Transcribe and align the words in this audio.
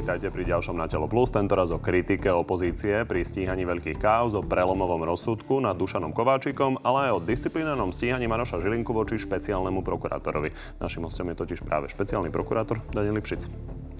Vítajte 0.00 0.32
pri 0.32 0.48
ďalšom 0.48 0.80
Na 0.80 0.88
telo 0.88 1.04
plus, 1.12 1.28
tentoraz 1.28 1.68
o 1.68 1.76
kritike 1.76 2.32
opozície 2.32 3.04
pri 3.04 3.20
stíhaní 3.20 3.68
veľkých 3.68 4.00
káuz, 4.00 4.32
o 4.32 4.40
prelomovom 4.40 5.04
rozsudku 5.04 5.60
nad 5.60 5.76
Dušanom 5.76 6.16
Kováčikom, 6.16 6.80
ale 6.80 7.12
aj 7.12 7.20
o 7.20 7.20
disciplinárnom 7.20 7.92
stíhaní 7.92 8.24
Maroša 8.24 8.64
Žilinku 8.64 8.96
voči 8.96 9.20
špeciálnemu 9.20 9.84
prokurátorovi. 9.84 10.56
Našim 10.80 11.04
hostom 11.04 11.28
je 11.28 11.44
totiž 11.44 11.60
práve 11.68 11.92
špeciálny 11.92 12.32
prokurátor 12.32 12.80
Daniel 12.96 13.20
Lipšic. 13.20 13.44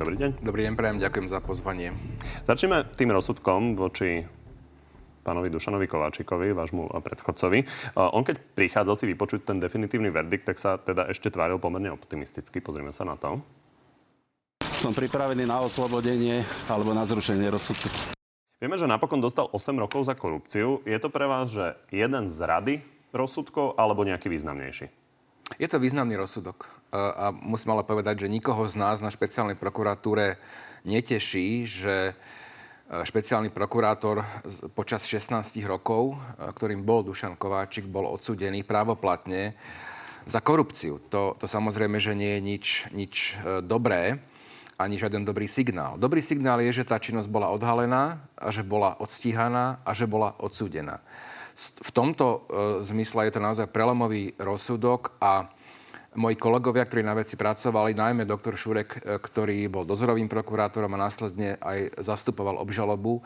Dobrý 0.01 0.17
deň. 0.17 0.41
Dobrý 0.41 0.73
deň, 0.73 0.75
prajem, 0.81 1.05
ďakujem 1.05 1.27
za 1.29 1.45
pozvanie. 1.45 1.93
Začneme 2.49 2.89
tým 2.97 3.13
rozsudkom 3.13 3.77
voči 3.77 4.25
pánovi 5.21 5.53
Dušanovi 5.53 5.85
Kováčikovi, 5.85 6.57
vášmu 6.57 6.97
predchodcovi. 6.97 7.93
On 8.01 8.25
keď 8.25 8.41
prichádzal 8.57 8.97
si 8.97 9.05
vypočuť 9.05 9.53
ten 9.53 9.61
definitívny 9.61 10.09
verdikt, 10.09 10.49
tak 10.49 10.57
sa 10.57 10.81
teda 10.81 11.13
ešte 11.13 11.29
tváril 11.29 11.61
pomerne 11.61 11.93
optimisticky. 11.93 12.65
Pozrieme 12.65 12.89
sa 12.89 13.05
na 13.05 13.21
to. 13.21 13.45
Som 14.81 14.97
pripravený 14.97 15.45
na 15.45 15.61
oslobodenie 15.61 16.41
alebo 16.65 16.97
na 16.97 17.05
zrušenie 17.05 17.53
rozsudku. 17.53 17.93
Vieme, 18.57 18.81
že 18.81 18.89
napokon 18.89 19.21
dostal 19.21 19.45
8 19.53 19.77
rokov 19.77 20.09
za 20.09 20.17
korupciu. 20.17 20.81
Je 20.89 20.97
to 20.97 21.13
pre 21.13 21.29
vás, 21.29 21.53
že 21.53 21.77
jeden 21.93 22.33
z 22.33 22.37
rady 22.41 22.75
rozsudkov 23.13 23.77
alebo 23.77 24.09
nejaký 24.09 24.33
významnejší? 24.33 24.89
Je 25.61 25.69
to 25.69 25.77
významný 25.77 26.17
rozsudok. 26.17 26.65
A 26.97 27.29
musím 27.29 27.77
ale 27.77 27.85
povedať, 27.85 28.25
že 28.25 28.33
nikoho 28.33 28.65
z 28.65 28.81
nás 28.81 29.05
na 29.05 29.13
špeciálnej 29.13 29.61
prokuratúre 29.61 30.41
neteší, 30.89 31.69
že 31.69 31.97
e, 32.09 33.05
špeciálny 33.05 33.53
prokurátor 33.53 34.25
počas 34.73 35.05
16 35.05 35.61
rokov, 35.69 36.17
e, 36.17 36.49
ktorým 36.57 36.89
bol 36.89 37.05
Dušan 37.05 37.37
Kováčik, 37.37 37.85
bol 37.85 38.09
odsudený 38.09 38.65
právoplatne 38.65 39.61
za 40.25 40.41
korupciu. 40.41 41.05
To, 41.13 41.37
to 41.37 41.45
samozrejme, 41.45 42.01
že 42.01 42.17
nie 42.17 42.33
je 42.33 42.41
nič, 42.41 42.67
nič 42.97 43.15
e, 43.37 43.61
dobré 43.61 44.30
ani 44.81 44.97
žiaden 44.97 45.29
dobrý 45.29 45.45
signál. 45.45 46.01
Dobrý 46.01 46.25
signál 46.25 46.65
je, 46.65 46.81
že 46.81 46.89
tá 46.89 46.97
činnosť 46.97 47.29
bola 47.29 47.53
odhalená 47.53 48.25
a 48.33 48.49
že 48.49 48.65
bola 48.65 48.97
odstíhaná 48.97 49.85
a 49.85 49.91
že 49.93 50.09
bola 50.09 50.33
odsúdená. 50.41 51.05
V 51.61 51.91
tomto 51.93 52.25
e, 52.25 52.39
zmysle 52.89 53.29
je 53.29 53.37
to 53.37 53.45
naozaj 53.45 53.69
prelomový 53.69 54.33
rozsudok 54.41 55.21
a 55.21 55.53
moji 56.17 56.41
kolegovia, 56.41 56.83
ktorí 56.89 57.05
na 57.05 57.13
veci 57.13 57.37
pracovali, 57.37 57.93
najmä 57.93 58.25
doktor 58.25 58.57
Šurek, 58.57 59.05
e, 59.05 59.21
ktorý 59.21 59.69
bol 59.69 59.85
dozorovým 59.85 60.33
prokurátorom 60.33 60.89
a 60.97 61.05
následne 61.05 61.61
aj 61.61 62.01
zastupoval 62.01 62.57
obžalobu 62.57 63.21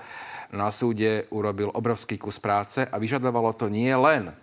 na 0.50 0.74
súde, 0.74 1.30
urobil 1.30 1.70
obrovský 1.70 2.18
kus 2.18 2.42
práce 2.42 2.82
a 2.82 2.98
vyžadovalo 2.98 3.54
to 3.54 3.70
nie 3.70 3.94
len 3.94 4.34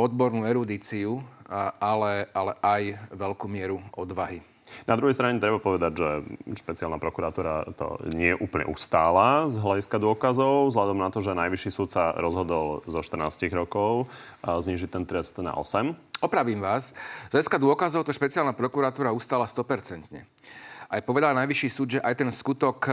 odbornú 0.00 0.48
erudíciu, 0.48 1.20
ale, 1.80 2.30
ale 2.30 2.52
aj 2.62 2.82
veľkú 3.10 3.50
mieru 3.50 3.82
odvahy. 3.96 4.38
Na 4.88 4.96
druhej 4.96 5.12
strane 5.16 5.36
treba 5.40 5.60
povedať, 5.60 5.92
že 5.96 6.08
špeciálna 6.58 6.96
prokurátora 6.96 7.68
to 7.76 8.00
nie 8.12 8.32
úplne 8.32 8.68
ustála 8.68 9.48
z 9.52 9.60
hľadiska 9.60 9.96
dôkazov, 10.00 10.72
vzhľadom 10.72 10.98
na 10.98 11.12
to, 11.12 11.20
že 11.20 11.36
najvyšší 11.36 11.70
súd 11.70 11.88
sa 11.92 12.16
rozhodol 12.16 12.80
zo 12.88 13.00
14 13.04 13.52
rokov 13.52 14.08
znižiť 14.44 14.88
ten 14.88 15.04
trest 15.04 15.36
na 15.40 15.52
8. 15.56 16.24
Opravím 16.24 16.64
vás. 16.64 16.96
Z 17.28 17.32
hľadiska 17.36 17.58
dôkazov 17.60 18.02
to 18.08 18.16
špeciálna 18.16 18.56
prokuratúra 18.56 19.12
ustála 19.14 19.46
100%. 19.46 20.08
Aj 20.88 21.04
povedal 21.04 21.36
najvyšší 21.36 21.68
súd, 21.68 21.88
že 21.94 22.00
aj 22.00 22.14
ten 22.16 22.32
skutok, 22.32 22.88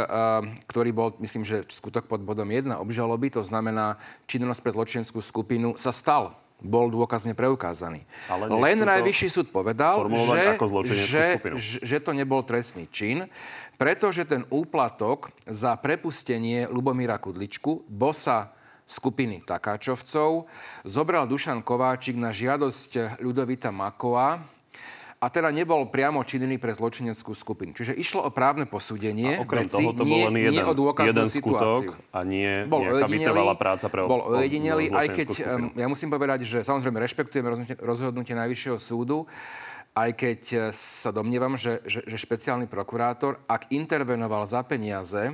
ktorý 0.68 0.92
bol, 0.92 1.16
myslím, 1.24 1.48
že 1.48 1.64
skutok 1.72 2.12
pod 2.12 2.20
bodom 2.20 2.52
1 2.52 2.68
obžaloby, 2.76 3.32
to 3.32 3.40
znamená 3.48 3.96
činnosť 4.28 4.60
pre 4.60 4.76
zločinskú 4.76 5.24
skupinu, 5.24 5.80
sa 5.80 5.96
stal 5.96 6.36
bol 6.64 6.88
dôkazne 6.88 7.36
preukázaný. 7.36 8.08
Ale 8.32 8.48
Len 8.48 8.80
najvyšší 8.82 9.28
súd 9.28 9.48
povedal, 9.52 10.08
že, 10.08 10.58
že, 10.96 11.26
že 11.84 11.98
to 12.00 12.12
nebol 12.16 12.42
trestný 12.42 12.88
čin, 12.90 13.28
pretože 13.76 14.24
ten 14.24 14.48
úplatok 14.48 15.36
za 15.44 15.76
prepustenie 15.76 16.66
Lubomíra 16.72 17.20
Kudličku, 17.20 17.86
bosa 17.92 18.56
skupiny 18.86 19.42
Takáčovcov, 19.44 20.46
zobral 20.86 21.26
Dušan 21.26 21.66
Kováčik 21.66 22.16
na 22.16 22.30
žiadosť 22.30 23.20
Ľudovita 23.20 23.74
Makova, 23.74 24.55
a 25.26 25.28
teda 25.34 25.50
nebol 25.50 25.90
priamo 25.90 26.22
činný 26.22 26.62
pre 26.62 26.78
zločineckú 26.78 27.34
skupinu. 27.34 27.74
Čiže 27.74 27.98
išlo 27.98 28.22
o 28.22 28.30
právne 28.30 28.70
posúdenie 28.70 29.42
a 29.42 29.42
okrem 29.42 29.66
veci, 29.66 29.82
toho 29.82 29.98
to 29.98 30.06
nie, 30.06 30.14
bol 30.14 30.20
len 30.30 30.36
jeden, 30.38 30.54
nie 30.54 30.62
o 30.62 30.74
jeden 31.02 31.28
skutok 31.34 31.84
a 32.14 32.20
nie 32.22 32.52
bol 32.70 32.86
nejaká 32.86 33.10
vytrvalá 33.10 33.54
práca 33.58 33.90
pre 33.90 34.06
Bol 34.06 34.22
ojedinelý, 34.22 34.94
aj 34.94 35.08
keď 35.10 35.28
skupinu. 35.34 35.68
ja 35.74 35.88
musím 35.90 36.14
povedať, 36.14 36.46
že 36.46 36.62
samozrejme 36.62 37.02
rešpektujeme 37.02 37.48
rozhodnutie, 37.50 37.78
rozhodnutie 37.82 38.34
Najvyššieho 38.38 38.78
súdu, 38.78 39.26
aj 39.98 40.14
keď 40.14 40.42
e, 40.54 40.58
sa 40.78 41.10
domnievam, 41.10 41.58
že, 41.58 41.82
že, 41.90 42.06
že 42.06 42.22
špeciálny 42.22 42.70
prokurátor, 42.70 43.42
ak 43.50 43.74
intervenoval 43.74 44.46
za 44.46 44.62
peniaze, 44.62 45.34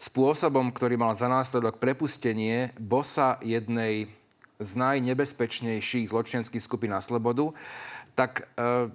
spôsobom, 0.00 0.72
ktorý 0.72 0.96
mal 0.96 1.12
za 1.12 1.28
následok 1.28 1.76
prepustenie 1.76 2.72
bosa 2.80 3.36
jednej 3.44 4.08
z 4.62 4.78
najnebezpečnejších 4.78 6.14
zločineckých 6.14 6.62
skupín 6.62 6.94
na 6.94 7.02
slobodu, 7.02 7.50
tak 8.12 8.44
e, 8.60 8.92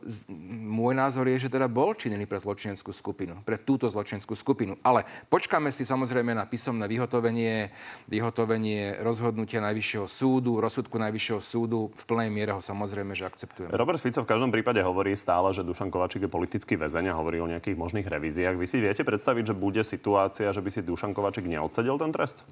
môj 0.61 0.94
názor 0.94 1.25
je, 1.25 1.50
že 1.50 1.50
teda 1.50 1.66
bol 1.66 1.97
činný 1.97 2.29
pre 2.29 2.38
zločineckú 2.38 2.94
skupinu, 2.94 3.41
pre 3.41 3.57
túto 3.57 3.89
zločineckú 3.89 4.38
skupinu. 4.38 4.78
Ale 4.85 5.09
počkáme 5.33 5.73
si 5.73 5.89
samozrejme 5.89 6.38
na 6.38 6.45
písomné 6.45 6.85
vyhotovenie, 6.85 7.73
vyhotovenie 8.05 9.01
rozhodnutia 9.01 9.57
Najvyššieho 9.66 10.05
súdu, 10.05 10.61
rozsudku 10.61 11.01
Najvyššieho 11.01 11.41
súdu. 11.41 11.89
V 11.97 12.03
plnej 12.05 12.29
miere 12.29 12.53
ho 12.53 12.61
samozrejme, 12.61 13.17
že 13.17 13.25
akceptujem. 13.25 13.73
Robert 13.73 13.97
Fico 13.97 14.22
v 14.22 14.29
každom 14.29 14.53
prípade 14.53 14.85
hovorí 14.85 15.17
stále, 15.17 15.49
že 15.49 15.66
Dušan 15.66 15.89
Kovačík 15.89 16.29
je 16.29 16.31
politický 16.31 16.78
väzeň 16.78 17.09
a 17.09 17.17
hovorí 17.17 17.41
o 17.41 17.49
nejakých 17.49 17.73
možných 17.73 18.05
revíziách. 18.05 18.53
Vy 18.53 18.67
si 18.69 18.78
viete 18.78 19.01
predstaviť, 19.01 19.49
že 19.49 19.55
bude 19.57 19.81
situácia, 19.81 20.53
že 20.53 20.61
by 20.61 20.69
si 20.69 20.85
Dušan 20.85 21.17
Kovačík 21.17 21.49
neodsedel 21.49 21.97
ten 21.97 22.13
trest? 22.13 22.45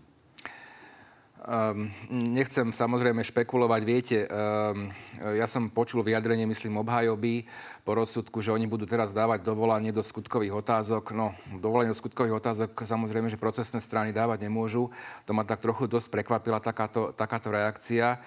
Um, 1.45 1.93
nechcem 2.09 2.73
samozrejme 2.73 3.21
špekulovať. 3.21 3.81
Viete, 3.85 4.17
um, 4.25 4.89
ja 5.37 5.45
som 5.45 5.69
počul 5.69 6.01
vyjadrenie, 6.01 6.49
myslím, 6.49 6.81
obhajoby 6.81 7.45
po 7.85 7.93
rozsudku, 7.93 8.41
že 8.41 8.49
oni 8.49 8.65
budú 8.65 8.89
teraz 8.89 9.13
dávať 9.13 9.45
dovolanie 9.45 9.93
do 9.93 10.01
skutkových 10.01 10.65
otázok. 10.65 11.13
No, 11.13 11.37
dovolanie 11.61 11.93
do 11.93 12.01
skutkových 12.01 12.41
otázok 12.41 12.73
samozrejme, 12.73 13.29
že 13.29 13.37
procesné 13.37 13.77
strany 13.77 14.09
dávať 14.09 14.41
nemôžu. 14.41 14.89
To 15.29 15.37
ma 15.37 15.45
tak 15.45 15.61
trochu 15.61 15.85
dosť 15.85 16.09
prekvapila 16.09 16.57
takáto, 16.57 17.13
takáto 17.13 17.53
reakcia. 17.53 18.17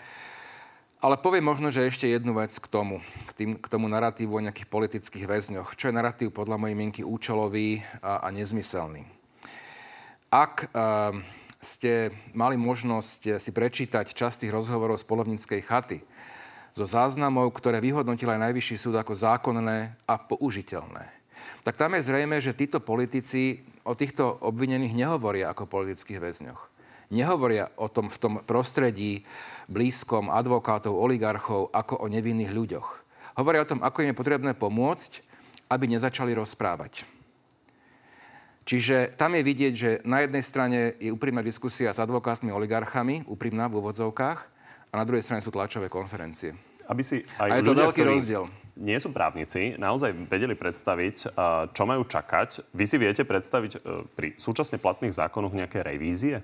Ale 1.03 1.19
poviem 1.19 1.43
možno, 1.43 1.75
že 1.75 1.91
ešte 1.91 2.07
jednu 2.07 2.39
vec 2.39 2.55
k 2.55 2.67
tomu, 2.71 3.03
k, 3.03 3.31
tým, 3.35 3.51
k 3.59 3.67
tomu 3.67 3.91
narratívu 3.91 4.31
o 4.31 4.45
nejakých 4.47 4.71
politických 4.71 5.27
väzňoch. 5.27 5.75
Čo 5.75 5.91
je 5.91 5.97
narratív 5.99 6.31
podľa 6.31 6.55
mojej 6.55 6.79
mienky 6.79 7.03
účelový 7.03 7.83
a, 7.99 8.23
a 8.23 8.29
nezmyselný. 8.31 9.03
Ak 10.31 10.71
um, 10.71 11.27
ste 11.59 12.15
mali 12.35 12.55
možnosť 12.55 13.43
si 13.43 13.51
prečítať 13.51 14.15
časť 14.15 14.47
tých 14.47 14.55
rozhovorov 14.55 15.03
z 15.03 15.09
polovníckej 15.11 15.61
chaty 15.67 15.99
zo 16.79 16.87
záznamov, 16.87 17.51
ktoré 17.59 17.83
vyhodnotil 17.83 18.31
aj 18.31 18.39
Najvyšší 18.39 18.77
súd 18.79 18.95
ako 18.95 19.19
zákonné 19.19 19.99
a 20.07 20.15
použiteľné. 20.15 21.11
Tak 21.67 21.75
tam 21.75 21.99
je 21.99 22.07
zrejme, 22.07 22.39
že 22.39 22.55
títo 22.55 22.79
politici 22.79 23.67
o 23.83 23.99
týchto 23.99 24.39
obvinených 24.39 24.95
nehovoria 24.95 25.51
ako 25.51 25.67
politických 25.67 26.23
väzňoch. 26.23 26.61
Nehovoria 27.11 27.73
o 27.81 27.91
tom 27.91 28.07
v 28.13 28.21
tom 28.21 28.35
prostredí 28.45 29.27
blízkom 29.67 30.31
advokátov, 30.31 30.95
oligarchov 30.95 31.75
ako 31.75 32.05
o 32.05 32.07
nevinných 32.07 32.55
ľuďoch. 32.55 32.89
Hovoria 33.41 33.65
o 33.65 33.71
tom, 33.71 33.81
ako 33.83 34.07
im 34.07 34.11
je 34.15 34.21
potrebné 34.21 34.53
pomôcť, 34.55 35.25
aby 35.73 35.85
nezačali 35.91 36.37
rozprávať. 36.37 37.18
Čiže 38.69 39.17
tam 39.17 39.33
je 39.33 39.41
vidieť, 39.41 39.73
že 39.73 39.91
na 40.05 40.21
jednej 40.21 40.45
strane 40.45 40.93
je 41.01 41.09
úprimná 41.09 41.41
diskusia 41.41 41.89
s 41.89 41.97
advokátmi, 41.97 42.53
oligarchami, 42.53 43.25
úprimná 43.25 43.65
v 43.73 43.81
úvodzovkách, 43.81 44.39
a 44.89 44.95
na 44.97 45.05
druhej 45.05 45.25
strane 45.25 45.45
sú 45.45 45.49
tlačové 45.49 45.89
konferencie. 45.89 46.53
Aby 46.89 47.03
si 47.05 47.25
aj 47.41 47.49
a 47.49 47.55
je 47.61 47.65
to 47.65 47.73
ľudia, 47.73 47.85
veľký 47.89 48.03
rozdiel. 48.05 48.45
Nie 48.79 49.01
sú 49.01 49.09
právnici, 49.13 49.77
naozaj 49.77 50.13
vedeli 50.29 50.53
predstaviť, 50.53 51.33
čo 51.73 51.83
majú 51.85 52.05
čakať. 52.05 52.73
Vy 52.73 52.85
si 52.85 52.97
viete 52.97 53.27
predstaviť 53.27 53.73
e, 53.75 53.79
pri 54.07 54.29
súčasne 54.39 54.79
platných 54.79 55.17
zákonoch 55.19 55.51
nejaké 55.53 55.83
revízie? 55.83 56.41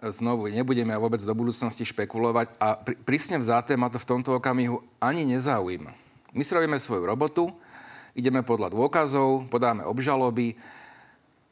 Znovu, 0.00 0.48
nebudeme 0.48 0.96
vôbec 0.96 1.20
do 1.20 1.34
budúcnosti 1.36 1.84
špekulovať 1.84 2.56
a 2.56 2.80
prísne 3.04 3.36
vzáté 3.36 3.76
ma 3.76 3.92
to 3.92 4.00
v 4.00 4.08
tomto 4.08 4.40
okamihu 4.40 4.80
ani 4.96 5.28
nezaujíma. 5.28 5.92
My 6.32 6.42
si 6.46 6.56
robíme 6.56 6.80
svoju 6.80 7.04
robotu, 7.04 7.52
ideme 8.20 8.44
podľa 8.44 8.70
dôkazov, 8.70 9.48
podáme 9.48 9.82
obžaloby, 9.88 10.54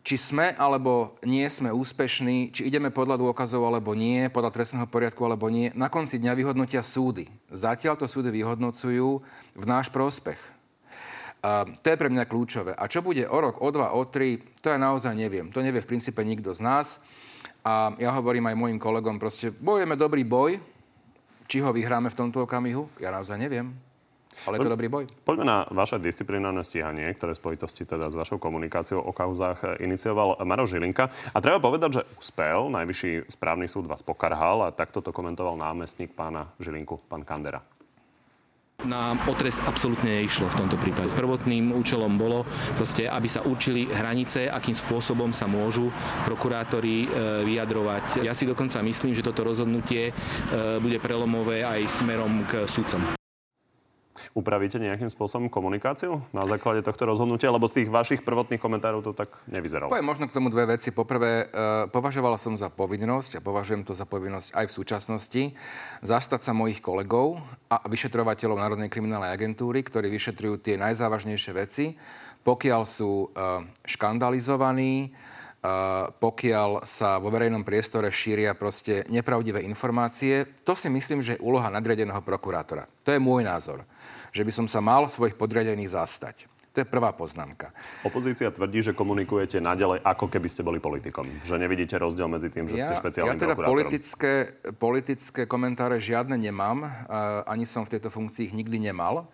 či 0.09 0.17
sme 0.17 0.57
alebo 0.57 1.21
nie 1.25 1.45
sme 1.53 1.69
úspešní, 1.69 2.49
či 2.49 2.65
ideme 2.65 2.89
podľa 2.89 3.21
dôkazov 3.21 3.65
alebo 3.69 3.93
nie, 3.93 4.33
podľa 4.33 4.57
trestného 4.57 4.89
poriadku 4.89 5.21
alebo 5.21 5.53
nie, 5.53 5.69
na 5.77 5.93
konci 5.93 6.17
dňa 6.17 6.33
vyhodnotia 6.33 6.81
súdy. 6.81 7.29
Zatiaľ 7.53 8.01
to 8.01 8.09
súdy 8.09 8.33
vyhodnocujú 8.33 9.09
v 9.53 9.65
náš 9.69 9.93
prospech. 9.93 10.41
A 11.45 11.69
to 11.69 11.87
je 11.93 12.01
pre 12.01 12.09
mňa 12.09 12.25
kľúčové. 12.25 12.73
A 12.75 12.91
čo 12.91 13.05
bude 13.05 13.23
o 13.29 13.39
rok, 13.39 13.61
o 13.63 13.69
dva, 13.69 13.95
o 13.95 14.03
tri, 14.09 14.43
to 14.59 14.73
ja 14.73 14.81
naozaj 14.81 15.13
neviem. 15.13 15.53
To 15.55 15.63
nevie 15.63 15.85
v 15.85 15.91
princípe 15.93 16.25
nikto 16.25 16.51
z 16.51 16.65
nás. 16.65 16.99
A 17.63 17.93
ja 18.01 18.11
hovorím 18.17 18.49
aj 18.49 18.57
mojim 18.59 18.79
kolegom, 18.81 19.21
proste 19.21 19.53
bojujeme 19.53 19.95
dobrý 19.95 20.25
boj, 20.25 20.57
či 21.49 21.61
ho 21.61 21.69
vyhráme 21.69 22.09
v 22.09 22.19
tomto 22.19 22.49
okamihu, 22.49 22.89
ja 22.97 23.13
naozaj 23.13 23.37
neviem. 23.37 23.88
Ale 24.47 24.61
je 24.61 24.67
to 24.69 24.75
dobrý 24.75 24.89
boj. 24.93 25.05
Poďme 25.27 25.47
na 25.47 25.59
vaše 25.73 25.99
disciplinárne 25.99 26.63
stíhanie, 26.63 27.11
ktoré 27.17 27.35
v 27.35 27.41
spojitosti 27.43 27.83
teda 27.89 28.13
s 28.13 28.15
vašou 28.15 28.39
komunikáciou 28.39 29.03
o 29.03 29.11
kauzách 29.11 29.81
inicioval 29.83 30.39
Maro 30.47 30.69
Žilinka. 30.69 31.11
A 31.35 31.39
treba 31.43 31.59
povedať, 31.59 32.03
že 32.03 32.07
uspel. 32.21 32.71
Najvyšší 32.71 33.33
správny 33.33 33.67
súd 33.67 33.91
vás 33.91 34.05
pokarhal 34.05 34.69
a 34.69 34.75
takto 34.75 35.03
to 35.03 35.11
komentoval 35.11 35.59
námestník 35.59 36.15
pána 36.15 36.53
Žilinku, 36.63 37.03
pán 37.09 37.27
Kandera. 37.27 37.65
Na 38.87 39.19
potrest 39.27 39.59
absolútne 39.67 40.23
neišlo 40.23 40.47
v 40.47 40.59
tomto 40.63 40.79
prípade. 40.79 41.11
Prvotným 41.19 41.75
účelom 41.75 42.15
bolo 42.15 42.47
proste, 42.79 43.11
aby 43.11 43.27
sa 43.27 43.43
určili 43.43 43.91
hranice, 43.91 44.47
akým 44.47 44.71
spôsobom 44.71 45.35
sa 45.35 45.51
môžu 45.51 45.91
prokurátori 46.23 47.03
e, 47.03 47.07
vyjadrovať. 47.43 48.23
Ja 48.23 48.39
si 48.39 48.47
dokonca 48.47 48.79
myslím, 48.87 49.19
že 49.19 49.27
toto 49.27 49.43
rozhodnutie 49.43 50.03
e, 50.07 50.13
bude 50.79 51.03
prelomové 51.03 51.67
aj 51.67 51.91
smerom 51.91 52.47
k 52.47 52.71
sudcom. 52.71 53.18
Upravíte 54.37 54.77
nejakým 54.77 55.09
spôsobom 55.09 55.49
komunikáciu 55.49 56.21
na 56.37 56.45
základe 56.45 56.85
tohto 56.85 57.09
rozhodnutia? 57.09 57.49
Lebo 57.49 57.65
z 57.65 57.83
tých 57.83 57.89
vašich 57.89 58.21
prvotných 58.25 58.61
komentárov 58.61 59.01
to 59.01 59.17
tak 59.17 59.33
nevyzeralo. 59.49 59.89
Poviem 59.89 60.09
možno 60.09 60.29
k 60.29 60.37
tomu 60.37 60.53
dve 60.53 60.77
veci. 60.77 60.93
Poprvé, 60.93 61.49
e, 61.49 62.37
som 62.39 62.55
za 62.55 62.69
povinnosť 62.69 63.41
a 63.41 63.45
považujem 63.45 63.83
to 63.83 63.97
za 63.97 64.05
povinnosť 64.05 64.55
aj 64.55 64.65
v 64.69 64.73
súčasnosti 64.73 65.43
zastať 66.05 66.41
sa 66.45 66.53
mojich 66.53 66.79
kolegov 66.85 67.41
a 67.73 67.83
vyšetrovateľov 67.89 68.61
Národnej 68.61 68.93
kriminálnej 68.93 69.33
agentúry, 69.33 69.83
ktorí 69.83 70.13
vyšetrujú 70.13 70.61
tie 70.63 70.79
najzávažnejšie 70.79 71.53
veci, 71.57 71.99
pokiaľ 72.47 72.83
sú 72.87 73.33
e, 73.33 73.65
škandalizovaní, 73.89 75.13
pokiaľ 76.23 76.87
sa 76.87 77.19
vo 77.19 77.35
verejnom 77.35 77.67
priestore 77.67 78.15
šíria 78.15 78.55
proste 78.55 79.03
nepravdivé 79.11 79.67
informácie. 79.67 80.47
To 80.63 80.79
si 80.79 80.87
myslím, 80.87 81.19
že 81.19 81.35
je 81.35 81.43
úloha 81.43 81.67
nadriadeného 81.67 82.23
prokurátora. 82.23 82.87
To 83.03 83.11
je 83.11 83.19
môj 83.19 83.43
názor. 83.43 83.83
Že 84.33 84.43
by 84.45 84.53
som 84.53 84.67
sa 84.69 84.81
mal 84.85 85.09
svojich 85.09 85.35
podriadených 85.35 85.93
zastať. 85.93 86.49
To 86.77 86.87
je 86.87 86.95
prvá 86.95 87.11
poznámka. 87.11 87.75
Opozícia 88.07 88.47
tvrdí, 88.55 88.87
že 88.87 88.95
komunikujete 88.95 89.59
naďalej, 89.59 89.99
ako 89.99 90.31
keby 90.31 90.47
ste 90.47 90.63
boli 90.63 90.79
politikom. 90.79 91.27
Že 91.43 91.59
nevidíte 91.59 91.99
rozdiel 91.99 92.31
medzi 92.31 92.55
tým, 92.55 92.71
že 92.71 92.79
ja, 92.79 92.87
ste 92.87 93.03
špeciálnym 93.03 93.35
Ja 93.35 93.43
teda 93.51 93.57
politické, 93.59 94.55
politické 94.79 95.43
komentáre 95.51 95.99
žiadne 95.99 96.39
nemám. 96.39 96.87
Ani 97.51 97.67
som 97.67 97.83
v 97.83 97.99
tejto 97.99 98.15
funkcii 98.15 98.53
ich 98.53 98.55
nikdy 98.55 98.79
nemal. 98.79 99.27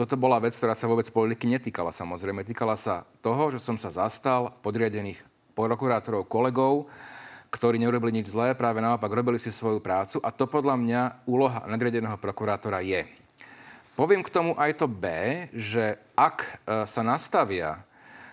Toto 0.00 0.16
bola 0.16 0.40
vec, 0.40 0.56
ktorá 0.56 0.72
sa 0.72 0.88
vôbec 0.88 1.04
politiky 1.12 1.44
netýkala 1.50 1.92
samozrejme. 1.92 2.40
Týkala 2.40 2.72
sa 2.80 3.04
toho, 3.20 3.52
že 3.52 3.60
som 3.60 3.76
sa 3.76 3.92
zastal 3.92 4.56
podriadených 4.64 5.20
prokurátorov, 5.52 6.24
kolegov, 6.24 6.88
ktorí 7.52 7.76
neurobili 7.76 8.22
nič 8.22 8.32
zlé, 8.32 8.56
práve 8.56 8.80
naopak 8.80 9.12
robili 9.12 9.36
si 9.36 9.52
svoju 9.52 9.84
prácu 9.84 10.24
a 10.24 10.32
to 10.32 10.48
podľa 10.48 10.80
mňa 10.80 11.00
úloha 11.28 11.68
nadriadeného 11.68 12.16
prokurátora 12.16 12.80
je. 12.80 13.04
Poviem 13.98 14.22
k 14.22 14.30
tomu 14.30 14.54
aj 14.54 14.78
to 14.78 14.86
B, 14.86 15.10
že 15.50 15.98
ak 16.14 16.46
e, 16.46 16.86
sa 16.86 17.02
nastavia 17.02 17.82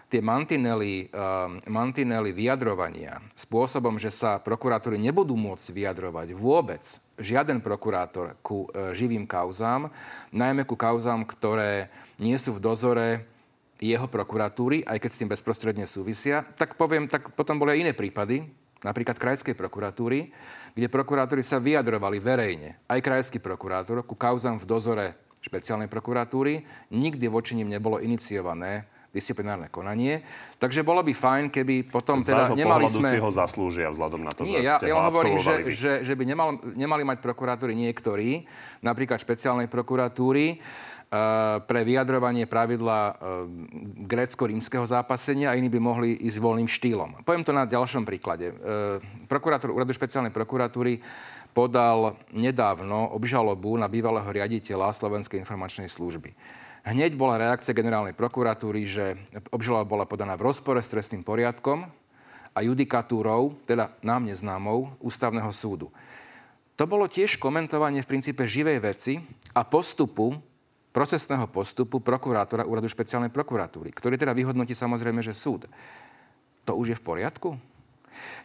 tie 0.05 0.21
mantinely, 0.21 1.09
uh, 1.09 1.49
mantinely 1.65 2.29
vyjadrovania 2.29 3.17
spôsobom, 3.33 3.97
že 3.97 4.13
sa 4.13 4.37
prokurátori 4.37 5.01
nebudú 5.01 5.33
môcť 5.33 5.73
vyjadrovať 5.73 6.37
vôbec 6.37 6.85
žiaden 7.17 7.57
prokurátor 7.57 8.37
ku 8.45 8.69
uh, 8.69 8.93
živým 8.93 9.25
kauzám, 9.25 9.89
najmä 10.29 10.61
ku 10.63 10.77
kauzám, 10.77 11.25
ktoré 11.25 11.89
nie 12.21 12.37
sú 12.37 12.53
v 12.53 12.63
dozore 12.63 13.25
jeho 13.81 14.05
prokuratúry, 14.05 14.85
aj 14.85 15.01
keď 15.01 15.09
s 15.09 15.19
tým 15.25 15.33
bezprostredne 15.33 15.89
súvisia, 15.89 16.45
tak 16.53 16.77
poviem, 16.77 17.09
tak 17.09 17.33
potom 17.33 17.57
boli 17.57 17.75
aj 17.75 17.81
iné 17.89 17.91
prípady, 17.97 18.45
napríklad 18.85 19.17
krajskej 19.17 19.57
prokuratúry, 19.57 20.29
kde 20.77 20.87
prokurátori 20.87 21.41
sa 21.41 21.57
vyjadrovali 21.57 22.21
verejne, 22.21 22.77
aj 22.85 23.01
krajský 23.01 23.41
prokurátor, 23.41 24.05
ku 24.05 24.13
kauzám 24.13 24.61
v 24.61 24.69
dozore 24.69 25.24
špeciálnej 25.45 25.85
prokuratúry. 25.85 26.65
Nikdy 26.89 27.25
voči 27.29 27.53
ním 27.53 27.69
nebolo 27.69 28.01
iniciované 28.01 28.89
disciplinárne 29.15 29.71
konanie. 29.71 30.19
Takže 30.59 30.83
bolo 30.83 30.99
by 30.99 31.15
fajn, 31.15 31.45
keby 31.47 31.87
potom 31.87 32.19
Z 32.19 32.35
teda 32.35 32.51
nemali 32.51 32.83
sme... 32.91 33.15
si 33.15 33.17
ho 33.21 33.31
zaslúžia 33.31 33.87
vzhľadom 33.87 34.27
na 34.27 34.31
to, 34.35 34.43
Nie, 34.43 34.59
že 34.59 34.67
ja, 34.67 34.75
ste 34.75 34.91
ja 34.91 34.99
hovorím, 35.07 35.39
že, 35.39 35.55
vy. 35.55 35.71
že, 35.71 35.91
že 36.03 36.13
by 36.19 36.23
nemal, 36.27 36.59
nemali 36.75 37.07
mať 37.07 37.23
prokurátori 37.23 37.79
niektorí, 37.79 38.43
napríklad 38.83 39.15
špeciálnej 39.23 39.71
prokuratúry, 39.71 40.59
Eh, 41.05 41.57
pre 41.69 41.85
vyjadrovanie 41.85 42.49
pravidla 42.49 43.13
eh, 43.13 43.15
grécko-rímskeho 44.09 44.89
zápasenia 44.89 45.53
a 45.53 45.57
iní 45.57 45.69
by 45.69 45.77
mohli 45.77 46.17
ísť 46.17 46.41
voľným 46.41 46.65
štýlom. 46.65 47.21
Poviem 47.21 47.45
to 47.45 47.53
na 47.53 47.69
ďalšom 47.69 48.03
príklade. 48.03 48.49
Eh, 48.49 48.97
prokurátor 49.29 49.69
Úradu 49.69 49.93
špeciálnej 49.93 50.33
prokuratúry 50.33 50.97
podal 51.55 52.19
nedávno 52.35 53.15
obžalobu 53.15 53.79
na 53.79 53.87
bývalého 53.87 54.27
riaditeľa 54.27 54.91
Slovenskej 54.91 55.39
informačnej 55.39 55.87
služby. 55.87 56.35
Hneď 56.83 57.15
bola 57.15 57.39
reakcia 57.39 57.73
generálnej 57.73 58.13
prokuratúry, 58.13 58.83
že 58.83 59.15
obžaloba 59.49 59.87
bola 59.87 60.05
podaná 60.05 60.35
v 60.35 60.51
rozpore 60.51 60.83
s 60.83 60.91
trestným 60.91 61.23
poriadkom 61.23 61.87
a 62.51 62.59
judikatúrou, 62.59 63.55
teda 63.63 63.95
nám 64.03 64.27
neznámou, 64.27 64.93
ústavného 64.99 65.49
súdu. 65.55 65.89
To 66.75 66.83
bolo 66.83 67.07
tiež 67.07 67.39
komentovanie 67.39 68.03
v 68.03 68.11
princípe 68.11 68.43
živej 68.43 68.83
veci 68.83 69.23
a 69.55 69.63
postupu 69.63 70.35
procesného 70.91 71.47
postupu 71.47 72.03
prokurátora 72.03 72.67
Úradu 72.67 72.91
špeciálnej 72.91 73.31
prokuratúry, 73.31 73.95
ktorý 73.95 74.19
teda 74.19 74.35
vyhodnotí 74.35 74.75
samozrejme, 74.75 75.23
že 75.23 75.35
súd. 75.35 75.67
To 76.67 76.75
už 76.75 76.95
je 76.95 76.99
v 76.99 77.03
poriadku? 77.03 77.49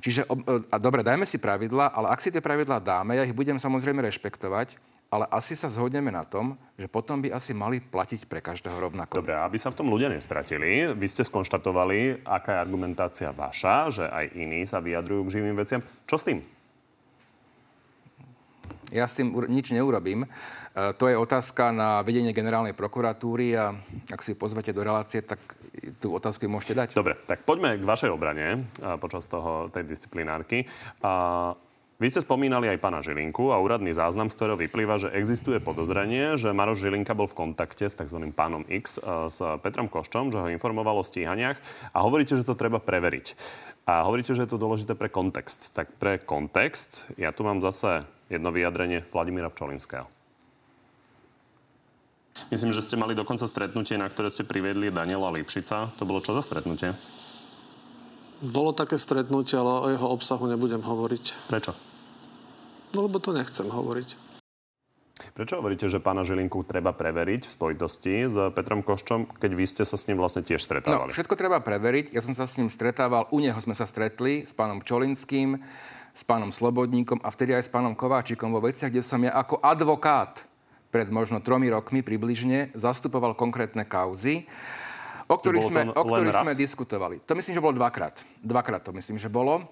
Čiže, 0.00 0.26
a 0.70 0.76
dobre, 0.76 1.04
dajme 1.04 1.24
si 1.24 1.40
pravidla, 1.40 1.92
ale 1.92 2.10
ak 2.12 2.20
si 2.22 2.32
tie 2.32 2.42
pravidlá 2.42 2.78
dáme, 2.80 3.16
ja 3.16 3.24
ich 3.24 3.36
budem 3.36 3.58
samozrejme 3.58 4.02
rešpektovať, 4.04 4.74
ale 5.10 5.26
asi 5.34 5.58
sa 5.58 5.66
zhodneme 5.66 6.14
na 6.14 6.22
tom, 6.22 6.54
že 6.78 6.86
potom 6.86 7.18
by 7.18 7.34
asi 7.34 7.50
mali 7.50 7.82
platiť 7.82 8.30
pre 8.30 8.38
každého 8.38 8.78
rovnako. 8.78 9.18
Dobre, 9.18 9.34
aby 9.34 9.58
sa 9.58 9.74
v 9.74 9.82
tom 9.82 9.90
ľudia 9.90 10.06
nestratili, 10.06 10.94
vy 10.94 11.06
ste 11.10 11.26
skonštatovali, 11.26 12.22
aká 12.22 12.54
je 12.54 12.62
argumentácia 12.62 13.34
vaša, 13.34 13.90
že 13.90 14.04
aj 14.06 14.24
iní 14.38 14.62
sa 14.70 14.78
vyjadrujú 14.78 15.26
k 15.26 15.42
živým 15.42 15.58
veciam. 15.58 15.82
Čo 16.06 16.14
s 16.14 16.26
tým? 16.30 16.46
Ja 18.90 19.06
s 19.06 19.14
tým 19.14 19.32
nič 19.46 19.70
neurobím. 19.70 20.26
E, 20.26 20.28
to 20.98 21.06
je 21.06 21.14
otázka 21.14 21.70
na 21.70 22.02
vedenie 22.02 22.34
generálnej 22.34 22.74
prokuratúry 22.74 23.54
a 23.54 23.74
ak 24.10 24.20
si 24.22 24.34
pozvete 24.34 24.74
do 24.74 24.82
relácie, 24.82 25.22
tak 25.22 25.38
tú 26.02 26.12
otázku 26.14 26.50
môžete 26.50 26.74
dať. 26.74 26.88
Dobre, 26.98 27.14
tak 27.24 27.46
poďme 27.46 27.78
k 27.78 27.86
vašej 27.86 28.10
obrane 28.10 28.46
e, 28.54 28.58
počas 28.98 29.30
toho, 29.30 29.70
tej 29.70 29.86
disciplinárky. 29.86 30.66
A 31.06 31.54
vy 32.00 32.08
ste 32.08 32.24
spomínali 32.24 32.64
aj 32.64 32.80
pána 32.80 33.04
Žilinku 33.04 33.52
a 33.52 33.60
úradný 33.60 33.92
záznam, 33.92 34.32
z 34.32 34.36
ktorého 34.40 34.56
vyplýva, 34.56 34.96
že 34.96 35.12
existuje 35.12 35.60
podozrenie, 35.60 36.40
že 36.40 36.48
Maroš 36.48 36.80
Žilinka 36.88 37.12
bol 37.12 37.28
v 37.28 37.36
kontakte 37.44 37.84
s 37.84 37.92
tzv. 37.92 38.16
pánom 38.32 38.64
X, 38.66 38.98
e, 38.98 39.30
s 39.30 39.38
Petrom 39.62 39.86
Koščom, 39.86 40.34
že 40.34 40.40
ho 40.40 40.48
informoval 40.50 40.98
o 40.98 41.04
stíhaniach 41.06 41.60
a 41.94 41.98
hovoríte, 42.02 42.34
že 42.34 42.48
to 42.48 42.58
treba 42.58 42.82
preveriť. 42.82 43.38
A 43.86 44.06
hovoríte, 44.06 44.34
že 44.34 44.46
je 44.46 44.50
to 44.50 44.60
dôležité 44.60 44.94
pre 44.94 45.10
kontext. 45.10 45.74
Tak 45.74 45.94
pre 45.98 46.22
kontext, 46.22 47.10
ja 47.18 47.34
tu 47.34 47.42
mám 47.42 47.58
zase 47.58 48.06
jedno 48.30 48.54
vyjadrenie 48.54 49.02
Vladimíra 49.10 49.50
Pčolinského. 49.50 50.06
Myslím, 52.48 52.72
že 52.72 52.80
ste 52.80 52.96
mali 52.96 53.12
dokonca 53.12 53.44
stretnutie, 53.44 53.98
na 53.98 54.08
ktoré 54.08 54.30
ste 54.32 54.46
priviedli 54.46 54.88
Daniela 54.88 55.28
Lipšica. 55.34 55.92
To 55.98 56.08
bolo 56.08 56.22
čo 56.24 56.32
za 56.32 56.40
stretnutie? 56.40 56.94
Bolo 58.40 58.72
také 58.72 58.96
stretnutie, 58.96 59.60
ale 59.60 59.68
o 59.68 59.88
jeho 59.92 60.08
obsahu 60.08 60.48
nebudem 60.48 60.80
hovoriť. 60.80 61.52
Prečo? 61.52 61.76
No 62.96 63.04
lebo 63.04 63.20
to 63.20 63.36
nechcem 63.36 63.68
hovoriť. 63.68 64.32
Prečo 65.36 65.60
hovoríte, 65.60 65.84
že 65.84 66.00
pána 66.00 66.24
Žilinku 66.24 66.64
treba 66.64 66.96
preveriť 66.96 67.44
v 67.44 67.52
spojitosti 67.52 68.14
s 68.24 68.36
Petrom 68.56 68.80
Koščom, 68.80 69.36
keď 69.36 69.50
vy 69.52 69.64
ste 69.68 69.84
sa 69.84 70.00
s 70.00 70.08
ním 70.08 70.16
vlastne 70.16 70.40
tiež 70.40 70.64
stretávali? 70.64 71.12
No, 71.12 71.14
všetko 71.14 71.36
treba 71.36 71.60
preveriť. 71.60 72.16
Ja 72.16 72.24
som 72.24 72.32
sa 72.32 72.48
s 72.48 72.56
ním 72.56 72.72
stretával, 72.72 73.28
u 73.28 73.38
neho 73.38 73.56
sme 73.60 73.76
sa 73.76 73.84
stretli 73.84 74.48
s 74.48 74.56
pánom 74.56 74.80
Čolinským 74.80 75.60
s 76.14 76.22
pánom 76.26 76.50
Slobodníkom 76.50 77.22
a 77.22 77.28
vtedy 77.30 77.54
aj 77.54 77.66
s 77.66 77.72
pánom 77.72 77.94
Kováčikom 77.94 78.50
vo 78.50 78.62
veciach, 78.62 78.90
kde 78.90 79.02
som 79.04 79.22
ja 79.22 79.34
ako 79.34 79.62
advokát 79.62 80.42
pred 80.90 81.06
možno 81.06 81.38
tromi 81.38 81.70
rokmi 81.70 82.02
približne 82.02 82.74
zastupoval 82.74 83.38
konkrétne 83.38 83.86
kauzy, 83.86 84.44
o 85.30 85.38
ktorých, 85.38 85.66
sme, 85.70 85.82
o 85.94 86.02
ktorých 86.02 86.42
sme 86.42 86.54
diskutovali. 86.58 87.22
To 87.22 87.38
myslím, 87.38 87.54
že 87.54 87.62
bolo 87.62 87.78
dvakrát. 87.78 88.18
Dvakrát 88.42 88.82
to 88.82 88.90
myslím, 88.90 89.14
že 89.14 89.30
bolo. 89.30 89.70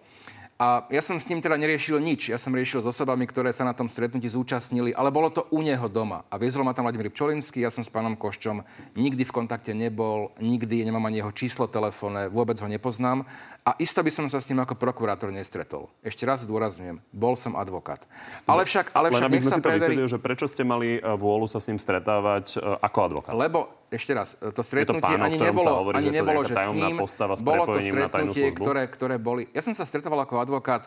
A 0.58 0.90
ja 0.90 0.98
som 0.98 1.14
s 1.22 1.30
ním 1.30 1.38
teda 1.38 1.54
neriešil 1.54 2.02
nič. 2.02 2.34
Ja 2.34 2.38
som 2.38 2.50
riešil 2.50 2.82
s 2.82 2.90
osobami, 2.90 3.30
ktoré 3.30 3.54
sa 3.54 3.62
na 3.62 3.70
tom 3.70 3.86
stretnutí 3.86 4.26
zúčastnili, 4.26 4.90
ale 4.90 5.14
bolo 5.14 5.30
to 5.30 5.46
u 5.54 5.62
neho 5.62 5.86
doma. 5.86 6.26
A 6.26 6.34
viezol 6.34 6.66
ma 6.66 6.74
tam 6.74 6.82
Vladimír 6.82 7.14
Pčolinský, 7.14 7.62
ja 7.62 7.70
som 7.70 7.86
s 7.86 7.90
pánom 7.94 8.18
Koščom 8.18 8.66
nikdy 8.98 9.22
v 9.22 9.30
kontakte 9.30 9.70
nebol, 9.70 10.34
nikdy 10.42 10.82
nemám 10.82 11.06
ani 11.06 11.22
jeho 11.22 11.30
číslo 11.30 11.70
telefónne, 11.70 12.26
vôbec 12.26 12.58
ho 12.58 12.66
nepoznám. 12.66 13.22
A 13.62 13.78
isto 13.78 14.02
by 14.02 14.10
som 14.10 14.26
sa 14.26 14.42
s 14.42 14.50
ním 14.50 14.58
ako 14.58 14.74
prokurátor 14.74 15.30
nestretol. 15.30 15.94
Ešte 16.02 16.26
raz 16.26 16.42
zdôrazňujem, 16.42 16.98
bol 17.14 17.38
som 17.38 17.54
advokát. 17.54 18.02
Ale 18.42 18.66
však, 18.66 18.90
ale 18.98 19.14
však 19.14 19.22
Len 19.22 19.30
aby 19.30 19.38
sme 19.38 19.52
si 19.54 19.62
to 19.62 19.62
preveri... 19.62 19.94
vysvetlili, 19.94 20.10
že 20.10 20.18
prečo 20.18 20.46
ste 20.50 20.66
mali 20.66 20.98
e, 20.98 21.00
vôľu 21.06 21.46
sa 21.46 21.62
s 21.62 21.70
ním 21.70 21.78
stretávať 21.78 22.58
e, 22.58 22.82
ako 22.82 22.98
advokát? 23.06 23.38
Lebo 23.38 23.77
ešte 23.88 24.12
raz, 24.12 24.36
to 24.36 24.62
stretnutie 24.64 25.00
to 25.00 25.04
pán, 25.04 25.20
ani 25.20 25.40
nebolo, 25.40 25.72
hovorí, 25.84 25.96
ani 26.00 26.08
že 26.08 26.16
nebolo, 26.20 26.40
že 26.44 26.54
s 26.54 26.68
ním, 26.76 26.96
postava 27.00 27.34
s 27.36 27.40
bolo 27.40 27.64
to 27.64 27.80
stretnutie, 27.80 28.52
ktoré, 28.52 28.82
ktoré 28.88 29.16
boli... 29.16 29.48
Ja 29.56 29.64
som 29.64 29.72
sa 29.72 29.88
stretával 29.88 30.24
ako 30.24 30.40
advokát 30.40 30.86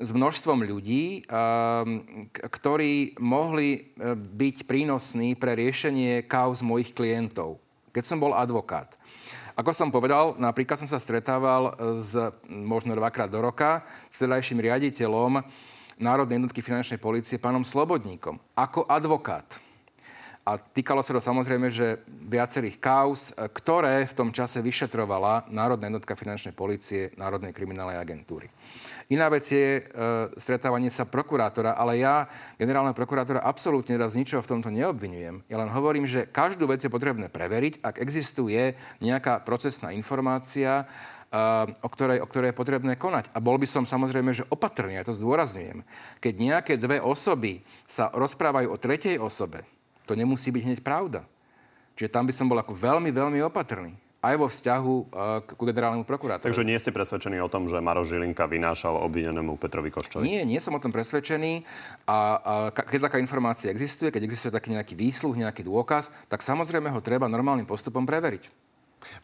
s 0.00 0.10
množstvom 0.16 0.64
ľudí, 0.64 1.28
ktorí 2.40 3.20
mohli 3.20 3.92
byť 4.16 4.56
prínosní 4.64 5.36
pre 5.36 5.52
riešenie 5.52 6.24
kauz 6.24 6.64
mojich 6.64 6.96
klientov, 6.96 7.60
keď 7.92 8.04
som 8.08 8.16
bol 8.16 8.32
advokát. 8.32 8.96
Ako 9.60 9.76
som 9.76 9.92
povedal, 9.92 10.40
napríklad 10.40 10.80
som 10.80 10.88
sa 10.88 10.96
stretával 10.96 11.76
s 12.00 12.16
možno 12.48 12.96
dvakrát 12.96 13.28
do 13.28 13.44
roka 13.44 13.84
s 14.08 14.24
riaditeľom 14.24 15.44
Národnej 16.00 16.40
jednotky 16.40 16.64
finančnej 16.64 16.96
policie, 16.96 17.36
pánom 17.36 17.60
Slobodníkom, 17.60 18.40
ako 18.56 18.88
advokát. 18.88 19.44
A 20.40 20.56
týkalo 20.56 21.04
sa 21.04 21.12
to 21.12 21.20
samozrejme, 21.20 21.68
že 21.68 22.00
viacerých 22.08 22.80
kauz, 22.80 23.30
ktoré 23.36 24.08
v 24.08 24.16
tom 24.16 24.32
čase 24.32 24.64
vyšetrovala 24.64 25.52
Národná 25.52 25.92
jednotka 25.92 26.16
finančnej 26.16 26.56
policie 26.56 27.12
Národnej 27.20 27.52
kriminálnej 27.52 28.00
agentúry. 28.00 28.48
Iná 29.12 29.28
vec 29.28 29.44
je 29.52 29.78
e, 29.78 29.82
stretávanie 30.40 30.88
sa 30.88 31.04
prokurátora, 31.04 31.76
ale 31.76 32.00
ja 32.00 32.24
generálneho 32.56 32.96
prokurátora 32.96 33.44
absolútne 33.44 33.98
raz 34.00 34.16
ničoho 34.16 34.40
v 34.40 34.50
tomto 34.56 34.72
neobvinujem. 34.72 35.44
Ja 35.50 35.60
len 35.60 35.68
hovorím, 35.68 36.08
že 36.08 36.30
každú 36.30 36.70
vec 36.70 36.80
je 36.80 36.94
potrebné 36.94 37.28
preveriť, 37.28 37.84
ak 37.84 38.00
existuje 38.00 38.78
nejaká 39.02 39.42
procesná 39.42 39.92
informácia, 39.92 40.86
o 41.82 41.88
ktorej, 41.90 42.18
o 42.22 42.26
ktorej 42.26 42.50
je 42.50 42.58
potrebné 42.58 42.98
konať. 42.98 43.30
A 43.30 43.38
bol 43.38 43.54
by 43.54 43.66
som 43.66 43.86
samozrejme, 43.86 44.34
že 44.34 44.46
opatrný, 44.50 44.98
ja 44.98 45.06
to 45.06 45.14
zdôrazňujem. 45.14 45.86
Keď 46.18 46.34
nejaké 46.34 46.72
dve 46.74 46.98
osoby 46.98 47.62
sa 47.86 48.10
rozprávajú 48.10 48.66
o 48.70 48.80
tretej 48.82 49.18
osobe, 49.22 49.62
to 50.10 50.18
nemusí 50.18 50.50
byť 50.50 50.62
hneď 50.66 50.80
pravda. 50.82 51.22
Čiže 51.94 52.10
tam 52.10 52.26
by 52.26 52.34
som 52.34 52.50
bol 52.50 52.58
ako 52.58 52.74
veľmi, 52.74 53.14
veľmi 53.14 53.38
opatrný 53.46 53.94
aj 54.20 54.34
vo 54.36 54.52
vzťahu 54.52 54.94
uh, 55.00 55.40
ku 55.48 55.64
generálnemu 55.64 56.04
prokurátorovi. 56.04 56.52
Takže 56.52 56.68
nie 56.68 56.76
ste 56.76 56.92
presvedčení 56.92 57.40
o 57.40 57.48
tom, 57.48 57.64
že 57.64 57.80
Maro 57.80 58.04
Žilinka 58.04 58.44
vynášal 58.44 59.00
obvinenému 59.08 59.56
Petrovi 59.56 59.88
Koščovi? 59.88 60.28
Nie, 60.28 60.44
nie 60.44 60.60
som 60.60 60.76
o 60.76 60.80
tom 60.82 60.92
presvedčený. 60.92 61.64
A, 62.04 62.18
a 62.36 62.52
keď 62.68 63.08
taká 63.08 63.16
informácia 63.16 63.72
existuje, 63.72 64.12
keď 64.12 64.28
existuje 64.28 64.52
taký 64.52 64.76
nejaký 64.76 64.92
výsluh, 64.92 65.32
nejaký 65.32 65.64
dôkaz, 65.64 66.12
tak 66.28 66.44
samozrejme 66.44 66.92
ho 66.92 67.00
treba 67.00 67.32
normálnym 67.32 67.64
postupom 67.64 68.04
preveriť. 68.04 68.68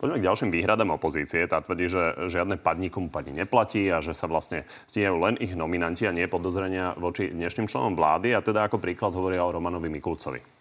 Poďme 0.01 0.25
k 0.25 0.27
ďalším 0.33 0.49
výhradám 0.49 0.97
opozície. 0.97 1.45
Tá 1.45 1.61
tvrdí, 1.61 1.93
že 1.93 2.17
žiadne 2.33 2.57
padni 2.57 2.89
komu 2.89 3.13
padni 3.13 3.37
neplatí 3.37 3.93
a 3.93 4.01
že 4.01 4.17
sa 4.17 4.25
vlastne 4.25 4.65
stíhajú 4.89 5.21
len 5.21 5.37
ich 5.45 5.53
nominanti 5.53 6.09
a 6.09 6.17
nie 6.17 6.25
podozrenia 6.25 6.97
voči 6.97 7.29
dnešným 7.29 7.69
členom 7.69 7.93
vlády. 7.93 8.33
A 8.33 8.41
teda 8.41 8.65
ako 8.65 8.81
príklad 8.81 9.13
hovoria 9.13 9.45
o 9.45 9.53
Romanovi 9.53 9.93
Mikulcovi. 9.93 10.56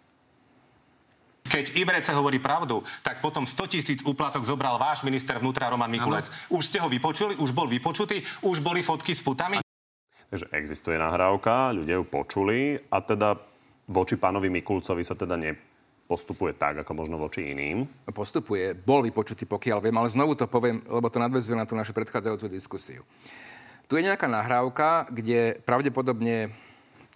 Keď 1.56 1.72
Ibrece 1.72 2.12
hovorí 2.12 2.36
pravdu, 2.36 2.84
tak 3.00 3.24
potom 3.24 3.48
100 3.48 3.72
tisíc 3.72 4.04
úplatok 4.04 4.44
zobral 4.44 4.76
váš 4.76 5.00
minister 5.08 5.40
vnútra 5.40 5.72
Roman 5.72 5.88
Mikulec. 5.88 6.28
Ano. 6.28 6.60
Už 6.60 6.68
ste 6.68 6.76
ho 6.84 6.88
vypočuli, 6.92 7.32
už 7.40 7.56
bol 7.56 7.64
vypočutý, 7.64 8.20
už 8.44 8.60
boli 8.60 8.84
fotky 8.84 9.16
s 9.16 9.24
putami. 9.24 9.64
Takže 10.28 10.52
existuje 10.52 11.00
nahrávka, 11.00 11.72
ľudia 11.72 11.96
ju 11.96 12.04
počuli 12.04 12.76
a 12.92 13.00
teda 13.00 13.40
voči 13.88 14.20
pánovi 14.20 14.52
Mikulcovi 14.52 15.00
sa 15.00 15.16
teda 15.16 15.40
ne, 15.40 15.56
postupuje 16.04 16.52
tak, 16.52 16.84
ako 16.84 16.92
možno 16.92 17.16
voči 17.16 17.48
iným? 17.48 17.88
Postupuje, 18.12 18.76
bol 18.76 19.00
vypočutý, 19.00 19.48
pokiaľ 19.48 19.80
viem, 19.80 19.96
ale 19.96 20.12
znovu 20.12 20.36
to 20.36 20.44
poviem, 20.44 20.84
lebo 20.84 21.08
to 21.08 21.16
nadvezuje 21.16 21.56
na 21.56 21.64
tú 21.64 21.72
našu 21.72 21.96
predchádzajúcu 21.96 22.52
diskusiu. 22.52 23.00
Tu 23.88 23.96
je 23.96 24.04
nejaká 24.04 24.28
nahrávka, 24.28 25.08
kde 25.08 25.56
pravdepodobne 25.64 26.52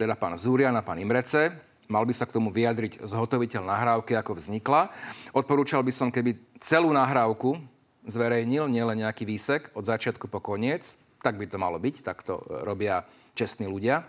teda 0.01 0.17
pán 0.17 0.33
Zúrian 0.41 0.73
a 0.73 0.87
pán 0.87 0.97
Imrece, 0.97 1.53
mal 1.91 2.07
by 2.07 2.15
sa 2.15 2.25
k 2.25 2.35
tomu 2.39 2.55
vyjadriť 2.55 3.03
zhotoviteľ 3.03 3.67
nahrávky, 3.67 4.15
ako 4.15 4.39
vznikla. 4.39 4.95
Odporúčal 5.35 5.83
by 5.83 5.93
som, 5.93 6.09
keby 6.09 6.39
celú 6.63 6.95
nahrávku 6.95 7.59
zverejnil, 8.07 8.71
nielen 8.71 9.03
nejaký 9.03 9.29
výsek 9.29 9.75
od 9.77 9.85
začiatku 9.85 10.31
po 10.31 10.41
koniec, 10.41 10.95
tak 11.21 11.37
by 11.37 11.45
to 11.45 11.61
malo 11.61 11.77
byť, 11.77 11.97
tak 12.01 12.25
to 12.25 12.41
robia 12.65 13.05
čestní 13.37 13.69
ľudia. 13.69 14.09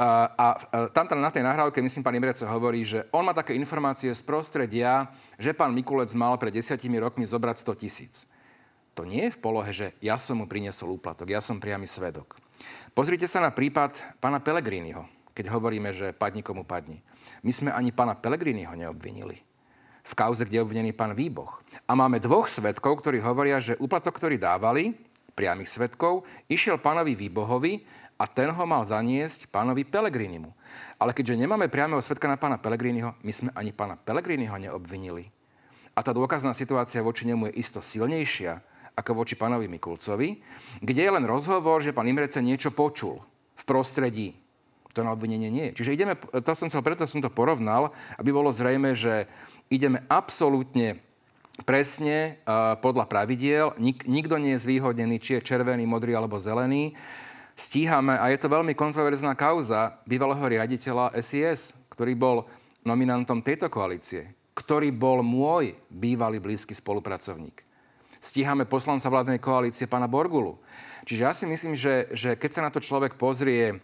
A, 0.00 0.32
a 0.32 0.46
tam 0.96 1.04
na 1.20 1.28
tej 1.28 1.44
nahrávke, 1.44 1.76
myslím, 1.84 2.00
pán 2.00 2.16
Imrece 2.16 2.48
hovorí, 2.48 2.88
že 2.88 3.04
on 3.12 3.20
má 3.20 3.36
také 3.36 3.52
informácie 3.52 4.08
z 4.16 4.22
prostredia, 4.24 5.12
že 5.36 5.52
pán 5.52 5.76
Mikulec 5.76 6.08
mal 6.16 6.40
pred 6.40 6.56
desiatimi 6.56 6.96
rokmi 6.96 7.28
zobrať 7.28 7.60
100 7.60 7.82
tisíc. 7.84 8.14
To 8.96 9.04
nie 9.04 9.28
je 9.28 9.36
v 9.36 9.42
polohe, 9.44 9.68
že 9.76 9.92
ja 10.00 10.16
som 10.16 10.40
mu 10.40 10.48
priniesol 10.48 10.96
úplatok, 10.96 11.28
ja 11.28 11.44
som 11.44 11.60
priamy 11.60 11.84
svedok. 11.84 12.40
Pozrite 12.96 13.28
sa 13.28 13.44
na 13.44 13.52
prípad 13.52 14.00
pána 14.24 14.40
Pelegriniho, 14.40 15.04
keď 15.32 15.52
hovoríme, 15.52 15.90
že 15.94 16.16
padni 16.16 16.44
komu 16.44 16.66
padni. 16.66 17.00
My 17.46 17.52
sme 17.54 17.70
ani 17.70 17.94
pána 17.94 18.18
Pelegriniho 18.18 18.74
neobvinili 18.74 19.50
v 20.00 20.12
kauze, 20.16 20.42
kde 20.42 20.58
je 20.58 20.64
obvinený 20.64 20.90
pán 20.96 21.12
Výboch. 21.14 21.62
A 21.86 21.92
máme 21.94 22.18
dvoch 22.18 22.48
svetkov, 22.48 23.04
ktorí 23.04 23.20
hovoria, 23.22 23.62
že 23.62 23.78
úplatok, 23.78 24.16
ktorý 24.16 24.40
dávali, 24.40 24.96
priamých 25.36 25.70
svetkov, 25.70 26.26
išiel 26.50 26.82
pánovi 26.82 27.14
Výbohovi 27.14 27.86
a 28.20 28.28
ten 28.28 28.52
ho 28.52 28.64
mal 28.66 28.84
zaniesť 28.84 29.48
pánovi 29.48 29.86
Pelegrinimu. 29.86 30.50
Ale 31.00 31.16
keďže 31.16 31.40
nemáme 31.40 31.72
priameho 31.72 32.02
svetka 32.02 32.28
na 32.28 32.36
pána 32.36 32.60
Pelegriniho, 32.60 33.16
my 33.22 33.32
sme 33.32 33.50
ani 33.56 33.72
pána 33.72 33.96
Pelegriniho 33.96 34.52
neobvinili. 34.60 35.32
A 35.96 36.04
tá 36.04 36.12
dôkazná 36.12 36.52
situácia 36.52 37.00
voči 37.00 37.24
nemu 37.24 37.50
je 37.50 37.60
isto 37.60 37.80
silnejšia 37.80 38.60
ako 38.98 39.24
voči 39.24 39.38
pánovi 39.38 39.70
Mikulcovi, 39.70 40.42
kde 40.82 41.02
je 41.06 41.14
len 41.14 41.24
rozhovor, 41.24 41.80
že 41.80 41.94
pán 41.94 42.10
Imrece 42.10 42.44
niečo 42.44 42.74
počul 42.74 43.22
v 43.56 43.62
prostredí. 43.64 44.36
To 44.94 45.06
na 45.06 45.14
obvinenie 45.14 45.50
nie 45.50 45.70
je. 45.70 45.76
Čiže 45.82 45.94
ideme, 45.94 46.14
to 46.18 46.52
som 46.58 46.66
chcel, 46.66 46.82
preto 46.82 47.06
som 47.06 47.22
to 47.22 47.30
porovnal, 47.30 47.94
aby 48.18 48.34
bolo 48.34 48.50
zrejme, 48.50 48.96
že 48.98 49.30
ideme 49.70 50.02
absolútne 50.10 50.98
presne 51.62 52.40
uh, 52.42 52.74
podľa 52.80 53.06
pravidiel. 53.06 53.76
Nik, 53.78 54.08
nikto 54.08 54.40
nie 54.40 54.58
je 54.58 54.64
zvýhodnený, 54.66 55.22
či 55.22 55.38
je 55.38 55.46
červený, 55.46 55.86
modrý 55.86 56.18
alebo 56.18 56.40
zelený 56.42 56.96
stíhame, 57.60 58.16
a 58.16 58.32
je 58.32 58.40
to 58.40 58.48
veľmi 58.48 58.72
kontroverzná 58.72 59.36
kauza 59.36 60.00
bývalého 60.08 60.40
riaditeľa 60.40 61.12
SIS, 61.20 61.76
ktorý 61.92 62.16
bol 62.16 62.48
nominantom 62.88 63.44
tejto 63.44 63.68
koalície, 63.68 64.32
ktorý 64.56 64.88
bol 64.88 65.20
môj 65.20 65.76
bývalý 65.92 66.40
blízky 66.40 66.72
spolupracovník. 66.72 67.60
Stíhame 68.20 68.64
poslanca 68.64 69.12
vládnej 69.12 69.40
koalície 69.40 69.84
pána 69.84 70.08
Borgulu. 70.08 70.56
Čiže 71.04 71.20
ja 71.20 71.32
si 71.36 71.44
myslím, 71.44 71.76
že, 71.76 72.08
že 72.12 72.36
keď 72.36 72.50
sa 72.52 72.64
na 72.64 72.72
to 72.72 72.80
človek 72.80 73.16
pozrie 73.16 73.80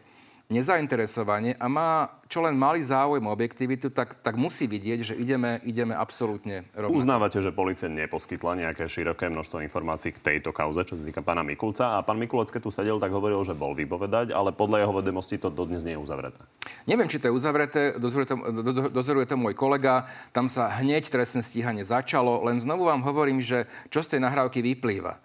nezainteresovanie 0.47 1.59
a 1.59 1.67
má 1.67 2.17
čo 2.27 2.43
len 2.43 2.59
malý 2.59 2.83
záujem 2.83 3.23
o 3.23 3.31
objektivitu, 3.31 3.91
tak, 3.95 4.19
tak 4.19 4.35
musí 4.35 4.67
vidieť, 4.67 4.99
že 5.03 5.15
ideme, 5.15 5.63
ideme 5.63 5.95
absolútne 5.95 6.67
rovnako. 6.75 6.99
Uznávate, 6.99 7.39
že 7.39 7.55
policia 7.55 7.87
neposkytla 7.87 8.67
nejaké 8.67 8.91
široké 8.91 9.31
množstvo 9.31 9.63
informácií 9.63 10.11
k 10.11 10.23
tejto 10.23 10.51
kauze, 10.51 10.83
čo 10.83 10.99
sa 10.99 11.07
týka 11.07 11.23
pána 11.23 11.47
Mikulca. 11.47 11.95
A 11.95 12.03
pán 12.03 12.19
Mikulec, 12.19 12.51
keď 12.51 12.63
tu 12.67 12.71
sedel, 12.75 12.99
tak 12.99 13.15
hovoril, 13.15 13.39
že 13.47 13.55
bol 13.55 13.79
vypovedať, 13.79 14.35
ale 14.35 14.51
podľa 14.51 14.83
jeho 14.83 14.95
vedomosti 14.99 15.39
to 15.39 15.55
dodnes 15.55 15.87
nie 15.87 15.95
je 15.95 16.03
uzavreté. 16.03 16.43
Neviem, 16.91 17.07
či 17.07 17.23
to 17.23 17.31
je 17.31 17.35
uzavreté, 17.35 17.95
dozoruje 17.95 18.27
to, 18.27 18.37
do, 18.51 18.91
dozoruje 18.91 19.27
to 19.31 19.39
môj 19.39 19.55
kolega, 19.55 20.11
tam 20.35 20.51
sa 20.51 20.67
hneď 20.83 21.07
trestné 21.07 21.47
stíhanie 21.47 21.87
začalo, 21.87 22.43
len 22.43 22.59
znovu 22.59 22.91
vám 22.91 23.07
hovorím, 23.07 23.39
že 23.39 23.71
čo 23.87 24.03
z 24.03 24.19
tej 24.19 24.21
nahrávky 24.27 24.67
vyplýva. 24.67 25.15
E, 25.15 25.21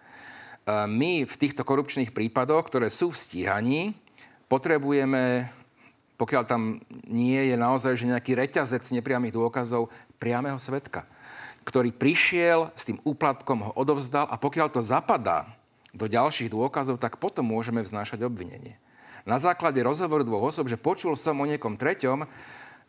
my 0.85 1.25
v 1.25 1.35
týchto 1.37 1.65
korupčných 1.65 2.13
prípadoch, 2.13 2.69
ktoré 2.69 2.93
sú 2.93 3.09
v 3.09 3.17
stíhaní, 3.17 3.81
potrebujeme, 4.51 5.47
pokiaľ 6.19 6.43
tam 6.43 6.83
nie 7.07 7.39
je 7.47 7.55
naozaj 7.55 7.95
že 7.95 8.11
nejaký 8.11 8.35
reťazec 8.35 8.83
nepriamých 8.91 9.31
dôkazov, 9.31 9.87
priamého 10.19 10.59
svetka, 10.59 11.07
ktorý 11.63 11.95
prišiel 11.95 12.75
s 12.75 12.83
tým 12.83 12.99
úplatkom, 13.07 13.63
ho 13.63 13.71
odovzdal 13.79 14.27
a 14.27 14.35
pokiaľ 14.35 14.67
to 14.75 14.83
zapadá 14.83 15.47
do 15.95 16.11
ďalších 16.11 16.51
dôkazov, 16.51 16.99
tak 16.99 17.15
potom 17.15 17.47
môžeme 17.47 17.79
vznášať 17.79 18.27
obvinenie. 18.27 18.75
Na 19.23 19.39
základe 19.39 19.79
rozhovoru 19.79 20.27
dvoch 20.27 20.51
osob, 20.51 20.67
že 20.67 20.75
počul 20.75 21.15
som 21.15 21.39
o 21.39 21.45
niekom 21.47 21.79
treťom, 21.79 22.27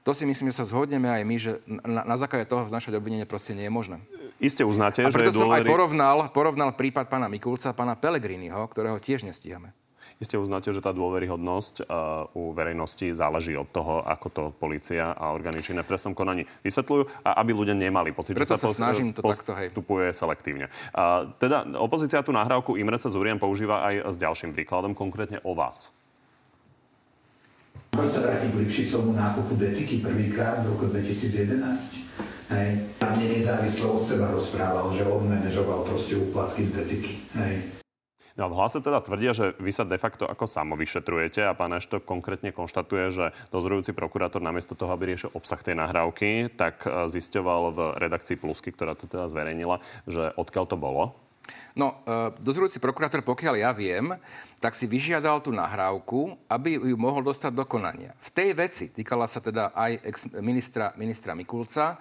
to 0.02 0.10
si 0.10 0.26
myslím, 0.26 0.50
že 0.50 0.58
sa 0.58 0.66
zhodneme 0.66 1.06
aj 1.06 1.22
my, 1.22 1.36
že 1.38 1.62
na, 1.66 2.02
na 2.02 2.16
základe 2.18 2.50
toho 2.50 2.66
vznášať 2.66 2.98
obvinenie 2.98 3.22
proste 3.22 3.54
nie 3.54 3.70
je 3.70 3.72
možné. 3.72 4.02
Iste 4.42 4.66
uznáte, 4.66 5.06
a 5.06 5.14
preto 5.14 5.30
že 5.30 5.38
som 5.38 5.46
dôvery... 5.46 5.62
aj 5.62 5.70
porovnal, 5.70 6.18
porovnal 6.34 6.70
prípad 6.74 7.06
pána 7.06 7.30
Mikulca 7.30 7.70
a 7.70 7.76
pána 7.76 7.94
Pelegriniho, 7.94 8.66
ktorého 8.66 8.98
tiež 8.98 9.22
nestíhame. 9.22 9.70
Isté 10.18 10.36
uznáte, 10.36 10.72
že 10.72 10.84
tá 10.84 10.90
dôveryhodnosť 10.90 11.86
uh, 11.86 12.28
u 12.36 12.52
verejnosti 12.52 13.14
záleží 13.14 13.56
od 13.56 13.68
toho, 13.70 14.04
ako 14.04 14.26
to 14.28 14.42
policia 14.56 15.14
a 15.14 15.32
orgány 15.32 15.64
činné 15.64 15.86
v 15.86 15.90
trestnom 15.94 16.12
konaní 16.16 16.48
vysvetľujú 16.64 17.24
a 17.24 17.30
aby 17.40 17.50
ľudia 17.54 17.76
nemali 17.76 18.12
pocit, 18.12 18.36
Preto 18.36 18.56
že 18.56 18.60
sa, 18.60 18.68
sa 18.68 18.76
snažím 18.76 19.16
to 19.16 19.24
takto, 19.24 19.52
hej. 19.56 19.72
postupuje 19.72 20.12
selektívne. 20.12 20.66
Uh, 20.92 21.30
teda 21.38 21.64
opozícia 21.78 22.20
tú 22.20 22.34
nahrávku 22.34 22.76
Imreca 22.76 23.08
Zurian 23.08 23.40
používa 23.40 23.86
aj 23.88 24.12
s 24.12 24.16
ďalším 24.18 24.52
príkladom, 24.52 24.92
konkrétne 24.92 25.40
o 25.46 25.56
vás. 25.56 25.94
Poď 27.92 28.08
sa 28.08 28.20
vrátiť 28.24 28.50
k 28.56 28.60
Lipšicovmu 28.64 29.12
nákupu 29.12 29.52
detiky 29.60 30.00
prvýkrát 30.00 30.64
v 30.64 30.72
roku 30.72 30.88
2011. 30.88 32.48
Hej. 32.48 32.88
A 33.00 33.04
mne 33.12 33.26
nezávislo 33.36 34.00
od 34.00 34.04
seba 34.08 34.32
rozprával, 34.32 34.96
že 34.96 35.04
on 35.04 35.28
manažoval 35.28 35.84
proste 35.84 36.16
úplatky 36.16 36.64
z 36.68 36.80
detiky. 36.80 37.20
Hej. 37.36 37.81
No 38.40 38.48
v 38.48 38.56
hlase 38.56 38.80
teda 38.80 39.04
tvrdia, 39.04 39.36
že 39.36 39.52
vy 39.60 39.72
sa 39.72 39.84
de 39.84 40.00
facto 40.00 40.24
ako 40.24 40.48
samo 40.48 40.72
a 40.76 41.52
pán 41.52 41.76
Eštok 41.76 42.08
konkrétne 42.08 42.48
konštatuje, 42.52 43.04
že 43.12 43.24
dozorujúci 43.52 43.92
prokurátor 43.92 44.40
namiesto 44.40 44.72
toho, 44.72 44.92
aby 44.96 45.12
riešil 45.12 45.36
obsah 45.36 45.60
tej 45.60 45.76
nahrávky, 45.76 46.48
tak 46.56 46.88
e, 46.88 47.12
zisťoval 47.12 47.62
v 47.76 47.80
redakcii 48.00 48.40
Plusky, 48.40 48.72
ktorá 48.72 48.96
to 48.96 49.04
teda 49.04 49.28
zverejnila, 49.28 49.84
že 50.08 50.32
odkiaľ 50.36 50.64
to 50.64 50.80
bolo. 50.80 51.12
No, 51.76 52.00
e, 52.08 52.32
dozorujúci 52.40 52.80
prokurátor, 52.80 53.20
pokiaľ 53.20 53.54
ja 53.60 53.70
viem, 53.76 54.16
tak 54.64 54.72
si 54.72 54.88
vyžiadal 54.88 55.44
tú 55.44 55.52
nahrávku, 55.52 56.38
aby 56.48 56.80
ju 56.80 56.96
mohol 56.96 57.20
dostať 57.26 57.52
do 57.52 57.68
konania. 57.68 58.16
V 58.22 58.30
tej 58.32 58.50
veci 58.56 58.88
týkala 58.88 59.28
sa 59.28 59.44
teda 59.44 59.76
aj 59.76 59.92
ex-ministra 60.08 60.96
ministra 60.96 61.36
Mikulca. 61.36 62.00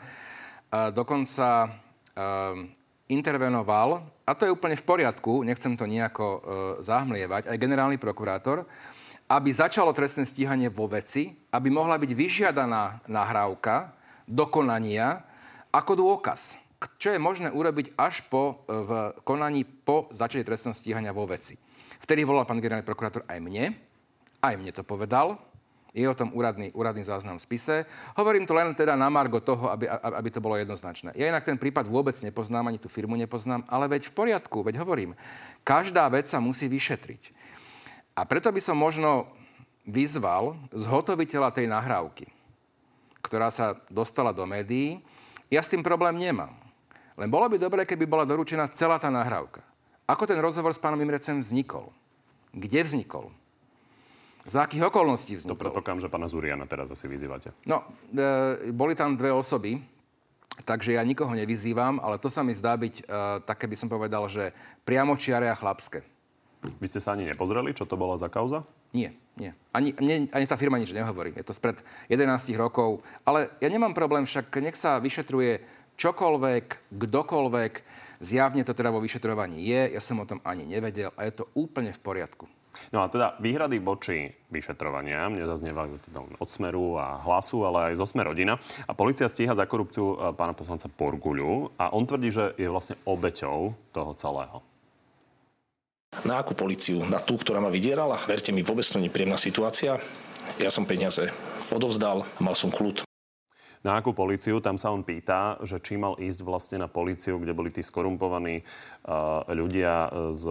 Dokonca 0.72 1.68
intervenoval, 3.12 4.08
a 4.24 4.32
to 4.32 4.48
je 4.48 4.56
úplne 4.56 4.80
v 4.80 4.88
poriadku, 4.88 5.44
nechcem 5.44 5.76
to 5.76 5.84
nejako 5.84 6.26
e, 6.26 6.40
zahmlievať, 6.80 7.52
aj 7.52 7.62
generálny 7.62 8.00
prokurátor, 8.00 8.64
aby 9.28 9.50
začalo 9.52 9.92
trestné 9.92 10.24
stíhanie 10.24 10.72
vo 10.72 10.88
veci, 10.88 11.36
aby 11.52 11.68
mohla 11.68 12.00
byť 12.00 12.12
vyžiadaná 12.16 13.04
nahrávka 13.12 13.92
dokonania 14.24 15.28
ako 15.76 16.00
dôkaz, 16.00 16.60
čo 16.98 17.12
je 17.12 17.20
možné 17.20 17.52
urobiť 17.52 18.00
až 18.00 18.24
po, 18.32 18.64
e, 18.66 18.72
v 18.72 18.92
konaní 19.28 19.68
po 19.68 20.08
začatí 20.16 20.48
trestného 20.48 20.76
stíhania 20.76 21.12
vo 21.12 21.28
veci. 21.28 21.60
Vtedy 22.00 22.24
volal 22.24 22.48
pán 22.48 22.64
generálny 22.64 22.88
prokurátor 22.88 23.28
aj 23.28 23.38
mne, 23.44 23.76
aj 24.42 24.56
mne 24.56 24.72
to 24.72 24.88
povedal, 24.88 25.51
je 25.92 26.08
o 26.08 26.16
tom 26.16 26.32
úradný, 26.32 26.72
úradný 26.72 27.04
záznam 27.04 27.36
v 27.36 27.44
spise. 27.44 27.84
Hovorím 28.16 28.48
to 28.48 28.56
len 28.56 28.72
teda 28.72 28.96
na 28.96 29.12
margo 29.12 29.44
toho, 29.44 29.68
aby, 29.68 29.92
aby 29.92 30.30
to 30.32 30.40
bolo 30.40 30.56
jednoznačné. 30.56 31.12
Ja 31.20 31.28
inak 31.28 31.44
ten 31.44 31.60
prípad 31.60 31.84
vôbec 31.84 32.16
nepoznám, 32.24 32.72
ani 32.72 32.80
tú 32.80 32.88
firmu 32.88 33.20
nepoznám, 33.20 33.68
ale 33.68 33.92
veď 33.92 34.08
v 34.08 34.16
poriadku, 34.16 34.64
veď 34.64 34.80
hovorím, 34.80 35.12
každá 35.68 36.08
vec 36.08 36.32
sa 36.32 36.40
musí 36.40 36.72
vyšetriť. 36.72 37.36
A 38.16 38.24
preto 38.24 38.48
by 38.52 38.62
som 38.64 38.80
možno 38.80 39.28
vyzval 39.84 40.56
zhotoviteľa 40.72 41.52
tej 41.52 41.68
nahrávky, 41.68 42.32
ktorá 43.20 43.52
sa 43.52 43.76
dostala 43.92 44.32
do 44.32 44.48
médií. 44.48 45.04
Ja 45.52 45.60
s 45.60 45.72
tým 45.72 45.84
problém 45.84 46.16
nemám. 46.16 46.56
Len 47.20 47.28
bolo 47.28 47.52
by 47.52 47.60
dobre, 47.60 47.84
keby 47.84 48.08
bola 48.08 48.24
doručená 48.24 48.72
celá 48.72 48.96
tá 48.96 49.12
nahrávka. 49.12 49.60
Ako 50.08 50.24
ten 50.24 50.40
rozhovor 50.40 50.72
s 50.72 50.80
pánom 50.80 51.00
Imrecem 51.04 51.40
vznikol? 51.44 51.92
Kde 52.56 52.84
vznikol? 52.84 53.32
Za 54.46 54.66
akých 54.66 54.90
okolností 54.90 55.38
vznikol? 55.38 55.54
To 55.54 55.64
predpokladám, 55.70 56.02
že 56.02 56.10
pána 56.10 56.26
Zuriana 56.26 56.66
teraz 56.66 56.90
asi 56.90 57.06
vyzývate. 57.06 57.54
No, 57.70 57.86
e, 58.10 58.74
boli 58.74 58.98
tam 58.98 59.14
dve 59.14 59.30
osoby, 59.30 59.78
takže 60.66 60.98
ja 60.98 61.04
nikoho 61.06 61.30
nevyzývam, 61.38 62.02
ale 62.02 62.18
to 62.18 62.26
sa 62.26 62.42
mi 62.42 62.58
zdá 62.58 62.74
byť, 62.74 62.96
e, 63.02 63.04
také 63.46 63.70
by 63.70 63.76
som 63.78 63.90
povedal, 63.90 64.26
že 64.26 64.50
priamočiare 64.82 65.46
a 65.46 65.54
chlapské. 65.54 66.02
Vy 66.62 66.88
ste 66.90 67.02
sa 67.02 67.14
ani 67.14 67.26
nepozreli, 67.26 67.74
čo 67.74 67.90
to 67.90 67.98
bola 67.98 68.18
za 68.18 68.30
kauza? 68.30 68.66
Nie, 68.94 69.18
nie. 69.38 69.54
Ani, 69.74 69.98
nie, 69.98 70.30
ani 70.30 70.46
tá 70.46 70.54
firma 70.58 70.78
nič 70.78 70.94
nehovorí. 70.94 71.34
Je 71.34 71.46
to 71.46 71.58
spred 71.58 71.82
11 72.06 72.54
rokov. 72.54 73.02
Ale 73.26 73.50
ja 73.58 73.70
nemám 73.70 73.98
problém, 73.98 74.30
však 74.30 74.54
nech 74.62 74.78
sa 74.78 75.02
vyšetruje 75.02 75.64
čokoľvek, 75.98 76.94
kdokoľvek. 76.94 77.74
Zjavne 78.22 78.62
to 78.62 78.78
teda 78.78 78.94
vo 78.94 79.02
vyšetrovaní 79.02 79.66
je. 79.66 79.98
Ja 79.98 80.02
som 80.04 80.22
o 80.22 80.30
tom 80.30 80.38
ani 80.46 80.70
nevedel 80.70 81.10
a 81.18 81.26
je 81.26 81.42
to 81.42 81.50
úplne 81.58 81.90
v 81.90 82.04
poriadku. 82.04 82.46
No 82.92 83.04
a 83.04 83.12
teda 83.12 83.36
výhrady 83.40 83.80
voči 83.84 84.32
vyšetrovania 84.48 85.28
nezaznievajú 85.32 85.94
teda 86.08 86.20
od 86.40 86.50
Smeru 86.50 86.96
a 86.96 87.20
Hlasu, 87.24 87.68
ale 87.68 87.92
aj 87.92 88.00
zo 88.00 88.08
Smer 88.08 88.32
rodina. 88.32 88.56
A 88.88 88.96
policia 88.96 89.28
stíha 89.28 89.56
za 89.56 89.68
korupciu 89.68 90.16
e, 90.16 90.16
pána 90.36 90.56
poslanca 90.56 90.88
Porguľu 90.88 91.76
a 91.76 91.92
on 91.92 92.08
tvrdí, 92.08 92.32
že 92.32 92.56
je 92.56 92.72
vlastne 92.72 92.96
obeťou 93.04 93.76
toho 93.92 94.12
celého. 94.16 94.64
Na 96.28 96.44
akú 96.44 96.52
policiu? 96.52 97.08
Na 97.08 97.24
tú, 97.24 97.40
ktorá 97.40 97.64
ma 97.64 97.72
vydierala? 97.72 98.20
Verte 98.28 98.52
mi, 98.52 98.68
vôbec 98.68 98.84
to 98.84 99.00
nepríjemná 99.00 99.40
situácia. 99.40 99.96
Ja 100.60 100.68
som 100.68 100.84
peniaze 100.84 101.32
odovzdal, 101.72 102.28
mal 102.44 102.56
som 102.56 102.68
kľud. 102.68 103.08
Na 103.82 103.98
akú 103.98 104.12
policiu? 104.12 104.60
Tam 104.60 104.76
sa 104.76 104.92
on 104.92 105.02
pýta, 105.02 105.58
že 105.64 105.80
či 105.80 105.96
mal 105.96 106.20
ísť 106.20 106.44
vlastne 106.44 106.78
na 106.84 106.92
policiu, 106.92 107.40
kde 107.40 107.56
boli 107.56 107.72
tí 107.74 107.82
skorumpovaní 107.82 108.62
uh, 108.62 109.48
ľudia 109.50 110.12
z 110.36 110.46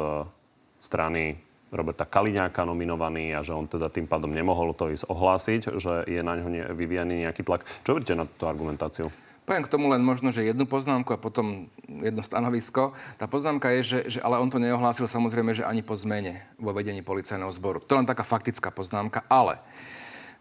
strany 0.81 1.39
Roberta 1.71 2.03
Kaliňáka 2.03 2.67
nominovaný 2.67 3.35
a 3.35 3.47
že 3.47 3.55
on 3.55 3.71
teda 3.71 3.87
tým 3.87 4.11
pádom 4.11 4.35
nemohol 4.35 4.75
to 4.75 4.91
ísť 4.91 5.07
ohlásiť, 5.07 5.63
že 5.79 6.05
je 6.11 6.21
na 6.21 6.35
ňo 6.35 6.75
vyvíjaný 6.75 7.27
nejaký 7.27 7.47
tlak. 7.47 7.63
Čo 7.87 7.95
hovoríte 7.95 8.19
na 8.19 8.27
tú 8.27 8.51
argumentáciu? 8.51 9.11
Poviem 9.51 9.67
k 9.67 9.73
tomu 9.73 9.91
len 9.91 9.99
možno, 9.99 10.31
že 10.31 10.47
jednu 10.47 10.63
poznámku 10.63 11.11
a 11.11 11.19
potom 11.19 11.67
jedno 11.83 12.23
stanovisko. 12.23 12.95
Tá 13.19 13.27
poznámka 13.27 13.75
je, 13.75 13.81
že, 13.83 13.99
že 14.07 14.19
ale 14.23 14.39
on 14.39 14.47
to 14.47 14.63
neohlásil 14.63 15.11
samozrejme, 15.11 15.59
že 15.59 15.67
ani 15.67 15.83
po 15.83 15.99
zmene 15.99 16.47
vo 16.55 16.71
vedení 16.71 17.03
policajného 17.03 17.51
zboru. 17.51 17.83
To 17.83 17.99
je 17.99 17.99
len 17.99 18.07
taká 18.07 18.23
faktická 18.23 18.71
poznámka, 18.71 19.27
ale 19.27 19.59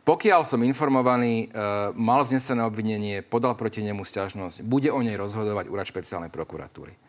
pokiaľ 0.05 0.41
som 0.45 0.61
informovaný, 0.65 1.45
e, 1.45 1.57
mal 1.97 2.25
znesené 2.25 2.65
obvinenie, 2.65 3.25
podal 3.25 3.53
proti 3.53 3.81
nemu 3.81 4.05
stiažnosť, 4.05 4.65
bude 4.65 4.89
o 4.89 4.99
nej 5.01 5.17
rozhodovať 5.17 5.69
úrad 5.69 5.85
špeciálnej 5.85 6.29
prokuratúry. 6.33 7.08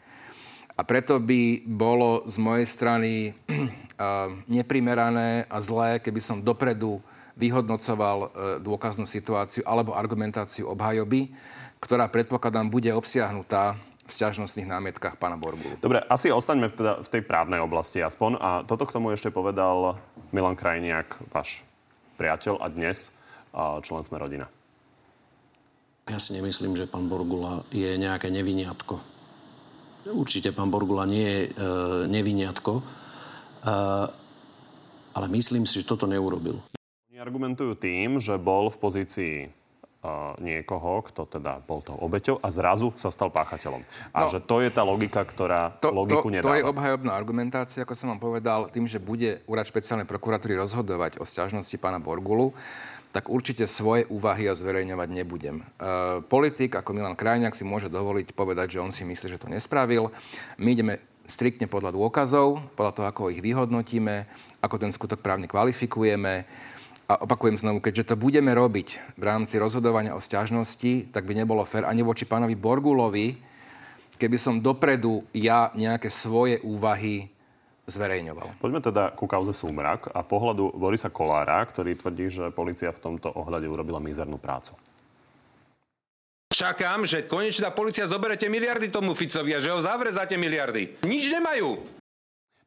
A 0.81 0.85
preto 0.89 1.21
by 1.21 1.61
bolo 1.69 2.25
z 2.25 2.41
mojej 2.41 2.65
strany 2.65 3.37
neprimerané 4.49 5.45
a 5.45 5.61
zlé, 5.61 6.01
keby 6.01 6.25
som 6.25 6.41
dopredu 6.41 7.05
vyhodnocoval 7.37 8.19
e, 8.25 8.29
dôkaznú 8.65 9.05
situáciu 9.05 9.61
alebo 9.69 9.93
argumentáciu 9.93 10.73
obhajoby, 10.73 11.37
ktorá 11.85 12.09
predpokladám 12.09 12.73
bude 12.73 12.89
obsiahnutá 12.97 13.77
v 14.09 14.11
sťažnostných 14.13 14.73
námietkách 14.73 15.21
pána 15.21 15.37
Borbulu. 15.37 15.77
Dobre, 15.85 16.01
asi 16.09 16.33
ostaňme 16.33 16.73
teda 16.73 17.05
v 17.05 17.09
tej 17.13 17.23
právnej 17.29 17.61
oblasti 17.61 18.01
aspoň. 18.01 18.41
A 18.41 18.49
toto 18.65 18.89
k 18.89 18.97
tomu 18.97 19.13
ešte 19.13 19.29
povedal 19.29 20.01
Milan 20.33 20.57
Krajniak, 20.57 21.21
váš 21.29 21.61
priateľ 22.17 22.57
a 22.57 22.67
dnes 22.73 23.13
člen 23.85 24.03
sme 24.03 24.17
rodina. 24.17 24.49
Ja 26.11 26.19
si 26.19 26.35
nemyslím, 26.35 26.75
že 26.75 26.91
pán 26.91 27.07
Borgula 27.07 27.63
je 27.71 27.87
nejaké 28.01 28.33
neviniatko. 28.33 29.10
Určite 30.09 30.57
pán 30.57 30.73
Borgula 30.73 31.05
nie 31.05 31.25
je 31.25 31.41
e, 31.45 31.51
neviniatko 32.09 33.01
ale 35.15 35.27
myslím 35.37 35.67
si, 35.67 35.83
že 35.83 35.89
toto 35.89 36.07
neurobil. 36.07 36.59
Oni 37.11 37.19
argumentujú 37.19 37.77
tým, 37.77 38.23
že 38.23 38.39
bol 38.39 38.71
v 38.71 38.79
pozícii 38.79 39.35
uh, 39.47 40.39
niekoho, 40.39 41.03
kto 41.11 41.27
teda 41.27 41.61
bol 41.61 41.83
tou 41.83 41.99
obeťou 41.99 42.39
a 42.41 42.49
zrazu 42.49 42.95
sa 42.97 43.11
stal 43.11 43.29
páchateľom. 43.29 43.83
A 44.15 44.25
no, 44.25 44.31
že 44.31 44.41
to 44.41 44.63
je 44.63 44.71
tá 44.71 44.87
logika, 44.87 45.27
ktorá 45.27 45.75
to, 45.83 45.91
logiku 45.91 46.31
to, 46.31 46.41
nedáva. 46.41 46.55
To 46.55 46.59
je 46.59 46.69
obhajobná 46.71 47.13
argumentácia, 47.13 47.83
ako 47.83 47.95
som 47.99 48.15
vám 48.15 48.23
povedal, 48.23 48.71
tým, 48.71 48.87
že 48.87 49.03
bude 49.03 49.43
úrad 49.51 49.67
špeciálnej 49.67 50.07
prokuratúry 50.07 50.55
rozhodovať 50.57 51.19
o 51.19 51.27
sťažnosti 51.27 51.75
pána 51.77 51.99
Borgulu, 51.99 52.55
tak 53.11 53.27
určite 53.27 53.67
svoje 53.67 54.07
úvahy 54.07 54.47
a 54.47 54.55
zverejňovať 54.55 55.09
nebudem. 55.11 55.57
E, 55.61 55.65
politik 56.31 56.79
ako 56.79 56.95
Milan 56.95 57.19
Krajňák 57.19 57.59
si 57.59 57.67
môže 57.67 57.91
dovoliť 57.91 58.31
povedať, 58.39 58.79
že 58.79 58.83
on 58.83 58.95
si 58.95 59.03
myslí, 59.03 59.27
že 59.35 59.43
to 59.43 59.51
nespravil. 59.51 60.15
My 60.63 60.79
ideme 60.79 61.03
striktne 61.27 61.67
podľa 61.67 61.95
dôkazov, 61.95 62.63
podľa 62.79 62.93
toho, 62.95 63.07
ako 63.11 63.31
ich 63.35 63.43
vyhodnotíme, 63.43 64.31
ako 64.63 64.77
ten 64.79 64.95
skutok 64.95 65.23
právne 65.23 65.51
kvalifikujeme. 65.51 66.47
A 67.11 67.27
opakujem 67.27 67.59
znovu, 67.59 67.83
keďže 67.83 68.15
to 68.15 68.23
budeme 68.23 68.55
robiť 68.55 69.19
v 69.19 69.23
rámci 69.27 69.59
rozhodovania 69.59 70.15
o 70.15 70.23
stiažnosti, 70.23 71.11
tak 71.11 71.27
by 71.27 71.35
nebolo 71.35 71.67
fér 71.67 71.91
ani 71.91 72.07
voči 72.07 72.23
pánovi 72.23 72.55
Borgulovi, 72.55 73.35
keby 74.15 74.37
som 74.39 74.63
dopredu 74.63 75.27
ja 75.35 75.75
nejaké 75.75 76.07
svoje 76.07 76.63
úvahy 76.63 77.27
zverejňoval. 77.91 78.63
Poďme 78.63 78.81
teda 78.81 79.13
ku 79.13 79.27
kauze 79.27 79.51
Súmrak 79.51 80.09
a 80.15 80.23
pohľadu 80.23 80.79
Borisa 80.79 81.11
Kolára, 81.11 81.61
ktorý 81.67 81.99
tvrdí, 81.99 82.31
že 82.31 82.55
policia 82.55 82.95
v 82.95 83.03
tomto 83.03 83.29
ohľade 83.35 83.67
urobila 83.67 83.99
mizernú 83.99 84.39
prácu. 84.39 84.79
Čakám, 86.51 87.07
že 87.07 87.31
konečne 87.31 87.67
tá 87.67 87.71
policia 87.71 88.11
zoberete 88.11 88.51
miliardy 88.51 88.91
tomu 88.91 89.15
Ficovi 89.15 89.55
a 89.55 89.63
že 89.63 89.71
ho 89.71 89.81
zavre 89.81 90.11
za 90.11 90.27
tie 90.27 90.35
miliardy. 90.35 91.03
Nič 91.07 91.31
nemajú. 91.31 92.00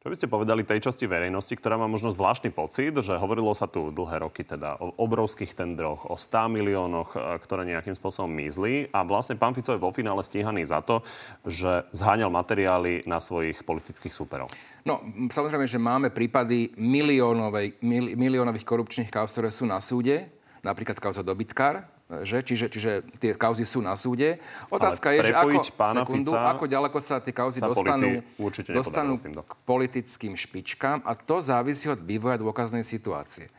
Čo 0.04 0.12
by 0.12 0.20
ste 0.20 0.28
povedali 0.28 0.68
tej 0.68 0.84
časti 0.84 1.08
verejnosti, 1.08 1.56
ktorá 1.56 1.80
má 1.80 1.88
možno 1.88 2.12
zvláštny 2.12 2.52
pocit, 2.52 2.92
že 2.92 3.16
hovorilo 3.16 3.56
sa 3.56 3.64
tu 3.64 3.88
dlhé 3.88 4.20
roky 4.20 4.44
teda 4.44 4.76
o 4.76 4.92
obrovských 5.00 5.56
tendroch, 5.56 6.04
o 6.04 6.20
100 6.20 6.52
miliónoch, 6.52 7.16
e, 7.16 7.40
ktoré 7.40 7.64
nejakým 7.64 7.96
spôsobom 7.96 8.28
mizli 8.28 8.84
a 8.92 9.00
vlastne 9.00 9.40
pán 9.40 9.56
Fico 9.56 9.72
je 9.72 9.80
vo 9.80 9.96
finále 9.96 10.20
stíhaný 10.20 10.68
za 10.68 10.84
to, 10.84 11.00
že 11.48 11.88
zháňal 11.96 12.28
materiály 12.28 13.08
na 13.08 13.16
svojich 13.16 13.64
politických 13.64 14.12
súperov. 14.12 14.52
No, 14.84 15.00
samozrejme, 15.32 15.64
že 15.64 15.80
máme 15.80 16.12
prípady 16.12 16.76
miliónovej, 16.76 17.80
mil, 17.80 18.12
miliónových 18.12 18.68
korupčných 18.68 19.08
kauz, 19.08 19.32
ktoré 19.32 19.48
sú 19.48 19.64
na 19.64 19.80
súde, 19.80 20.28
napríklad 20.60 21.00
kauza 21.00 21.24
dobytkár, 21.24 21.80
že? 22.22 22.38
Čiže, 22.46 22.66
čiže 22.70 22.90
tie 23.18 23.34
kauzy 23.34 23.66
sú 23.66 23.82
na 23.82 23.98
súde. 23.98 24.38
Otázka 24.70 25.10
Ale 25.10 25.26
je, 25.26 25.32
že 25.32 25.34
ako, 25.34 25.58
sekundu, 25.66 26.30
ako 26.38 26.64
ďaleko 26.70 26.98
sa 27.02 27.18
tie 27.18 27.34
kauzy 27.34 27.58
sa 27.58 27.66
dostanú, 27.66 28.22
dostanú 28.70 29.18
k 29.18 29.52
politickým 29.66 30.38
špičkám 30.38 31.02
a 31.02 31.18
to 31.18 31.42
závisí 31.42 31.90
od 31.90 31.98
vývoja 31.98 32.38
dôkaznej 32.38 32.86
situácie. 32.86 33.50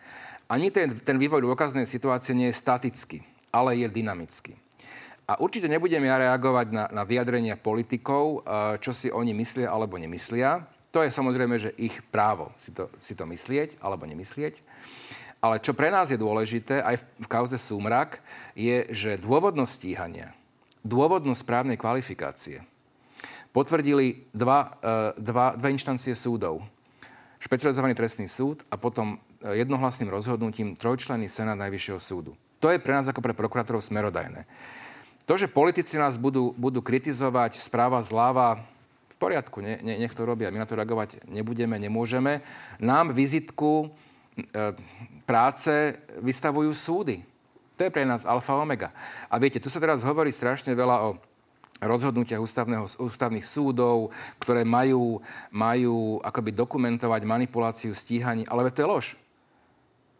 Ani 0.48 0.72
ten, 0.72 0.94
ten 1.02 1.18
vývoj 1.20 1.42
dôkaznej 1.42 1.90
situácie 1.90 2.38
nie 2.38 2.54
je 2.54 2.56
statický, 2.56 3.26
ale 3.52 3.82
je 3.82 3.88
dynamický. 3.90 4.56
A 5.26 5.42
určite 5.42 5.66
nebudem 5.66 6.06
ja 6.06 6.22
reagovať 6.22 6.68
na, 6.70 6.86
na 6.94 7.02
vyjadrenia 7.02 7.58
politikov, 7.58 8.46
eh, 8.46 8.78
čo 8.78 8.94
si 8.94 9.10
oni 9.10 9.34
myslia 9.34 9.74
alebo 9.74 9.98
nemyslia. 9.98 10.70
To 10.94 11.02
je 11.02 11.12
samozrejme, 11.12 11.60
že 11.60 11.76
ich 11.76 11.98
právo 12.08 12.54
si 12.62 12.72
to, 12.72 12.88
si 13.02 13.18
to 13.18 13.26
myslieť 13.26 13.82
alebo 13.82 14.06
nemyslieť. 14.06 14.62
Ale 15.46 15.62
čo 15.62 15.78
pre 15.78 15.94
nás 15.94 16.10
je 16.10 16.18
dôležité, 16.18 16.82
aj 16.82 17.06
v 17.22 17.28
kauze 17.30 17.62
Súmrak, 17.62 18.18
je, 18.58 18.90
že 18.90 19.22
dôvodnosť 19.22 19.72
stíhania, 19.78 20.34
dôvodnosť 20.82 21.46
správnej 21.46 21.78
kvalifikácie 21.78 22.66
potvrdili 23.54 24.28
dva, 24.34 24.76
e, 24.84 25.22
dva, 25.24 25.56
dve 25.56 25.70
inštancie 25.72 26.12
súdov. 26.12 26.60
Špecializovaný 27.40 27.96
trestný 27.96 28.28
súd 28.28 28.68
a 28.68 28.76
potom 28.76 29.16
e, 29.16 29.18
jednohlasným 29.64 30.12
rozhodnutím 30.12 30.76
trojčlenný 30.76 31.32
senát 31.32 31.56
Najvyššieho 31.56 32.02
súdu. 32.04 32.36
To 32.60 32.68
je 32.68 32.82
pre 32.84 32.98
nás 32.98 33.08
ako 33.08 33.24
pre 33.24 33.32
prokurátorov 33.32 33.80
smerodajné. 33.80 34.44
To, 35.24 35.40
že 35.40 35.48
politici 35.48 35.96
nás 35.96 36.20
budú, 36.20 36.52
budú 36.60 36.84
kritizovať 36.84 37.62
správa 37.64 38.04
zláva, 38.04 38.66
v 39.16 39.18
poriadku, 39.32 39.64
ne, 39.64 39.80
ne, 39.80 39.96
nech 39.96 40.12
to 40.12 40.28
robia. 40.28 40.52
My 40.52 40.60
na 40.60 40.68
to 40.68 40.76
reagovať 40.76 41.24
nebudeme, 41.32 41.80
nemôžeme. 41.80 42.44
Nám 42.84 43.16
vizitku 43.16 43.96
práce 45.24 45.96
vystavujú 46.20 46.72
súdy. 46.76 47.24
To 47.76 47.84
je 47.84 47.92
pre 47.92 48.08
nás 48.08 48.24
alfa 48.24 48.56
omega. 48.56 48.92
A 49.28 49.36
viete, 49.36 49.60
tu 49.60 49.68
sa 49.68 49.84
teraz 49.84 50.00
hovorí 50.04 50.32
strašne 50.32 50.72
veľa 50.72 51.12
o 51.12 51.20
rozhodnutiach 51.84 52.40
ústavného, 52.40 52.88
ústavných 52.88 53.44
súdov, 53.44 54.16
ktoré 54.40 54.64
majú, 54.64 55.20
majú 55.52 56.24
akoby 56.24 56.56
dokumentovať 56.56 57.22
manipuláciu 57.28 57.92
stíhaní. 57.92 58.48
Ale 58.48 58.72
to 58.72 58.80
je 58.80 58.88
lož. 58.88 59.08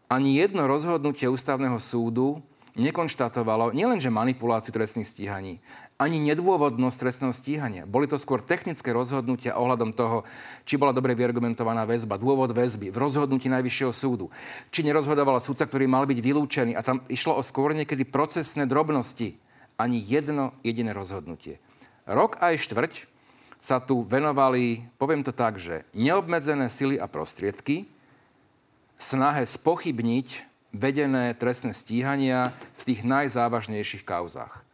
Ani 0.06 0.36
jedno 0.36 0.68
rozhodnutie 0.68 1.26
ústavného 1.26 1.80
súdu 1.80 2.44
nekonštatovalo 2.76 3.72
nielenže 3.72 4.12
manipuláciu 4.12 4.70
trestných 4.70 5.08
stíhaní, 5.08 5.58
ani 5.96 6.20
nedôvodnosť 6.20 6.96
trestného 7.00 7.32
stíhania. 7.32 7.88
Boli 7.88 8.04
to 8.04 8.20
skôr 8.20 8.44
technické 8.44 8.92
rozhodnutia 8.92 9.56
ohľadom 9.56 9.96
toho, 9.96 10.28
či 10.68 10.76
bola 10.76 10.92
dobre 10.92 11.16
vyargumentovaná 11.16 11.88
väzba, 11.88 12.20
dôvod 12.20 12.52
väzby 12.52 12.92
v 12.92 13.00
rozhodnutí 13.00 13.48
Najvyššieho 13.48 13.92
súdu, 13.96 14.28
či 14.68 14.84
nerozhodovala 14.84 15.40
súdca, 15.40 15.64
ktorý 15.64 15.88
mal 15.88 16.04
byť 16.04 16.18
vylúčený 16.20 16.72
a 16.76 16.84
tam 16.84 17.00
išlo 17.08 17.40
o 17.40 17.42
skôr 17.42 17.72
niekedy 17.72 18.04
procesné 18.04 18.68
drobnosti. 18.68 19.40
Ani 19.76 20.00
jedno 20.00 20.56
jediné 20.64 20.96
rozhodnutie. 20.96 21.60
Rok 22.08 22.40
aj 22.40 22.64
štvrť 22.64 22.92
sa 23.60 23.76
tu 23.76 24.04
venovali, 24.08 24.88
poviem 24.96 25.20
to 25.20 25.36
tak, 25.36 25.60
že 25.60 25.84
neobmedzené 25.92 26.72
sily 26.72 26.96
a 26.96 27.04
prostriedky 27.04 27.84
snahe 28.96 29.44
spochybniť 29.44 30.28
vedené 30.72 31.36
trestné 31.36 31.76
stíhania 31.76 32.56
v 32.80 32.82
tých 32.88 33.00
najzávažnejších 33.04 34.04
kauzách. 34.04 34.65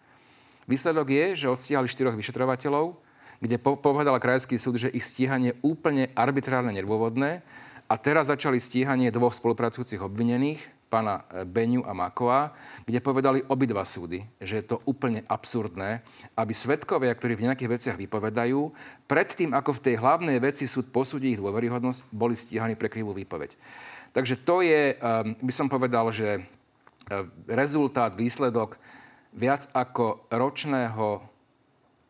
Výsledok 0.72 1.12
je, 1.12 1.44
že 1.44 1.52
odstíhali 1.52 1.85
štyroch 1.85 2.16
vyšetrovateľov, 2.16 2.96
kde 3.44 3.61
po- 3.61 3.76
povedal 3.76 4.16
krajský 4.16 4.56
súd, 4.56 4.80
že 4.80 4.88
ich 4.88 5.04
stíhanie 5.04 5.52
je 5.52 5.61
úplne 5.61 6.08
arbitrárne 6.16 6.72
nedôvodné 6.72 7.44
a 7.92 7.94
teraz 8.00 8.32
začali 8.32 8.56
stíhanie 8.56 9.12
dvoch 9.12 9.37
spolupracujúcich 9.37 10.00
obvinených, 10.00 10.64
pána 10.88 11.28
e, 11.28 11.44
Beňu 11.44 11.85
a 11.85 11.92
Makova, 11.92 12.56
kde 12.88 13.04
povedali 13.04 13.44
obidva 13.52 13.85
súdy, 13.85 14.24
že 14.40 14.61
je 14.61 14.64
to 14.64 14.80
úplne 14.88 15.20
absurdné, 15.28 16.00
aby 16.40 16.52
svetkovia, 16.56 17.12
ktorí 17.12 17.37
v 17.37 17.52
nejakých 17.52 17.72
veciach 17.76 17.96
vypovedajú, 18.00 18.72
predtým, 19.04 19.52
ako 19.52 19.76
v 19.76 19.85
tej 19.92 19.94
hlavnej 20.00 20.40
veci 20.40 20.64
súd 20.64 20.88
posúdi 20.88 21.37
ich 21.37 21.40
dôveryhodnosť, 21.40 22.08
boli 22.08 22.32
stíhaní 22.32 22.80
pre 22.80 22.88
krivú 22.88 23.12
výpoveď. 23.12 23.52
Takže 24.16 24.40
to 24.40 24.64
je, 24.64 24.96
ehm, 24.96 25.37
by 25.37 25.52
som 25.52 25.68
povedal, 25.68 26.08
že 26.12 26.40
ehm, 26.40 27.28
rezultát, 27.48 28.16
výsledok 28.16 28.80
viac 29.33 29.68
ako 29.73 30.29
ročného 30.29 31.25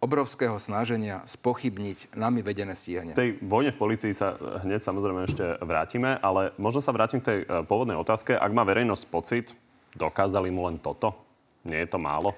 obrovského 0.02 0.58
snaženia 0.58 1.22
spochybniť 1.30 2.18
nami 2.18 2.42
vedené 2.42 2.74
stíhanie. 2.74 3.14
V 3.14 3.22
tej 3.22 3.30
vojne 3.38 3.70
v 3.70 3.78
policii 3.78 4.10
sa 4.10 4.34
hneď 4.66 4.82
samozrejme 4.82 5.30
ešte 5.30 5.62
vrátime, 5.62 6.18
ale 6.18 6.50
možno 6.58 6.82
sa 6.82 6.90
vrátim 6.90 7.22
k 7.22 7.26
tej 7.30 7.38
e, 7.46 7.62
pôvodnej 7.62 7.94
otázke. 7.94 8.34
Ak 8.34 8.50
má 8.50 8.66
verejnosť 8.66 9.04
pocit, 9.06 9.54
dokázali 9.94 10.50
mu 10.50 10.66
len 10.66 10.82
toto? 10.82 11.14
Nie 11.62 11.86
je 11.86 11.94
to 11.94 12.02
málo? 12.02 12.34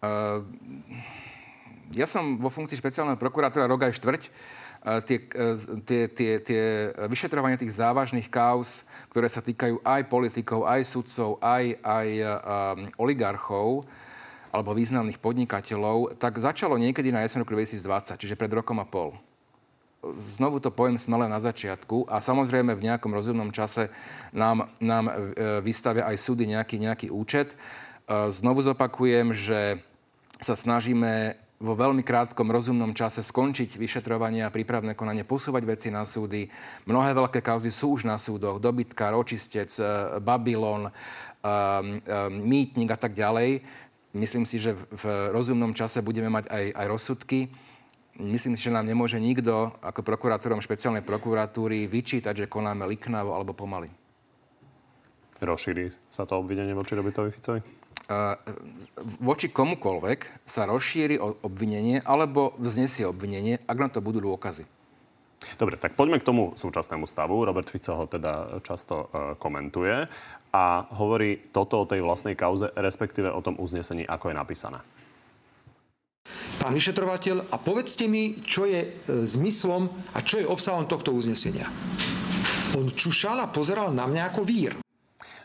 Uh, 0.00 0.40
ja 1.92 2.08
som 2.08 2.40
vo 2.40 2.48
funkcii 2.48 2.80
špeciálneho 2.80 3.20
prokurátora 3.20 3.68
rok 3.68 3.84
aj 3.84 4.00
štvrť 4.00 4.22
tie, 5.08 5.18
tie, 5.88 6.02
tie, 6.12 6.32
tie 6.44 6.62
vyšetrovania 7.08 7.56
tých 7.56 7.80
závažných 7.80 8.28
kauz, 8.28 8.84
ktoré 9.08 9.32
sa 9.32 9.40
týkajú 9.40 9.80
aj 9.80 10.00
politikov, 10.12 10.68
aj 10.68 10.84
sudcov, 10.84 11.40
aj, 11.40 11.80
aj 11.80 12.08
um, 12.20 12.30
oligarchov 13.00 13.88
alebo 14.54 14.70
významných 14.70 15.18
podnikateľov, 15.18 16.14
tak 16.14 16.38
začalo 16.38 16.78
niekedy 16.78 17.10
na 17.10 17.26
jeseň 17.26 17.42
roku 17.42 17.58
2020, 17.58 18.14
čiže 18.14 18.38
pred 18.38 18.54
rokom 18.54 18.78
a 18.78 18.86
pol. 18.86 19.18
Znovu 20.38 20.62
to 20.62 20.70
poviem 20.70 20.94
smele 20.94 21.26
na 21.26 21.42
začiatku 21.42 22.06
a 22.06 22.22
samozrejme 22.22 22.70
v 22.78 22.86
nejakom 22.86 23.10
rozumnom 23.10 23.50
čase 23.50 23.90
nám, 24.30 24.70
nám 24.78 25.10
e, 25.10 25.12
vystavia 25.64 26.06
aj 26.06 26.22
súdy 26.22 26.46
nejaký, 26.46 26.76
nejaký 26.78 27.08
účet. 27.10 27.50
E, 27.50 27.56
znovu 28.30 28.62
zopakujem, 28.62 29.34
že 29.34 29.82
sa 30.38 30.54
snažíme 30.54 31.40
vo 31.56 31.72
veľmi 31.72 32.04
krátkom 32.04 32.52
rozumnom 32.52 32.92
čase 32.92 33.24
skončiť 33.24 33.80
vyšetrovanie 33.80 34.44
a 34.44 34.52
prípravné 34.52 34.92
konanie, 34.92 35.24
posúvať 35.24 35.64
veci 35.64 35.88
na 35.88 36.04
súdy. 36.04 36.46
Mnohé 36.84 37.16
veľké 37.16 37.40
kauzy 37.40 37.72
sú 37.72 37.96
už 37.96 38.04
na 38.04 38.20
súdoch. 38.20 38.60
Dobytka, 38.60 39.08
Ročistec, 39.10 39.72
e, 39.80 40.20
Babylon, 40.20 40.92
Mýtnik 42.32 42.88
a 42.88 42.96
tak 42.96 43.12
ďalej. 43.12 43.60
Myslím 44.14 44.46
si, 44.46 44.62
že 44.62 44.78
v 44.78 45.04
rozumnom 45.34 45.74
čase 45.74 45.98
budeme 45.98 46.30
mať 46.30 46.46
aj, 46.46 46.64
aj 46.70 46.86
rozsudky. 46.86 47.50
Myslím 48.14 48.54
si, 48.54 48.70
že 48.70 48.74
nám 48.74 48.86
nemôže 48.86 49.18
nikto 49.18 49.74
ako 49.82 50.06
prokurátorom 50.06 50.62
špeciálnej 50.62 51.02
prokuratúry 51.02 51.90
vyčítať, 51.90 52.46
že 52.46 52.50
konáme 52.50 52.86
liknavo 52.86 53.34
alebo 53.34 53.50
pomaly. 53.50 53.90
Rozšíri 55.42 55.90
sa 56.14 56.22
to 56.22 56.38
obvinenie 56.38 56.78
voči 56.78 56.94
Robertovi 56.94 57.34
Ficovi? 57.34 57.84
voči 59.20 59.48
komukolvek 59.48 60.44
sa 60.44 60.68
rozšíri 60.68 61.16
obvinenie 61.20 62.04
alebo 62.04 62.52
vznesie 62.60 63.08
obvinenie, 63.08 63.64
ak 63.64 63.78
na 63.80 63.88
to 63.88 64.04
budú 64.04 64.20
dôkazy. 64.20 64.68
Dobre, 65.60 65.76
tak 65.76 65.92
poďme 65.92 66.20
k 66.20 66.28
tomu 66.28 66.56
súčasnému 66.56 67.04
stavu. 67.04 67.44
Robert 67.44 67.68
Fico 67.68 67.92
ho 67.92 68.04
teda 68.08 68.64
často 68.64 69.08
uh, 69.12 69.36
komentuje 69.36 70.08
a 70.54 70.86
hovorí 70.94 71.50
toto 71.50 71.82
o 71.82 71.88
tej 71.88 72.06
vlastnej 72.06 72.38
kauze, 72.38 72.70
respektíve 72.78 73.26
o 73.26 73.42
tom 73.42 73.58
uznesení, 73.58 74.06
ako 74.06 74.30
je 74.30 74.38
napísané. 74.38 74.78
Pán 76.62 76.70
vyšetrovateľ, 76.70 77.50
a 77.50 77.56
povedzte 77.58 78.06
mi, 78.06 78.38
čo 78.46 78.64
je 78.64 78.86
e, 78.86 78.88
zmyslom 79.26 79.90
a 80.14 80.22
čo 80.22 80.38
je 80.38 80.46
obsahom 80.46 80.86
tohto 80.86 81.10
uznesenia. 81.10 81.66
On 82.78 82.86
čušal 82.86 83.42
a 83.42 83.50
pozeral 83.50 83.90
na 83.90 84.06
mňa 84.06 84.22
ako 84.30 84.46
vír. 84.46 84.72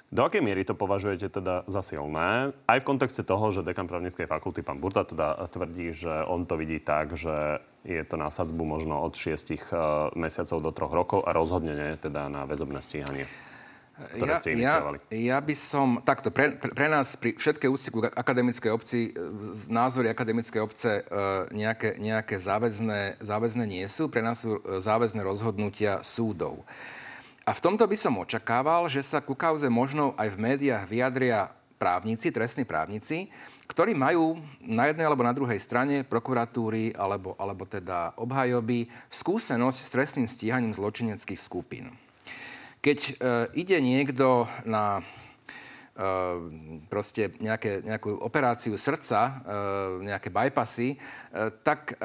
Do 0.09 0.25
akej 0.25 0.41
miery 0.41 0.65
to 0.65 0.73
považujete 0.73 1.29
teda 1.29 1.69
za 1.69 1.85
silné? 1.85 2.49
Aj 2.65 2.79
v 2.81 2.87
kontexte 2.87 3.21
toho, 3.21 3.53
že 3.53 3.61
dekan 3.61 3.85
právnickej 3.85 4.25
fakulty, 4.25 4.65
pán 4.65 4.81
Burta, 4.81 5.05
teda 5.05 5.37
tvrdí, 5.53 5.93
že 5.93 6.25
on 6.25 6.49
to 6.49 6.57
vidí 6.57 6.81
tak, 6.81 7.13
že 7.13 7.61
je 7.85 8.01
to 8.01 8.17
na 8.17 8.33
sadzbu 8.33 8.65
možno 8.65 9.05
od 9.05 9.13
6 9.13 9.29
uh, 9.29 9.37
eh, 9.37 9.57
mesiacov 10.17 10.57
do 10.65 10.71
3 10.73 10.97
rokov 10.97 11.19
a 11.25 11.33
rozhodne 11.33 11.77
nie 11.77 11.93
teda 12.01 12.25
na 12.25 12.49
väzobné 12.49 12.81
stíhanie. 12.81 13.29
Ktoré 13.99 14.31
ja, 14.31 14.39
ste 14.39 14.49
ja, 14.55 14.75
ja 15.11 15.37
by 15.43 15.55
som... 15.59 15.99
Takto, 15.99 16.31
pre, 16.31 16.55
pre, 16.55 16.71
pre 16.71 16.87
nás 16.87 17.19
pri 17.19 17.35
všetkej 17.35 17.69
úcti 17.69 17.89
ku 17.91 17.99
akademickej 17.99 18.71
obci, 18.71 19.11
názory 19.67 20.07
akademickej 20.07 20.61
obce 20.63 21.03
uh, 21.03 21.45
nejaké, 21.51 21.99
nejaké 21.99 22.39
záväzné, 22.39 23.19
záväzné 23.19 23.67
nie 23.67 23.83
sú. 23.91 24.07
Pre 24.07 24.23
nás 24.23 24.39
sú 24.39 24.63
záväzné 24.63 25.19
rozhodnutia 25.19 25.99
súdov. 25.99 26.63
A 27.43 27.51
v 27.51 27.63
tomto 27.65 27.83
by 27.83 27.97
som 27.99 28.15
očakával, 28.21 28.87
že 28.87 29.03
sa 29.03 29.19
ku 29.19 29.35
kauze 29.35 29.67
možno 29.67 30.15
aj 30.15 30.31
v 30.31 30.41
médiách 30.47 30.85
vyjadria 30.87 31.51
právnici, 31.79 32.29
trestní 32.29 32.67
právnici, 32.67 33.31
ktorí 33.65 33.95
majú 33.95 34.37
na 34.59 34.91
jednej 34.91 35.07
alebo 35.07 35.23
na 35.23 35.31
druhej 35.31 35.57
strane 35.57 36.03
prokuratúry 36.03 36.91
alebo, 36.93 37.39
alebo 37.39 37.63
teda 37.63 38.13
obhajoby 38.19 38.91
skúsenosť 39.07 39.79
s 39.79 39.89
trestným 39.89 40.27
stíhaním 40.27 40.75
zločineckých 40.75 41.39
skupín. 41.39 41.95
Keď 42.79 42.99
e, 42.99 43.13
ide 43.59 43.77
niekto 43.83 44.47
na 44.63 45.03
Ehm, 45.99 46.79
proste 46.87 47.35
nejaké, 47.43 47.83
nejakú 47.83 48.23
operáciu 48.23 48.71
srdca, 48.79 49.43
ehm, 49.43 50.07
nejaké 50.07 50.31
bypassy, 50.31 50.95
ehm, 50.95 51.51
tak 51.59 51.99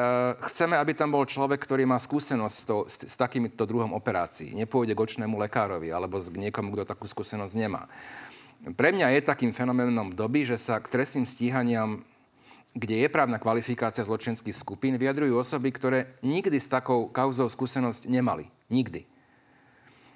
chceme, 0.50 0.74
aby 0.74 0.98
tam 0.98 1.14
bol 1.14 1.22
človek, 1.22 1.62
ktorý 1.62 1.86
má 1.86 1.94
skúsenosť 2.02 2.56
s, 2.58 2.64
to, 2.66 2.76
s 2.90 3.14
takýmto 3.14 3.62
druhom 3.62 3.94
operácií. 3.94 4.50
Nepôjde 4.50 4.98
k 4.98 5.04
očnému 5.06 5.38
lekárovi 5.38 5.94
alebo 5.94 6.18
k 6.18 6.34
niekomu, 6.34 6.74
kto 6.74 6.90
takú 6.90 7.06
skúsenosť 7.06 7.54
nemá. 7.54 7.86
Pre 8.74 8.90
mňa 8.90 9.14
je 9.14 9.30
takým 9.30 9.54
fenoménom 9.54 10.10
doby, 10.10 10.42
že 10.42 10.58
sa 10.58 10.82
k 10.82 10.90
trestným 10.90 11.28
stíhaniam 11.28 12.02
kde 12.74 13.06
je 13.06 13.08
právna 13.14 13.38
kvalifikácia 13.38 14.02
zločinských 14.02 14.58
skupín, 14.58 14.98
vyjadrujú 14.98 15.38
osoby, 15.38 15.70
ktoré 15.70 16.18
nikdy 16.26 16.58
s 16.58 16.66
takou 16.66 17.06
kauzou 17.06 17.46
skúsenosť 17.46 18.10
nemali. 18.10 18.50
Nikdy. 18.66 19.13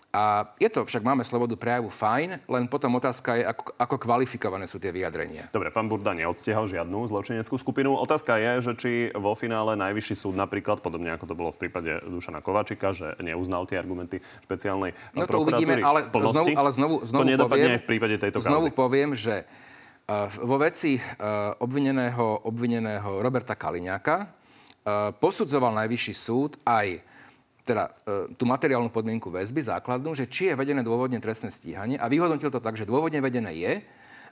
A 0.09 0.57
je 0.57 0.73
to, 0.73 0.89
však 0.89 1.05
máme 1.05 1.21
slobodu 1.21 1.53
prejavu 1.53 1.93
fajn, 1.93 2.41
len 2.49 2.65
potom 2.65 2.97
otázka 2.97 3.37
je, 3.37 3.45
ako, 3.45 3.77
ako 3.77 3.97
kvalifikované 4.01 4.65
sú 4.65 4.81
tie 4.81 4.89
vyjadrenia. 4.89 5.53
Dobre, 5.53 5.69
pán 5.69 5.85
Burda 5.85 6.17
neodstiehal 6.17 6.65
žiadnu 6.65 7.05
zločineckú 7.13 7.61
skupinu. 7.61 7.93
Otázka 7.93 8.41
je, 8.41 8.53
že 8.65 8.73
či 8.81 8.91
vo 9.13 9.37
finále 9.37 9.77
najvyšší 9.77 10.17
súd 10.17 10.33
napríklad, 10.33 10.81
podobne 10.81 11.13
ako 11.13 11.29
to 11.29 11.35
bolo 11.37 11.53
v 11.53 11.61
prípade 11.61 12.01
Dušana 12.09 12.41
Kovačika, 12.41 12.97
že 12.97 13.21
neuznal 13.21 13.69
tie 13.69 13.77
argumenty 13.77 14.25
špeciálnej 14.49 14.97
no 15.13 15.29
to 15.29 15.45
uvidíme, 15.45 15.77
ale 15.85 16.09
znovu, 16.09 16.57
ale 16.57 16.71
znovu, 16.73 16.95
znovu 17.05 17.23
to 17.23 17.29
nedopadne 17.29 17.69
poviem, 17.69 17.77
aj 17.77 17.83
v 17.85 17.89
prípade 17.93 18.17
tejto 18.17 18.41
kauzy. 18.41 18.49
Znovu 18.49 18.69
poviem, 18.73 19.13
že 19.13 19.45
uh, 19.45 20.33
vo 20.41 20.57
veci 20.57 20.97
uh, 20.97 21.53
obvineného, 21.61 22.49
obvineného 22.49 23.21
Roberta 23.21 23.53
Kaliňáka 23.53 24.17
uh, 24.25 25.13
posudzoval 25.21 25.77
najvyšší 25.85 26.15
súd 26.17 26.57
aj 26.65 27.05
teda 27.69 27.85
e, 28.09 28.33
tú 28.33 28.49
materiálnu 28.49 28.89
podmienku 28.89 29.29
väzby 29.29 29.61
základnú, 29.61 30.17
že 30.17 30.25
či 30.25 30.49
je 30.49 30.57
vedené 30.57 30.81
dôvodne 30.81 31.21
trestné 31.21 31.53
stíhanie 31.53 32.01
a 32.01 32.09
vyhodnotil 32.09 32.49
to 32.49 32.65
tak, 32.65 32.81
že 32.81 32.89
dôvodne 32.89 33.21
vedené 33.21 33.53
je 33.53 33.73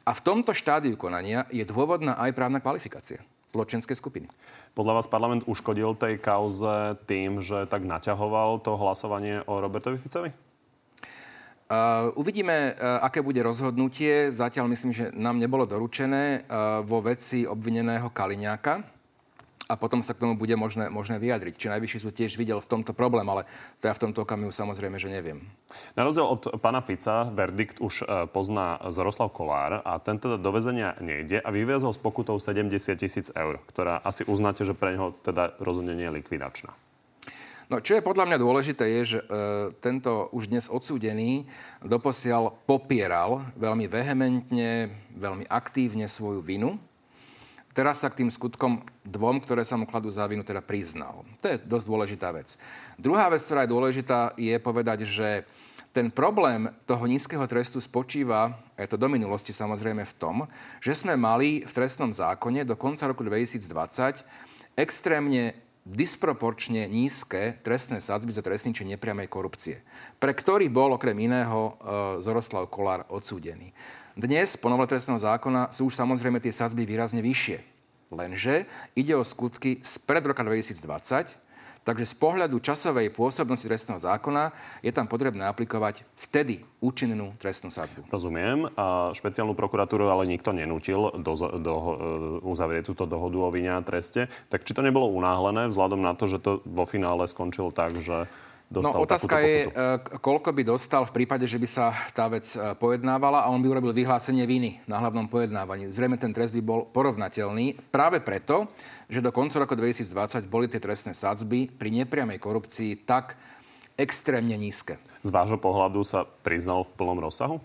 a 0.08 0.10
v 0.16 0.24
tomto 0.24 0.56
štádiu 0.56 0.96
konania 0.96 1.44
je 1.52 1.60
dôvodná 1.68 2.16
aj 2.16 2.32
právna 2.32 2.64
kvalifikácia 2.64 3.20
zločinskej 3.52 3.96
skupiny. 3.96 4.28
Podľa 4.76 5.00
vás 5.00 5.08
parlament 5.08 5.48
uškodil 5.48 5.96
tej 5.96 6.20
kauze 6.20 7.00
tým, 7.08 7.40
že 7.40 7.64
tak 7.68 7.88
naťahoval 7.88 8.60
to 8.60 8.76
hlasovanie 8.76 9.40
o 9.48 9.60
Robertovi 9.64 9.96
Ficovi? 9.96 10.30
Uh, 11.66 12.14
uvidíme, 12.14 12.76
uh, 12.76 13.02
aké 13.02 13.24
bude 13.24 13.42
rozhodnutie. 13.42 14.30
Zatiaľ 14.30 14.70
myslím, 14.70 14.92
že 14.94 15.10
nám 15.16 15.40
nebolo 15.40 15.66
doručené 15.66 16.46
uh, 16.46 16.84
vo 16.86 17.02
veci 17.02 17.42
obvineného 17.42 18.06
Kaliňáka 18.12 18.95
a 19.66 19.74
potom 19.74 19.98
sa 19.98 20.14
k 20.14 20.22
tomu 20.22 20.38
bude 20.38 20.54
možné, 20.54 20.86
možné 20.86 21.18
vyjadriť. 21.18 21.54
Či 21.58 21.72
najvyšší 21.74 21.98
súd 22.06 22.14
tiež 22.14 22.38
videl 22.38 22.62
v 22.62 22.70
tomto 22.70 22.94
problém, 22.94 23.26
ale 23.26 23.44
to 23.82 23.90
ja 23.90 23.94
v 23.98 24.02
tomto 24.08 24.22
okamihu 24.22 24.54
samozrejme, 24.54 24.96
že 25.02 25.10
neviem. 25.10 25.42
Na 25.98 26.06
rozdiel 26.06 26.22
od 26.22 26.62
pána 26.62 26.78
Fica, 26.80 27.26
verdikt 27.26 27.82
už 27.82 28.06
pozná 28.30 28.78
Zoroslav 28.94 29.34
Kolár 29.34 29.82
a 29.82 29.98
ten 29.98 30.22
teda 30.22 30.38
do 30.38 30.50
väzenia 30.54 30.94
nejde 31.02 31.42
a 31.42 31.50
vyviazol 31.50 31.90
s 31.90 31.98
pokutou 31.98 32.38
70 32.38 32.70
tisíc 32.94 33.26
eur, 33.34 33.58
ktorá 33.66 33.98
asi 34.06 34.22
uznáte, 34.22 34.62
že 34.62 34.78
pre 34.78 34.94
neho 34.94 35.18
teda 35.26 35.58
rozhodne 35.58 35.98
nie 35.98 36.06
je 36.06 36.16
likvidačná. 36.22 36.70
No, 37.66 37.82
čo 37.82 37.98
je 37.98 38.06
podľa 38.06 38.30
mňa 38.30 38.38
dôležité, 38.38 38.84
je, 39.02 39.18
že 39.18 39.18
e, 39.18 39.26
tento 39.82 40.30
už 40.30 40.54
dnes 40.54 40.70
odsúdený 40.70 41.50
doposiaľ 41.82 42.54
popieral 42.62 43.42
veľmi 43.58 43.90
vehementne, 43.90 44.94
veľmi 45.18 45.50
aktívne 45.50 46.06
svoju 46.06 46.46
vinu. 46.46 46.78
Teraz 47.76 48.00
sa 48.00 48.08
k 48.08 48.24
tým 48.24 48.32
skutkom 48.32 48.80
dvom, 49.04 49.36
ktoré 49.44 49.60
sa 49.68 49.76
mu 49.76 49.84
kladú 49.84 50.08
za 50.08 50.24
vinu, 50.24 50.40
teda 50.40 50.64
priznal. 50.64 51.28
To 51.44 51.52
je 51.52 51.60
dosť 51.60 51.84
dôležitá 51.84 52.32
vec. 52.32 52.56
Druhá 52.96 53.28
vec, 53.28 53.44
ktorá 53.44 53.68
je 53.68 53.74
dôležitá, 53.76 54.32
je 54.40 54.56
povedať, 54.56 55.04
že 55.04 55.44
ten 55.92 56.08
problém 56.08 56.72
toho 56.88 57.04
nízkeho 57.04 57.44
trestu 57.44 57.76
spočíva, 57.76 58.56
je 58.80 58.88
to 58.88 58.96
do 58.96 59.12
minulosti 59.12 59.52
samozrejme 59.52 60.08
v 60.08 60.16
tom, 60.16 60.36
že 60.80 60.96
sme 60.96 61.20
mali 61.20 61.68
v 61.68 61.72
trestnom 61.72 62.16
zákone 62.16 62.64
do 62.64 62.80
konca 62.80 63.12
roku 63.12 63.20
2020 63.20 63.68
extrémne 64.76 65.56
disproporčne 65.84 66.88
nízke 66.88 67.60
trestné 67.60 68.00
sadzby 68.00 68.32
za 68.32 68.40
trestný 68.40 68.72
či 68.72 68.88
nepriamej 68.88 69.28
korupcie, 69.28 69.84
pre 70.16 70.32
ktorý 70.32 70.66
bol 70.72 70.96
okrem 70.96 71.14
iného 71.16 71.60
e, 71.60 71.72
Zoroslav 72.24 72.66
Kolár 72.72 73.06
odsúdený. 73.06 73.70
Dnes, 74.16 74.56
po 74.56 74.72
novele 74.72 74.88
trestného 74.88 75.20
zákona, 75.20 75.76
sú 75.76 75.92
už 75.92 76.00
samozrejme 76.00 76.40
tie 76.40 76.48
sadzby 76.48 76.88
výrazne 76.88 77.20
vyššie. 77.20 77.60
Lenže 78.08 78.64
ide 78.96 79.12
o 79.12 79.20
skutky 79.20 79.84
spred 79.84 80.24
roka 80.24 80.40
2020, 80.40 80.80
Takže 81.86 82.02
z 82.02 82.18
pohľadu 82.18 82.58
časovej 82.58 83.14
pôsobnosti 83.14 83.62
trestného 83.62 84.02
zákona 84.02 84.50
je 84.82 84.90
tam 84.90 85.06
potrebné 85.06 85.46
aplikovať 85.46 86.02
vtedy 86.18 86.66
účinnú 86.82 87.38
trestnú 87.38 87.70
sadzbu. 87.70 88.10
Rozumiem. 88.10 88.66
A 88.74 89.14
špeciálnu 89.14 89.54
prokuratúru 89.54 90.10
ale 90.10 90.26
nikto 90.26 90.50
nenútil 90.50 91.14
do, 91.14 91.32
do, 91.62 91.74
e, 91.78 91.94
uzavrieť 92.42 92.90
túto 92.90 93.06
dohodu 93.06 93.38
o 93.38 93.54
vine 93.54 93.70
a 93.70 93.86
treste. 93.86 94.26
Tak 94.50 94.66
či 94.66 94.74
to 94.74 94.82
nebolo 94.82 95.06
unáhlené 95.14 95.70
vzhľadom 95.70 96.02
na 96.02 96.18
to, 96.18 96.26
že 96.26 96.42
to 96.42 96.58
vo 96.66 96.90
finále 96.90 97.22
skončilo 97.30 97.70
tak, 97.70 97.94
že 98.02 98.26
dostal 98.66 98.98
No 98.98 99.04
otázka 99.06 99.36
je, 99.42 99.56
pokutu. 99.66 100.18
koľko 100.20 100.50
by 100.52 100.62
dostal 100.66 101.02
v 101.06 101.14
prípade, 101.22 101.46
že 101.46 101.58
by 101.58 101.68
sa 101.68 101.94
tá 102.10 102.26
vec 102.26 102.46
e, 102.52 102.74
pojednávala 102.76 103.46
a 103.46 103.50
on 103.50 103.62
by 103.62 103.68
urobil 103.70 103.92
vyhlásenie 103.94 104.42
viny 104.44 104.82
na 104.84 104.98
hlavnom 104.98 105.30
pojednávaní. 105.30 105.90
Zrejme 105.90 106.18
ten 106.18 106.34
trest 106.34 106.50
by 106.50 106.62
bol 106.62 106.86
porovnateľný 106.90 107.78
práve 107.94 108.18
preto, 108.18 108.66
že 109.06 109.22
do 109.22 109.30
konca 109.30 109.62
roku 109.62 109.78
2020 109.78 110.46
boli 110.50 110.66
tie 110.66 110.82
trestné 110.82 111.14
sadzby 111.14 111.70
pri 111.70 111.94
nepriamej 111.94 112.42
korupcii 112.42 113.06
tak 113.06 113.38
extrémne 113.96 114.54
nízke. 114.58 114.98
Z 115.24 115.30
vášho 115.32 115.58
pohľadu 115.58 116.04
sa 116.04 116.28
priznal 116.44 116.84
v 116.86 116.94
plnom 116.94 117.18
rozsahu? 117.18 117.58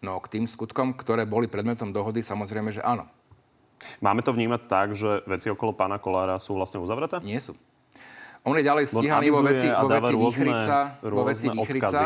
No 0.00 0.20
k 0.20 0.38
tým 0.38 0.44
skutkom, 0.44 0.92
ktoré 0.92 1.24
boli 1.24 1.48
predmetom 1.48 1.92
dohody, 1.92 2.20
samozrejme, 2.20 2.72
že 2.72 2.84
áno. 2.84 3.08
Máme 4.00 4.24
to 4.24 4.32
vnímať 4.32 4.62
tak, 4.64 4.96
že 4.96 5.20
veci 5.28 5.52
okolo 5.52 5.76
pána 5.76 6.00
Kolára 6.00 6.40
sú 6.40 6.56
vlastne 6.56 6.80
uzavreté? 6.80 7.20
Nie 7.20 7.40
sú. 7.40 7.52
On 8.44 8.52
je 8.52 8.64
ďalej 8.64 8.84
stíhaný 8.92 9.32
vo 9.32 9.40
veci, 9.40 9.68
vo 9.72 9.88
veci 9.88 10.14
Výchrica, 10.14 10.76
vo 11.00 11.22
veci 11.24 11.46
Výchrica. 11.48 12.00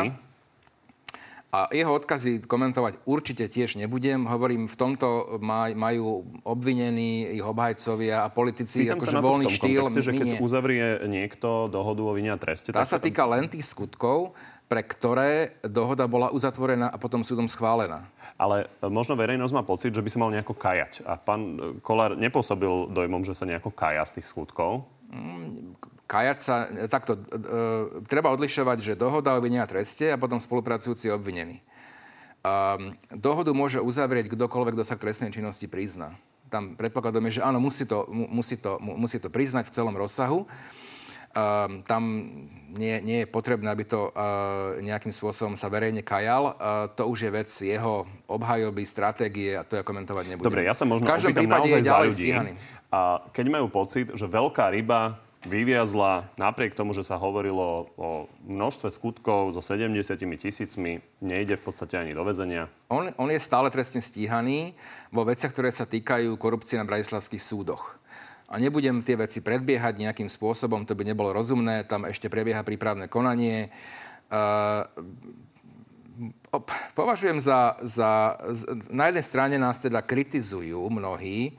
A 1.49 1.65
jeho 1.73 1.97
odkazy 1.97 2.45
komentovať 2.45 3.09
určite 3.09 3.49
tiež 3.49 3.73
nebudem. 3.81 4.29
Hovorím, 4.29 4.69
v 4.69 4.75
tomto 4.77 5.41
maj, 5.41 5.73
majú 5.73 6.21
obvinení 6.45 7.25
ich 7.33 7.41
obhajcovia 7.41 8.21
a 8.21 8.29
politici, 8.29 8.85
Pýtam 8.85 9.01
akože 9.01 9.17
voľný 9.17 9.45
v 9.45 9.47
tom 9.49 9.57
štýl. 9.57 9.79
Kontexte, 9.81 10.05
že 10.05 10.11
keď 10.13 10.27
uzavrie 10.45 10.85
niekto 11.09 11.65
dohodu 11.65 12.05
o 12.05 12.13
vine 12.13 12.29
a 12.29 12.37
treste... 12.37 12.69
Tá 12.69 12.85
sa 12.85 13.01
týka 13.01 13.25
len 13.25 13.49
tých 13.49 13.65
skutkov, 13.65 14.37
pre 14.69 14.85
ktoré 14.85 15.57
dohoda 15.65 16.05
bola 16.05 16.29
uzatvorená 16.29 16.93
a 16.93 16.97
potom 17.01 17.25
súdom 17.25 17.49
schválená 17.49 18.05
ale 18.39 18.71
možno 18.87 19.19
verejnosť 19.19 19.51
má 19.51 19.67
pocit, 19.67 19.91
že 19.91 19.99
by 19.99 20.07
sa 20.07 20.21
mal 20.23 20.31
nejako 20.31 20.55
kajať. 20.55 21.03
A 21.03 21.19
pán 21.19 21.59
Kolár 21.83 22.15
nepôsobil 22.15 22.87
dojmom, 22.87 23.27
že 23.27 23.35
sa 23.35 23.43
nejako 23.43 23.75
kaja 23.75 24.07
z 24.07 24.23
tých 24.23 24.31
skutkov. 24.31 24.87
Kajať 26.09 26.37
sa, 26.41 26.65
takto, 26.89 27.21
e, 27.21 27.21
treba 28.09 28.33
odlišovať, 28.33 28.81
že 28.81 28.97
dohoda 28.97 29.37
o 29.37 29.43
vine 29.45 29.61
a 29.61 29.69
treste 29.69 30.09
a 30.09 30.17
potom 30.17 30.41
spolupracujúci 30.41 31.13
obvinený. 31.13 31.61
Um, 32.39 32.97
dohodu 33.13 33.53
môže 33.53 33.77
uzavrieť 33.77 34.31
kdokoľvek, 34.33 34.73
kto 34.73 34.85
sa 34.87 34.97
k 34.97 35.05
trestnej 35.05 35.29
činnosti 35.29 35.69
prizná. 35.69 36.17
Tam 36.49 36.73
predpokladom 36.73 37.29
je, 37.29 37.37
že 37.37 37.45
áno, 37.45 37.61
musí 37.61 37.85
to, 37.85 38.09
musí 38.09 38.57
to, 38.57 38.81
musí 38.81 39.21
to 39.21 39.29
priznať 39.29 39.69
v 39.69 39.75
celom 39.75 39.93
rozsahu. 39.93 40.49
Um, 41.29 41.85
tam 41.85 42.01
nie, 42.73 42.97
nie 43.05 43.21
je 43.21 43.27
potrebné, 43.29 43.69
aby 43.69 43.85
to 43.85 44.09
uh, 44.09 44.81
nejakým 44.81 45.13
spôsobom 45.13 45.53
sa 45.53 45.69
verejne 45.69 46.01
kajal. 46.01 46.57
Uh, 46.57 46.89
to 46.97 47.05
už 47.05 47.27
je 47.27 47.29
vec 47.29 47.49
jeho 47.53 48.09
obhajoby, 48.25 48.81
stratégie 48.81 49.53
a 49.53 49.61
to 49.61 49.77
ja 49.77 49.85
komentovať 49.85 50.25
nebudem. 50.25 50.49
Dobre, 50.49 50.65
ja 50.65 50.73
sa 50.73 50.89
možno 50.89 51.05
opýtam 51.05 51.45
naozaj 51.45 51.85
za 51.85 52.01
ľudí. 52.01 52.33
A 52.89 53.21
keď 53.29 53.45
majú 53.45 53.69
pocit, 53.69 54.09
že 54.09 54.25
veľká 54.25 54.73
ryba 54.73 55.28
vyviazla 55.47 56.27
napriek 56.35 56.75
tomu, 56.75 56.91
že 56.91 57.07
sa 57.07 57.15
hovorilo 57.15 57.87
o 57.95 58.27
množstve 58.43 58.91
skutkov 58.91 59.55
so 59.55 59.63
70 59.63 59.95
tisícmi, 60.35 60.99
nejde 61.23 61.55
v 61.55 61.63
podstate 61.63 61.95
ani 61.95 62.11
do 62.11 62.27
väzenia. 62.27 62.67
On, 62.91 63.07
on 63.15 63.29
je 63.31 63.39
stále 63.39 63.71
trestne 63.71 64.03
stíhaný 64.03 64.75
vo 65.15 65.23
veciach, 65.23 65.55
ktoré 65.55 65.71
sa 65.71 65.87
týkajú 65.87 66.35
korupcie 66.35 66.75
na 66.75 66.83
bratislavských 66.83 67.39
súdoch. 67.39 67.95
A 68.49 68.57
nebudem 68.57 69.05
tie 69.05 69.15
veci 69.15 69.39
predbiehať 69.39 70.01
nejakým 70.01 70.27
spôsobom, 70.27 70.83
to 70.83 70.97
by 70.97 71.05
nebolo 71.05 71.31
rozumné, 71.31 71.85
tam 71.85 72.09
ešte 72.09 72.27
prebieha 72.27 72.65
prípravné 72.65 73.05
konanie. 73.05 73.69
Uh, 74.27 74.89
považujem 76.97 77.39
za, 77.39 77.77
za... 77.85 78.35
Na 78.89 79.07
jednej 79.07 79.23
strane 79.23 79.55
nás 79.61 79.77
teda 79.77 80.01
kritizujú 80.01 80.81
mnohí, 80.89 81.55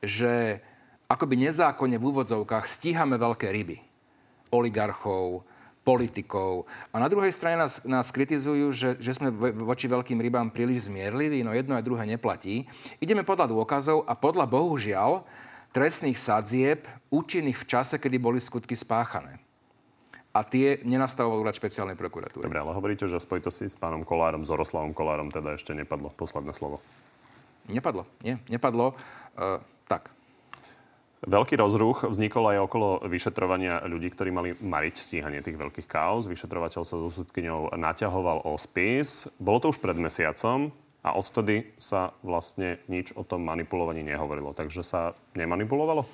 že 0.00 0.64
akoby 1.10 1.50
nezákonne 1.50 1.98
v 1.98 2.06
úvodzovkách 2.14 2.70
stíhame 2.70 3.18
veľké 3.18 3.50
ryby. 3.50 3.82
Oligarchov, 4.54 5.42
politikov. 5.82 6.70
A 6.94 7.02
na 7.02 7.10
druhej 7.10 7.34
strane 7.34 7.58
nás, 7.58 7.82
nás 7.82 8.14
kritizujú, 8.14 8.70
že, 8.70 8.94
že 9.02 9.16
sme 9.18 9.34
voči 9.66 9.90
veľkým 9.90 10.22
rybám 10.22 10.54
príliš 10.54 10.86
zmierliví, 10.86 11.42
no 11.42 11.50
jedno 11.50 11.74
aj 11.74 11.82
druhé 11.82 12.06
neplatí. 12.06 12.70
Ideme 13.02 13.26
podľa 13.26 13.50
dôkazov 13.50 14.06
a 14.06 14.14
podľa 14.14 14.46
bohužiaľ 14.46 15.26
trestných 15.74 16.18
sadzieb 16.18 16.86
účinných 17.10 17.58
v 17.58 17.66
čase, 17.66 17.98
kedy 17.98 18.16
boli 18.22 18.38
skutky 18.38 18.78
spáchané. 18.78 19.42
A 20.30 20.46
tie 20.46 20.78
nenastavoval 20.86 21.42
úrad 21.42 21.58
špeciálnej 21.58 21.98
prokuratúry. 21.98 22.46
Dobre, 22.46 22.62
ale 22.62 22.70
hovoríte, 22.70 23.10
že 23.10 23.18
v 23.18 23.26
spojitosti 23.26 23.66
s 23.66 23.74
pánom 23.74 24.06
Kolárom, 24.06 24.46
s 24.46 24.50
Oroslavom 24.50 24.94
Kolárom 24.94 25.26
teda 25.26 25.58
ešte 25.58 25.74
nepadlo 25.74 26.14
posledné 26.14 26.54
slovo. 26.54 26.78
Nepadlo, 27.66 28.06
nie, 28.22 28.38
nepadlo. 28.46 28.94
Uh, 29.34 29.58
tak, 29.90 30.06
Veľký 31.20 31.60
rozruch 31.60 32.08
vznikol 32.08 32.56
aj 32.56 32.58
okolo 32.64 32.88
vyšetrovania 33.04 33.84
ľudí, 33.84 34.08
ktorí 34.08 34.32
mali 34.32 34.50
mariť 34.56 34.94
stíhanie 34.96 35.44
tých 35.44 35.60
veľkých 35.60 35.84
kaos. 35.84 36.24
Vyšetrovateľ 36.24 36.80
sa 36.80 36.96
so 36.96 37.12
súdkyňou 37.12 37.76
naťahoval 37.76 38.48
o 38.48 38.56
spis. 38.56 39.28
Bolo 39.36 39.60
to 39.60 39.68
už 39.68 39.84
pred 39.84 40.00
mesiacom 40.00 40.72
a 41.04 41.12
odtedy 41.12 41.76
sa 41.76 42.16
vlastne 42.24 42.80
nič 42.88 43.12
o 43.12 43.20
tom 43.20 43.44
manipulovaní 43.44 44.00
nehovorilo. 44.00 44.56
Takže 44.56 44.80
sa 44.80 45.12
nemanipulovalo? 45.36 46.08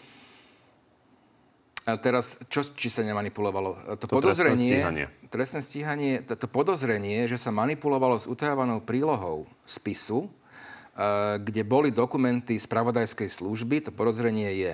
A 1.86 1.94
teraz, 2.02 2.42
čo, 2.50 2.66
či 2.74 2.90
sa 2.90 3.06
nemanipulovalo? 3.06 3.94
To, 4.02 4.10
to 4.10 4.14
podozrenie, 4.18 4.58
trestné 4.58 4.74
stíhanie. 4.74 5.06
Trestné 5.30 5.60
stíhanie, 5.62 6.12
to, 6.26 6.34
to 6.34 6.50
podozrenie, 6.50 7.30
že 7.30 7.38
sa 7.38 7.54
manipulovalo 7.54 8.18
s 8.18 8.26
utajovanou 8.26 8.82
prílohou 8.82 9.46
spisu, 9.62 10.26
uh, 10.26 11.38
kde 11.38 11.62
boli 11.62 11.94
dokumenty 11.94 12.58
spravodajskej 12.58 13.30
služby, 13.30 13.86
to 13.86 13.94
podozrenie 13.94 14.50
je 14.58 14.72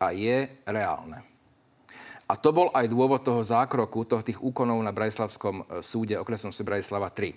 a 0.00 0.16
je 0.16 0.48
reálne. 0.64 1.20
A 2.30 2.38
to 2.38 2.54
bol 2.54 2.72
aj 2.72 2.88
dôvod 2.88 3.20
toho 3.20 3.42
zákroku, 3.44 4.06
toho 4.06 4.24
tých 4.24 4.40
úkonov 4.40 4.80
na 4.80 4.94
Brajslavskom 4.94 5.60
e, 5.60 5.84
súde, 5.84 6.14
okresnom 6.16 6.54
súde 6.54 6.72
Brajslava 6.72 7.10
3. 7.10 7.34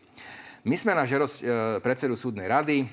My 0.70 0.76
sme 0.78 0.94
na 0.96 1.04
žerosť 1.04 1.38
e, 1.42 1.46
predsedu 1.82 2.16
súdnej 2.16 2.46
rady 2.46 2.86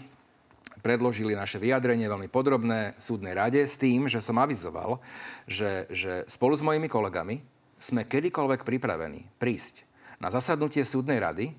predložili 0.81 1.37
naše 1.37 1.61
vyjadrenie 1.61 2.09
veľmi 2.09 2.33
podrobné 2.33 2.97
súdnej 2.97 3.37
rade 3.37 3.61
s 3.61 3.77
tým, 3.77 4.09
že 4.09 4.25
som 4.25 4.41
avizoval, 4.41 4.97
že, 5.45 5.85
že 5.93 6.25
spolu 6.27 6.57
s 6.57 6.65
mojimi 6.65 6.89
kolegami 6.89 7.45
sme 7.77 8.09
kedykoľvek 8.09 8.65
pripravení 8.65 9.29
prísť 9.37 9.85
na 10.17 10.33
zasadnutie 10.33 10.85
súdnej 10.89 11.21
rady 11.21 11.53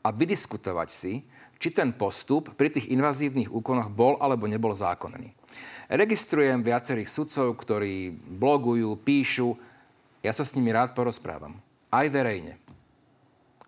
a 0.00 0.08
vydiskutovať 0.12 0.88
si, 0.88 1.24
či 1.58 1.72
ten 1.72 1.94
postup 1.94 2.52
pri 2.54 2.70
tých 2.70 2.90
invazívnych 2.90 3.50
úkonoch 3.50 3.90
bol 3.90 4.18
alebo 4.20 4.46
nebol 4.46 4.74
zákonný. 4.74 5.32
Registrujem 5.88 6.64
viacerých 6.64 7.12
sudcov, 7.12 7.54
ktorí 7.60 8.10
blogujú, 8.40 8.96
píšu. 9.04 9.54
Ja 10.24 10.32
sa 10.32 10.48
s 10.48 10.56
nimi 10.56 10.72
rád 10.72 10.96
porozprávam. 10.96 11.60
Aj 11.92 12.08
verejne. 12.08 12.56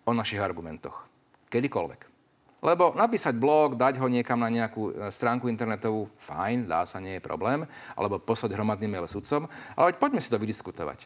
O 0.03 0.11
našich 0.11 0.41
argumentoch. 0.41 1.05
Kedykoľvek. 1.53 2.17
Lebo 2.57 2.97
napísať 2.97 3.37
blog, 3.37 3.77
dať 3.77 4.01
ho 4.01 4.09
niekam 4.09 4.41
na 4.41 4.49
nejakú 4.49 4.89
e, 4.89 5.13
stránku 5.13 5.45
internetovú, 5.45 6.09
fajn, 6.17 6.65
dá 6.65 6.89
sa, 6.89 6.97
nie 6.97 7.21
je 7.21 7.23
problém, 7.23 7.69
alebo 7.93 8.17
poslať 8.17 8.57
hromadný 8.57 8.89
mail 8.89 9.05
sudcom, 9.05 9.45
ale 9.77 9.93
poďme 9.93 10.17
si 10.17 10.33
to 10.33 10.41
vydiskutovať. 10.41 11.05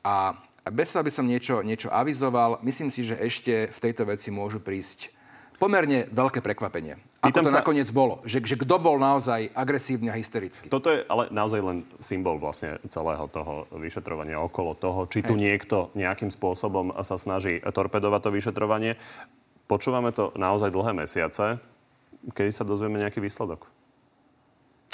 A 0.00 0.40
bez 0.72 0.90
toho, 0.90 1.04
aby 1.04 1.12
som 1.12 1.28
niečo, 1.28 1.60
niečo 1.60 1.92
avizoval, 1.92 2.64
myslím 2.64 2.88
si, 2.88 3.04
že 3.04 3.20
ešte 3.20 3.68
v 3.68 3.78
tejto 3.78 4.08
veci 4.08 4.32
môžu 4.32 4.56
prísť 4.56 5.12
pomerne 5.56 6.08
veľké 6.12 6.40
prekvapenie. 6.40 7.00
Ako 7.24 7.42
to 7.42 7.50
sa... 7.50 7.60
nakoniec 7.60 7.88
bolo. 7.90 8.22
Že, 8.22 8.44
že 8.46 8.56
kto 8.60 8.76
bol 8.78 8.96
naozaj 9.00 9.50
agresívny 9.52 10.08
a 10.08 10.14
hysterický. 10.14 10.70
Toto 10.70 10.92
je 10.92 11.02
ale 11.08 11.28
naozaj 11.34 11.60
len 11.60 11.78
symbol 11.98 12.38
vlastne 12.38 12.78
celého 12.86 13.26
toho 13.28 13.66
vyšetrovania 13.74 14.38
okolo 14.38 14.78
toho, 14.78 15.10
či 15.10 15.26
tu 15.26 15.34
Hej. 15.34 15.42
niekto 15.42 15.76
nejakým 15.98 16.30
spôsobom 16.30 16.94
sa 17.02 17.18
snaží 17.18 17.58
torpedovať 17.60 18.20
to 18.22 18.30
vyšetrovanie. 18.30 18.94
Počúvame 19.66 20.14
to 20.14 20.30
naozaj 20.38 20.70
dlhé 20.70 20.94
mesiace. 20.94 21.58
Kedy 22.30 22.50
sa 22.54 22.62
dozvieme 22.62 23.02
nejaký 23.02 23.18
výsledok? 23.18 23.75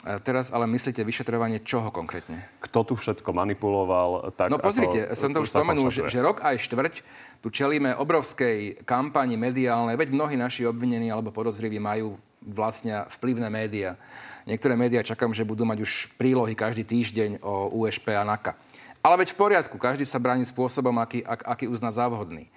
Teraz 0.03 0.51
ale 0.51 0.67
myslíte 0.67 1.07
vyšetrovanie 1.07 1.62
čoho 1.62 1.95
konkrétne? 1.95 2.43
Kto 2.59 2.83
tu 2.83 2.95
všetko 2.99 3.31
manipuloval? 3.31 4.35
Tak 4.35 4.51
no 4.51 4.59
pozrite, 4.59 5.07
ako, 5.07 5.15
som 5.15 5.31
to 5.31 5.47
už 5.47 5.51
spomenul, 5.55 5.88
že, 5.95 6.11
že 6.11 6.19
rok 6.19 6.43
aj 6.43 6.59
štvrť 6.59 6.95
tu 7.38 7.55
čelíme 7.55 7.95
obrovskej 7.95 8.83
kampani 8.83 9.38
mediálnej, 9.38 9.95
veď 9.95 10.11
mnohí 10.11 10.35
naši 10.35 10.67
obvinení 10.67 11.11
alebo 11.11 11.31
podozriví 11.31 11.79
majú 11.79 12.19
vlastne 12.43 13.07
vplyvné 13.19 13.47
médiá. 13.47 13.95
Niektoré 14.43 14.75
médiá 14.75 15.07
čakám, 15.07 15.31
že 15.31 15.47
budú 15.47 15.62
mať 15.62 15.87
už 15.87 15.93
prílohy 16.19 16.59
každý 16.59 16.83
týždeň 16.83 17.38
o 17.38 17.71
USP 17.83 18.11
a 18.11 18.27
NAKA. 18.27 18.59
Ale 19.03 19.23
veď 19.23 19.35
v 19.35 19.38
poriadku, 19.38 19.79
každý 19.79 20.07
sa 20.07 20.23
bráni 20.23 20.47
spôsobom, 20.47 20.95
aký, 20.99 21.23
ak, 21.23 21.47
aký 21.47 21.67
uzná 21.67 21.91
závodný. 21.91 22.51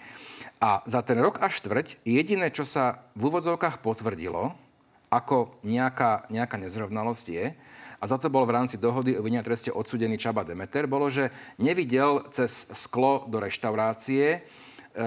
A 0.62 0.81
za 0.86 1.01
ten 1.05 1.17
rok 1.21 1.41
a 1.41 1.49
štvrť 1.49 2.01
jediné, 2.05 2.49
čo 2.49 2.65
sa 2.65 3.05
v 3.17 3.29
úvodzovkách 3.29 3.81
potvrdilo, 3.81 4.53
ako 5.15 5.56
nejaká, 5.63 6.28
nejaká 6.28 6.60
nezrovnalosť 6.60 7.25
je, 7.32 7.45
a 7.95 8.04
za 8.06 8.19
to 8.19 8.28
bol 8.28 8.43
v 8.43 8.56
rámci 8.56 8.75
dohody 8.75 9.15
o 9.15 9.23
vinia 9.23 9.41
treste 9.41 9.71
odsudený 9.71 10.19
Čaba 10.19 10.43
Demeter, 10.43 10.86
bolo, 10.86 11.08
že 11.08 11.32
nevidel 11.56 12.28
cez 12.30 12.67
sklo 12.75 13.23
do 13.25 13.39
reštaurácie 13.39 14.25
e, 14.30 14.39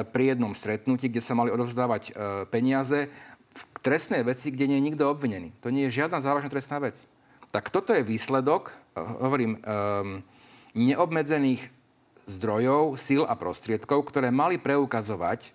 pri 0.09 0.35
jednom 0.35 0.57
stretnutí, 0.57 1.13
kde 1.13 1.23
sa 1.23 1.37
mali 1.37 1.53
odovzdávať 1.53 2.03
e, 2.09 2.13
peniaze 2.49 3.13
v 3.55 3.63
trestnej 3.85 4.25
veci, 4.25 4.51
kde 4.51 4.73
nie 4.73 4.79
je 4.81 4.87
nikto 4.91 5.05
obvinený. 5.05 5.53
To 5.63 5.69
nie 5.69 5.87
je 5.87 6.01
žiadna 6.03 6.25
závažná 6.25 6.49
trestná 6.49 6.81
vec. 6.81 7.05
Tak 7.53 7.69
toto 7.69 7.93
je 7.93 8.03
výsledok, 8.03 8.73
e, 8.73 9.01
hovorím, 9.01 9.61
um, 9.61 10.21
neobmedzených 10.77 11.65
zdrojov, 12.29 13.01
síl 13.01 13.25
a 13.25 13.35
prostriedkov, 13.39 14.05
ktoré 14.11 14.29
mali 14.29 14.61
preukazovať, 14.61 15.49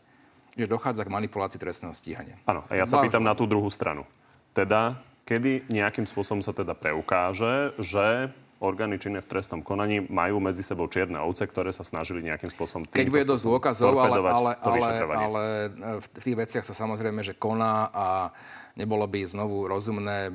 že 0.53 0.65
dochádza 0.69 1.05
k 1.05 1.13
manipulácii 1.13 1.61
trestného 1.61 1.93
stíhania. 1.93 2.37
Áno, 2.45 2.65
a 2.69 2.73
ja 2.77 2.85
sa 2.85 3.01
pýtam 3.01 3.25
na 3.25 3.33
tú 3.37 3.45
druhú 3.45 3.69
stranu. 3.69 4.05
Teda, 4.53 5.01
kedy 5.25 5.65
nejakým 5.67 6.05
spôsobom 6.05 6.45
sa 6.45 6.53
teda 6.53 6.77
preukáže, 6.77 7.73
že 7.81 8.29
orgány 8.63 8.95
činné 8.95 9.19
v 9.19 9.27
trestnom 9.27 9.59
konaní 9.59 10.07
majú 10.07 10.39
medzi 10.39 10.63
sebou 10.63 10.87
čierne 10.87 11.19
ovce, 11.19 11.43
ktoré 11.43 11.75
sa 11.75 11.83
snažili 11.83 12.23
nejakým 12.23 12.47
spôsobom... 12.47 12.87
Keď 12.87 13.11
bude 13.11 13.27
dosť 13.27 13.43
dôkazov, 13.43 13.91
ale, 13.99 14.23
ale, 14.23 14.51
ale, 14.63 14.87
ale 15.11 15.43
v 15.99 16.07
tých 16.15 16.37
veciach 16.39 16.63
sa 16.63 16.71
samozrejme, 16.71 17.19
že 17.27 17.35
koná 17.35 17.91
a 17.91 18.31
nebolo 18.79 19.03
by 19.03 19.27
znovu 19.27 19.67
rozumné 19.67 20.31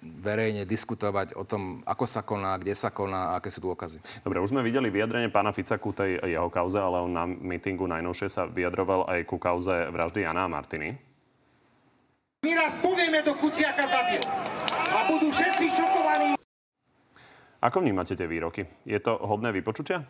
verejne 0.00 0.64
diskutovať 0.64 1.34
o 1.36 1.44
tom, 1.44 1.82
ako 1.84 2.04
sa 2.06 2.22
koná, 2.22 2.56
kde 2.56 2.72
sa 2.72 2.94
koná 2.94 3.34
a 3.34 3.42
aké 3.42 3.50
sú 3.52 3.60
dôkazy. 3.60 3.98
Dobre, 4.24 4.40
už 4.40 4.54
sme 4.54 4.64
videli 4.64 4.88
vyjadrenie 4.88 5.28
pána 5.28 5.52
Fica 5.52 5.76
ku 5.76 5.92
tej 5.92 6.16
jeho 6.22 6.48
kauze, 6.48 6.78
ale 6.78 7.02
on 7.02 7.12
na 7.12 7.26
mítingu 7.26 7.84
najnovšie 7.90 8.28
sa 8.30 8.48
vyjadroval 8.48 9.10
aj 9.10 9.20
ku 9.28 9.36
kauze 9.36 9.90
vraždy 9.90 10.24
Jana 10.24 10.46
a 10.46 10.52
Martiny. 10.52 11.11
My 12.42 12.58
raz 12.58 12.74
povieme, 12.74 13.22
do 13.22 13.38
Kuciaka 13.38 13.86
zabil. 13.86 14.18
A 14.90 15.06
budú 15.06 15.30
všetci 15.30 15.78
šokovaní. 15.78 16.34
Ako 17.62 17.78
vnímate 17.78 18.18
tie 18.18 18.26
výroky? 18.26 18.66
Je 18.82 18.98
to 18.98 19.14
hodné 19.14 19.54
vypočutia? 19.54 20.02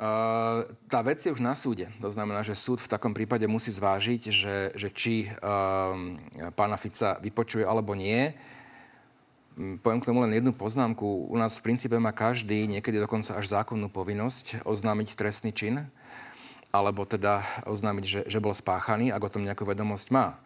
Uh, 0.00 0.64
tá 0.88 1.04
vec 1.04 1.20
je 1.20 1.28
už 1.28 1.44
na 1.44 1.52
súde. 1.52 1.92
To 2.00 2.08
znamená, 2.08 2.40
že 2.40 2.56
súd 2.56 2.80
v 2.80 2.88
takom 2.88 3.12
prípade 3.12 3.44
musí 3.44 3.76
zvážiť, 3.76 4.22
že, 4.32 4.56
že 4.72 4.88
či 4.88 5.28
uh, 5.28 6.16
pána 6.56 6.80
Fica 6.80 7.20
vypočuje 7.20 7.68
alebo 7.68 7.92
nie. 7.92 8.32
Poviem 9.84 10.00
k 10.00 10.08
tomu 10.08 10.24
len 10.24 10.32
jednu 10.32 10.56
poznámku. 10.56 11.28
U 11.28 11.36
nás 11.36 11.60
v 11.60 11.64
princípe 11.68 12.00
má 12.00 12.16
každý, 12.16 12.64
niekedy 12.64 12.96
dokonca 12.96 13.36
až 13.36 13.52
zákonnú 13.52 13.92
povinnosť 13.92 14.64
oznámiť 14.64 15.12
trestný 15.12 15.52
čin, 15.52 15.92
alebo 16.72 17.04
teda 17.04 17.44
oznámiť, 17.68 18.04
že, 18.08 18.20
že 18.32 18.40
bol 18.40 18.56
spáchaný, 18.56 19.12
ak 19.12 19.28
o 19.28 19.32
tom 19.32 19.44
nejakú 19.44 19.68
vedomosť 19.68 20.08
má. 20.08 20.40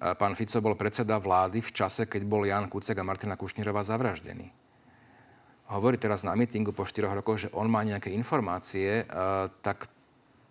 Pán 0.00 0.32
Fico 0.32 0.64
bol 0.64 0.80
predseda 0.80 1.20
vlády 1.20 1.60
v 1.60 1.70
čase, 1.76 2.08
keď 2.08 2.24
bol 2.24 2.48
Jan 2.48 2.72
Kucek 2.72 2.96
a 2.96 3.04
Martina 3.04 3.36
Kušnírová 3.36 3.84
zavraždení. 3.84 4.48
Hovorí 5.68 6.00
teraz 6.00 6.24
na 6.24 6.32
mítingu 6.32 6.72
po 6.72 6.88
4 6.88 7.12
rokoch, 7.12 7.46
že 7.46 7.52
on 7.52 7.68
má 7.68 7.84
nejaké 7.84 8.08
informácie, 8.10 9.04
tak 9.62 9.86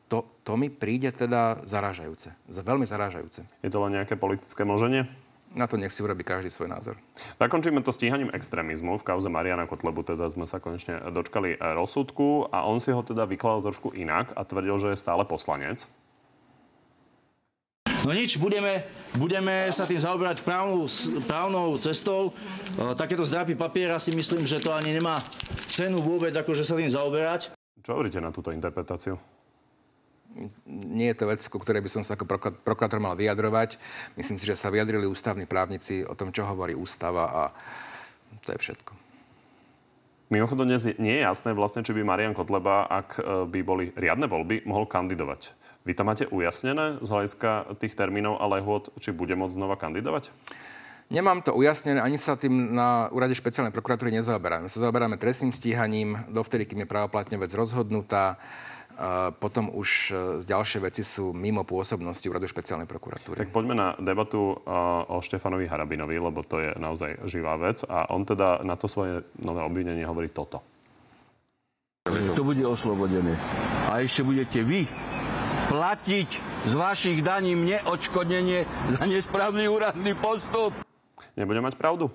to, 0.08 0.26
to 0.46 0.54
mi 0.54 0.70
príde 0.70 1.12
teda 1.12 1.66
zaražajúce. 1.68 2.32
Veľmi 2.48 2.86
zaražajúce. 2.86 3.44
Je 3.66 3.70
to 3.74 3.82
len 3.84 4.00
nejaké 4.00 4.16
politické 4.16 4.64
moženie? 4.64 5.10
Na 5.50 5.66
to 5.66 5.82
nech 5.82 5.90
si 5.90 6.06
urobí 6.06 6.22
každý 6.22 6.54
svoj 6.54 6.70
názor. 6.70 6.96
Zakončíme 7.42 7.82
to 7.82 7.90
stíhaním 7.90 8.30
extrémizmu. 8.30 9.02
V 9.02 9.06
kauze 9.06 9.34
Mariana 9.34 9.66
Kotlebu 9.66 10.06
teda 10.06 10.30
sme 10.30 10.46
sa 10.46 10.62
konečne 10.62 11.02
dočkali 11.10 11.58
rozsudku 11.58 12.54
a 12.54 12.70
on 12.70 12.78
si 12.78 12.94
ho 12.94 13.02
teda 13.02 13.26
vykladal 13.26 13.66
trošku 13.66 13.98
inak 13.98 14.30
a 14.38 14.46
tvrdil, 14.46 14.78
že 14.78 14.88
je 14.94 15.02
stále 15.02 15.26
poslanec. 15.26 15.90
No 18.10 18.18
nič, 18.18 18.42
budeme, 18.42 18.82
budeme 19.22 19.70
sa 19.70 19.86
tým 19.86 20.02
zaoberať 20.02 20.42
právnou, 20.42 20.90
právnou 21.30 21.78
cestou. 21.78 22.34
E, 22.74 22.98
takéto 22.98 23.22
zdrapy 23.22 23.54
papiera 23.54 24.02
si 24.02 24.10
myslím, 24.10 24.50
že 24.50 24.58
to 24.58 24.74
ani 24.74 24.98
nemá 24.98 25.22
cenu 25.70 26.02
vôbec, 26.02 26.34
akože 26.34 26.66
sa 26.66 26.74
tým 26.74 26.90
zaoberať. 26.90 27.54
Čo 27.86 27.94
hovoríte 27.94 28.18
na 28.18 28.34
túto 28.34 28.50
interpretáciu? 28.50 29.14
Nie 30.66 31.14
je 31.14 31.22
to 31.22 31.30
vec, 31.30 31.46
ku 31.54 31.62
ktorej 31.62 31.86
by 31.86 31.90
som 31.94 32.02
sa 32.02 32.18
ako 32.18 32.26
prokurátor 32.66 32.98
mal 32.98 33.14
vyjadrovať. 33.14 33.78
Myslím 34.18 34.42
si, 34.42 34.50
že 34.50 34.58
sa 34.58 34.74
vyjadrili 34.74 35.06
ústavní 35.06 35.46
právnici 35.46 36.02
o 36.02 36.18
tom, 36.18 36.34
čo 36.34 36.50
hovorí 36.50 36.74
ústava 36.74 37.30
a 37.30 37.44
to 38.42 38.58
je 38.58 38.74
všetko. 38.74 38.98
Mimochodom, 40.34 40.66
dnes 40.66 40.98
nie 40.98 41.14
je 41.14 41.26
jasné 41.30 41.54
vlastne, 41.54 41.86
či 41.86 41.94
by 41.94 42.02
Marian 42.02 42.34
Kotleba, 42.34 42.90
ak 42.90 43.22
e, 43.22 43.46
by 43.46 43.60
boli 43.62 43.94
riadne 43.94 44.26
voľby, 44.26 44.66
mohol 44.66 44.90
kandidovať. 44.90 45.59
Vy 45.88 45.96
to 45.96 46.04
máte 46.04 46.26
ujasnené 46.28 47.00
z 47.00 47.10
hľadiska 47.10 47.80
tých 47.80 47.96
termínov 47.96 48.38
a 48.38 48.46
lehôd, 48.52 48.92
či 49.00 49.16
bude 49.16 49.34
môcť 49.34 49.56
znova 49.56 49.80
kandidovať? 49.80 50.30
Nemám 51.10 51.42
to 51.42 51.58
ujasnené, 51.58 51.98
ani 51.98 52.22
sa 52.22 52.38
tým 52.38 52.78
na 52.78 53.10
úrade 53.10 53.34
špeciálnej 53.34 53.74
prokuratúry 53.74 54.14
nezaoberáme. 54.14 54.70
Sa 54.70 54.86
zaoberáme 54.86 55.18
trestným 55.18 55.50
stíhaním, 55.50 56.22
dovtedy, 56.30 56.70
kým 56.70 56.86
je 56.86 56.92
právoplatne 56.92 57.42
vec 57.42 57.50
rozhodnutá. 57.58 58.38
Potom 59.40 59.72
už 59.74 59.90
e, 59.90 60.14
ďalšie 60.44 60.84
veci 60.84 61.08
sú 61.08 61.32
mimo 61.32 61.64
pôsobnosti 61.64 62.28
úradu 62.28 62.52
špeciálnej 62.52 62.86
prokuratúry. 62.86 63.40
Tak 63.40 63.56
poďme 63.56 63.74
na 63.74 63.88
debatu 63.96 64.60
o 65.08 65.18
Štefanovi 65.24 65.72
Harabinovi, 65.72 66.20
lebo 66.20 66.44
to 66.44 66.60
je 66.60 66.76
naozaj 66.76 67.26
živá 67.26 67.56
vec. 67.56 67.82
A 67.88 68.12
on 68.12 68.28
teda 68.28 68.60
na 68.62 68.76
to 68.76 68.92
svoje 68.92 69.24
nové 69.40 69.64
obvinenie 69.64 70.04
hovorí 70.04 70.28
toto. 70.30 70.60
To 72.12 72.44
bude 72.44 72.62
oslobodené. 72.68 73.40
A 73.88 74.04
ešte 74.04 74.22
budete 74.22 74.62
vy 74.68 74.84
platiť 75.70 76.30
z 76.66 76.74
vašich 76.74 77.22
daní 77.22 77.54
mne 77.54 77.86
odškodnenie 77.86 78.66
za 78.98 79.06
nesprávny 79.06 79.70
úradný 79.70 80.18
postup. 80.18 80.74
Nebude 81.38 81.62
mať 81.62 81.78
pravdu? 81.78 82.10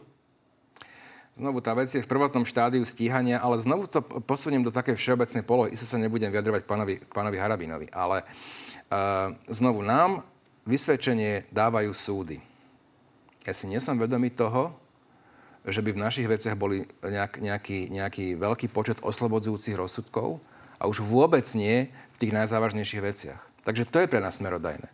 Znovu 1.38 1.62
tá 1.62 1.74
vec 1.74 1.90
je 1.90 2.02
v 2.02 2.10
prvotnom 2.10 2.46
štádiu 2.46 2.82
stíhania, 2.82 3.38
ale 3.38 3.62
znovu 3.62 3.86
to 3.86 4.02
posuniem 4.02 4.62
do 4.62 4.74
také 4.74 4.98
všeobecnej 4.98 5.46
polohy. 5.46 5.74
Isté 5.74 5.86
sa 5.86 5.98
nebudem 5.98 6.30
vyjadrovať 6.30 6.62
pánovi, 6.66 6.94
pánovi 7.10 7.36
Harabinovi, 7.38 7.86
ale 7.94 8.22
uh, 8.22 9.34
znovu 9.50 9.82
nám 9.82 10.26
vysvedčenie 10.66 11.46
dávajú 11.50 11.90
súdy. 11.94 12.38
Ja 13.46 13.54
si 13.54 13.70
nie 13.70 13.78
som 13.78 13.98
vedomý 13.98 14.30
toho, 14.34 14.74
že 15.66 15.82
by 15.82 15.94
v 15.94 16.02
našich 16.02 16.26
veciach 16.28 16.58
boli 16.58 16.86
nejak, 17.02 17.40
nejaký, 17.40 17.78
nejaký 17.90 18.26
veľký 18.36 18.66
počet 18.70 18.98
oslobodzujúcich 19.00 19.78
rozsudkov 19.78 20.38
a 20.78 20.86
už 20.86 21.00
vôbec 21.00 21.48
nie 21.56 21.88
v 22.14 22.20
tých 22.20 22.32
najzávažnejších 22.32 23.02
veciach. 23.02 23.40
Takže 23.64 23.88
to 23.88 23.98
je 23.98 24.08
pre 24.08 24.20
nás 24.20 24.36
smerodajné. 24.36 24.88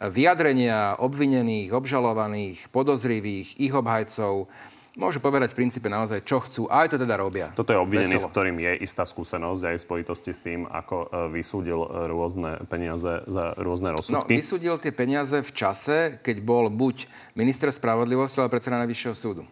Vyjadrenia 0.00 0.96
obvinených, 0.96 1.70
obžalovaných, 1.70 2.66
podozrivých, 2.68 3.60
ich 3.60 3.70
obhajcov, 3.70 4.48
môžu 4.94 5.18
povedať 5.20 5.52
v 5.52 5.58
princípe 5.60 5.86
naozaj, 5.86 6.24
čo 6.24 6.40
chcú. 6.40 6.62
A 6.66 6.86
aj 6.86 6.94
to 6.94 6.98
teda 6.98 7.14
robia. 7.14 7.52
Toto 7.52 7.74
je 7.74 7.78
obvinený, 7.78 8.16
Veselo. 8.16 8.24
s 8.24 8.32
ktorým 8.32 8.56
je 8.58 8.72
istá 8.80 9.04
skúsenosť 9.04 9.62
aj 9.68 9.76
v 9.76 9.84
spojitosti 9.84 10.32
s 10.32 10.40
tým, 10.40 10.64
ako 10.64 10.96
e, 10.96 11.06
vysúdil 11.34 11.80
e, 11.82 11.88
rôzne 12.08 12.50
peniaze 12.64 13.22
za 13.26 13.44
rôzne 13.58 13.90
No, 13.90 13.98
rozsudky. 13.98 14.38
vysúdil 14.38 14.74
tie 14.78 14.94
peniaze 14.94 15.42
v 15.42 15.50
čase, 15.50 16.16
keď 16.22 16.36
bol 16.40 16.70
buď 16.70 17.04
minister 17.34 17.68
spravodlivosti, 17.68 18.38
ale 18.38 18.48
predseda 18.48 18.80
Najvyššieho 18.80 19.14
súdu. 19.14 19.42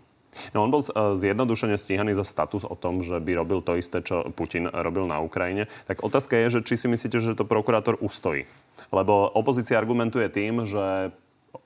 No, 0.56 0.64
on 0.64 0.72
bol 0.72 0.80
e, 0.80 0.88
zjednodušene 1.16 1.76
stíhaný 1.76 2.16
za 2.16 2.24
status 2.24 2.64
o 2.64 2.72
tom, 2.72 3.04
že 3.04 3.20
by 3.20 3.36
robil 3.36 3.60
to 3.60 3.76
isté, 3.76 4.00
čo 4.00 4.24
Putin 4.32 4.68
robil 4.72 5.04
na 5.04 5.20
Ukrajine. 5.20 5.68
Tak 5.84 6.00
otázka 6.00 6.40
je, 6.40 6.58
že 6.58 6.64
či 6.64 6.74
si 6.80 6.86
myslíte, 6.88 7.20
že 7.20 7.36
to 7.36 7.44
prokurátor 7.44 8.00
ustojí. 8.00 8.48
Lebo 8.88 9.28
opozícia 9.28 9.76
argumentuje 9.76 10.28
tým, 10.32 10.64
že 10.64 11.12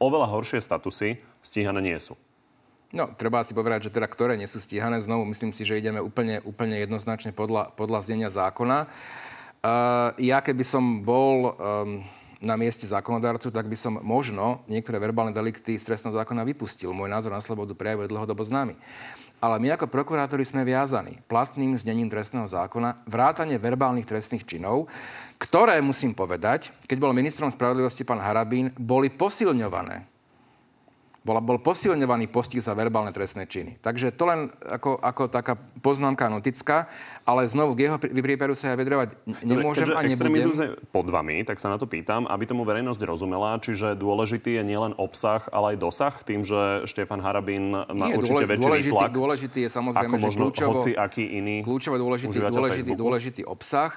oveľa 0.02 0.26
horšie 0.34 0.58
statusy 0.58 1.22
stíhané 1.42 1.78
nie 1.78 1.98
sú. 2.02 2.18
No, 2.94 3.10
treba 3.14 3.42
si 3.42 3.50
povedať, 3.50 3.90
že 3.90 3.94
teda 3.94 4.06
ktoré 4.06 4.38
nie 4.38 4.46
sú 4.46 4.62
stíhané. 4.62 5.02
Znovu 5.02 5.26
myslím 5.30 5.50
si, 5.50 5.66
že 5.66 5.78
ideme 5.78 5.98
úplne, 5.98 6.38
úplne 6.46 6.78
jednoznačne 6.78 7.34
podľa, 7.34 7.74
podľa 7.74 8.06
znenia 8.06 8.30
zákona. 8.30 8.86
Uh, 9.66 10.14
ja 10.22 10.38
keby 10.38 10.62
som 10.62 11.02
bol 11.02 11.50
um, 11.58 12.06
na 12.40 12.54
mieste 12.60 12.84
zákonodárcu, 12.84 13.48
tak 13.48 13.64
by 13.68 13.76
som 13.76 13.96
možno 14.04 14.60
niektoré 14.68 15.00
verbálne 15.00 15.32
delikty 15.32 15.76
z 15.76 15.86
trestného 15.86 16.16
zákona 16.16 16.44
vypustil. 16.44 16.92
Môj 16.92 17.08
názor 17.08 17.32
na 17.32 17.40
slobodu 17.40 17.72
prejavu 17.72 18.04
je 18.04 18.12
dlhodobo 18.12 18.44
známy. 18.44 18.76
Ale 19.36 19.60
my 19.60 19.76
ako 19.76 19.92
prokurátori 19.92 20.48
sme 20.48 20.64
viazaní 20.64 21.20
platným 21.28 21.76
znením 21.76 22.08
trestného 22.08 22.48
zákona, 22.48 23.04
vrátane 23.04 23.60
verbálnych 23.60 24.08
trestných 24.08 24.48
činov, 24.48 24.88
ktoré, 25.36 25.76
musím 25.84 26.16
povedať, 26.16 26.72
keď 26.88 26.96
bol 26.96 27.12
ministrom 27.12 27.52
spravodlivosti 27.52 28.00
pán 28.08 28.20
Harabín, 28.20 28.72
boli 28.80 29.12
posilňované 29.12 30.15
bola, 31.26 31.42
bol 31.42 31.58
posilňovaný 31.58 32.30
postih 32.30 32.62
za 32.62 32.70
verbálne 32.70 33.10
trestné 33.10 33.50
činy. 33.50 33.82
Takže 33.82 34.14
to 34.14 34.22
len 34.22 34.46
ako, 34.62 34.94
ako 35.02 35.26
taká 35.26 35.58
poznámka 35.82 36.30
notická, 36.30 36.86
ale 37.26 37.50
znovu 37.50 37.74
k 37.74 37.90
jeho 37.90 37.98
prípadu 37.98 38.54
sa 38.54 38.70
ja 38.70 38.76
vedrovať 38.78 39.18
nemôžem 39.42 39.90
a 39.90 40.06
nebudem. 40.06 40.54
je 40.54 40.70
pod 40.94 41.10
vami, 41.10 41.42
tak 41.42 41.58
sa 41.58 41.66
na 41.66 41.82
to 41.82 41.90
pýtam, 41.90 42.30
aby 42.30 42.46
tomu 42.46 42.62
verejnosť 42.62 43.02
rozumela, 43.02 43.58
čiže 43.58 43.98
dôležitý 43.98 44.54
je 44.54 44.62
nielen 44.62 44.94
obsah, 44.94 45.42
ale 45.50 45.74
aj 45.74 45.76
dosah, 45.82 46.14
tým, 46.22 46.46
že 46.46 46.86
Štefan 46.86 47.18
Harabín 47.18 47.74
má 47.74 48.06
Nie, 48.06 48.22
určite 48.22 48.46
dôle- 48.46 48.50
väčší 48.54 48.62
dôležitý, 48.62 48.92
výtlak. 48.94 49.10
dôležitý 49.10 49.58
je 49.66 49.70
samozrejme, 49.74 50.14
ako 50.14 50.16
že 50.22 50.26
možno 50.30 50.42
kľúčovo, 50.46 50.70
hoci 50.78 50.90
aký 50.94 51.24
iný 51.34 51.56
kľúčovo 51.66 51.96
dôležitý, 51.98 52.38
dôležitý, 52.38 52.86
Facebooku. 52.86 53.02
dôležitý 53.02 53.42
obsah, 53.42 53.90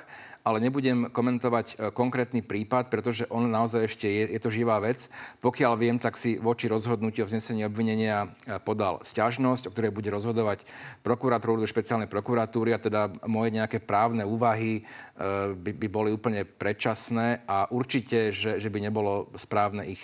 ale 0.43 0.63
nebudem 0.63 1.11
komentovať 1.11 1.67
e, 1.67 1.75
konkrétny 1.91 2.39
prípad, 2.39 2.87
pretože 2.87 3.27
on 3.27 3.51
naozaj 3.51 3.91
ešte 3.91 4.07
je, 4.07 4.23
je 4.33 4.39
to 4.39 4.49
živá 4.49 4.79
vec. 4.79 5.11
Pokiaľ 5.43 5.73
viem, 5.75 5.97
tak 5.99 6.15
si 6.15 6.39
voči 6.39 6.71
rozhodnutiu 6.71 7.25
o 7.25 7.29
vznesení 7.29 7.67
obvinenia 7.67 8.31
e, 8.47 8.57
podal 8.63 9.03
sťažnosť, 9.03 9.67
o 9.67 9.73
ktorej 9.75 9.91
bude 9.91 10.09
rozhodovať 10.09 10.63
prokurátor 11.03 11.59
do 11.59 11.67
špeciálnej 11.67 12.07
prokuratúry 12.07 12.71
a 12.71 12.79
teda 12.79 13.11
moje 13.27 13.51
nejaké 13.51 13.83
právne 13.83 14.23
úvahy 14.23 14.79
e, 14.79 14.81
by, 15.53 15.71
by 15.75 15.87
boli 15.91 16.09
úplne 16.15 16.47
predčasné 16.47 17.43
a 17.43 17.67
určite, 17.69 18.31
že, 18.31 18.57
že 18.63 18.69
by 18.71 18.79
nebolo 18.79 19.29
správne 19.35 19.85
ich 19.85 20.03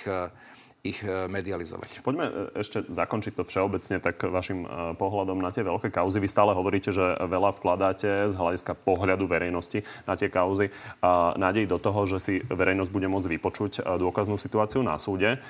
ich 0.85 1.01
e, 1.01 1.25
medializovať. 1.25 2.05
Poďme 2.05 2.25
e, 2.29 2.33
ešte 2.61 2.85
zakončiť 2.85 3.33
to 3.33 3.43
všeobecne 3.43 3.97
tak 3.97 4.21
vašim 4.21 4.63
e, 4.63 4.67
pohľadom 4.93 5.41
na 5.41 5.49
tie 5.49 5.65
veľké 5.65 5.89
kauzy. 5.89 6.21
Vy 6.21 6.29
stále 6.29 6.53
hovoríte, 6.53 6.93
že 6.93 7.17
veľa 7.25 7.57
vkladáte 7.57 8.29
z 8.29 8.33
hľadiska 8.37 8.77
pohľadu 8.85 9.25
verejnosti 9.25 9.81
na 10.05 10.13
tie 10.13 10.29
kauzy 10.29 10.69
a 11.01 11.33
nádej 11.35 11.65
do 11.65 11.81
toho, 11.81 12.05
že 12.05 12.17
si 12.21 12.33
verejnosť 12.45 12.93
bude 12.93 13.09
môcť 13.09 13.29
vypočuť 13.33 13.71
dôkaznú 13.97 14.37
situáciu 14.37 14.85
na 14.85 15.01
súde. 15.01 15.41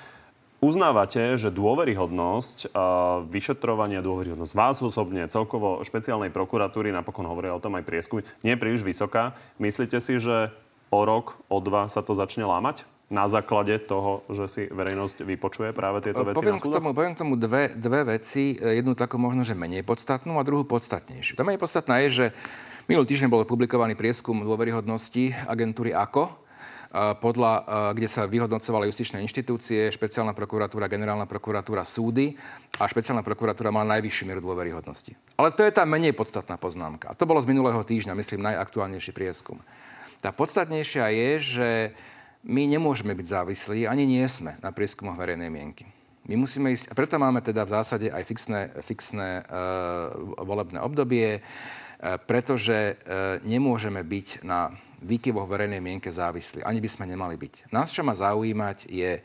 Uznávate, 0.64 1.36
že 1.36 1.52
dôveryhodnosť 1.52 2.72
a 2.72 3.20
vyšetrovania, 3.28 4.00
dôveryhodnosť 4.00 4.54
vás 4.56 4.80
osobne, 4.80 5.28
celkovo 5.28 5.84
špeciálnej 5.84 6.32
prokuratúry, 6.32 6.96
napokon 6.96 7.28
hovoria 7.28 7.54
o 7.54 7.62
tom 7.62 7.76
aj 7.76 7.84
prieskumy, 7.84 8.24
nie 8.42 8.56
je 8.56 8.62
príliš 8.64 8.82
vysoká. 8.82 9.36
Myslíte 9.60 10.00
si, 10.00 10.18
že 10.18 10.50
o 10.90 11.02
rok, 11.04 11.38
o 11.52 11.60
dva 11.60 11.92
sa 11.92 12.00
to 12.00 12.16
začne 12.16 12.48
lámať? 12.48 12.88
Na 13.06 13.30
základe 13.30 13.78
toho, 13.86 14.26
že 14.34 14.46
si 14.50 14.62
verejnosť 14.66 15.30
vypočuje 15.30 15.70
práve 15.78 16.02
tieto 16.02 16.26
veci 16.26 16.42
poviem 16.42 16.58
na 16.58 16.62
k 16.62 16.74
tomu, 16.74 16.90
poviem 16.90 17.14
k 17.14 17.22
tomu 17.22 17.34
dve, 17.38 17.70
dve 17.78 18.18
veci. 18.18 18.58
Jednu 18.58 18.98
takú 18.98 19.22
možno, 19.22 19.46
že 19.46 19.54
menej 19.54 19.86
podstatnú 19.86 20.42
a 20.42 20.44
druhú 20.44 20.66
podstatnejšiu. 20.66 21.38
Tá 21.38 21.46
menej 21.46 21.62
podstatná 21.62 22.02
je, 22.02 22.10
že 22.10 22.26
minulý 22.90 23.06
týždeň 23.06 23.30
bol 23.30 23.46
publikovaný 23.46 23.94
prieskum 23.94 24.42
dôveryhodnosti 24.42 25.38
agentúry 25.46 25.94
AKO, 25.94 26.34
podľa, 26.96 27.54
kde 27.92 28.08
sa 28.08 28.24
vyhodnocovali 28.24 28.88
justičné 28.88 29.20
inštitúcie, 29.20 29.92
špeciálna 29.92 30.32
prokuratúra, 30.32 30.88
generálna 30.88 31.28
prokuratúra, 31.28 31.84
súdy 31.84 32.40
a 32.80 32.88
špeciálna 32.88 33.20
prokuratúra 33.20 33.68
mala 33.68 34.00
najvyššiu 34.00 34.24
mieru 34.26 34.40
dôveryhodnosti. 34.40 35.12
Ale 35.36 35.52
to 35.52 35.62
je 35.68 35.76
tá 35.76 35.84
menej 35.84 36.16
podstatná 36.16 36.56
poznámka. 36.56 37.12
A 37.12 37.18
to 37.18 37.28
bolo 37.28 37.44
z 37.44 37.52
minulého 37.52 37.84
týždňa, 37.84 38.16
myslím, 38.16 38.48
najaktuálnejší 38.48 39.12
prieskum. 39.12 39.60
Tá 40.24 40.32
podstatnejšia 40.32 41.06
je, 41.12 41.30
že 41.44 41.70
my 42.46 42.70
nemôžeme 42.70 43.18
byť 43.18 43.28
závislí, 43.28 43.90
ani 43.90 44.06
nie 44.06 44.24
sme 44.30 44.62
na 44.62 44.70
prieskumoch 44.70 45.18
verejnej 45.18 45.50
mienky. 45.50 45.90
My 46.26 46.38
musíme 46.38 46.74
ísť, 46.74 46.90
a 46.90 46.98
preto 46.98 47.22
máme 47.22 47.42
teda 47.42 47.66
v 47.66 47.74
zásade 47.74 48.08
aj 48.10 48.24
fixné, 48.26 48.62
fixné 48.82 49.46
uh, 49.46 50.14
volebné 50.42 50.82
obdobie, 50.82 51.42
uh, 51.42 52.18
pretože 52.22 52.98
uh, 52.98 53.38
nemôžeme 53.46 54.02
byť 54.02 54.42
na 54.42 54.74
výkyvoch 55.06 55.46
verejnej 55.46 55.82
mienke 55.82 56.10
závislí. 56.10 56.66
Ani 56.66 56.82
by 56.82 56.90
sme 56.90 57.06
nemali 57.06 57.38
byť. 57.38 57.70
Nás, 57.70 57.94
čo 57.94 58.02
má 58.02 58.18
zaujímať, 58.18 58.90
je 58.90 59.22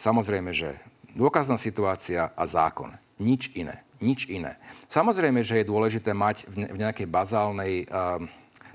samozrejme, 0.00 0.48
že 0.56 0.80
dôkazná 1.12 1.60
situácia 1.60 2.32
a 2.32 2.44
zákon. 2.48 2.96
Nič 3.20 3.52
iné. 3.52 3.84
Nič 4.00 4.24
iné. 4.32 4.56
Samozrejme, 4.88 5.44
že 5.44 5.60
je 5.60 5.68
dôležité 5.68 6.16
mať 6.16 6.48
v, 6.48 6.64
ne, 6.64 6.68
v 6.72 6.80
nejakej 6.80 7.04
bazálnej 7.04 7.84
uh, 7.84 8.16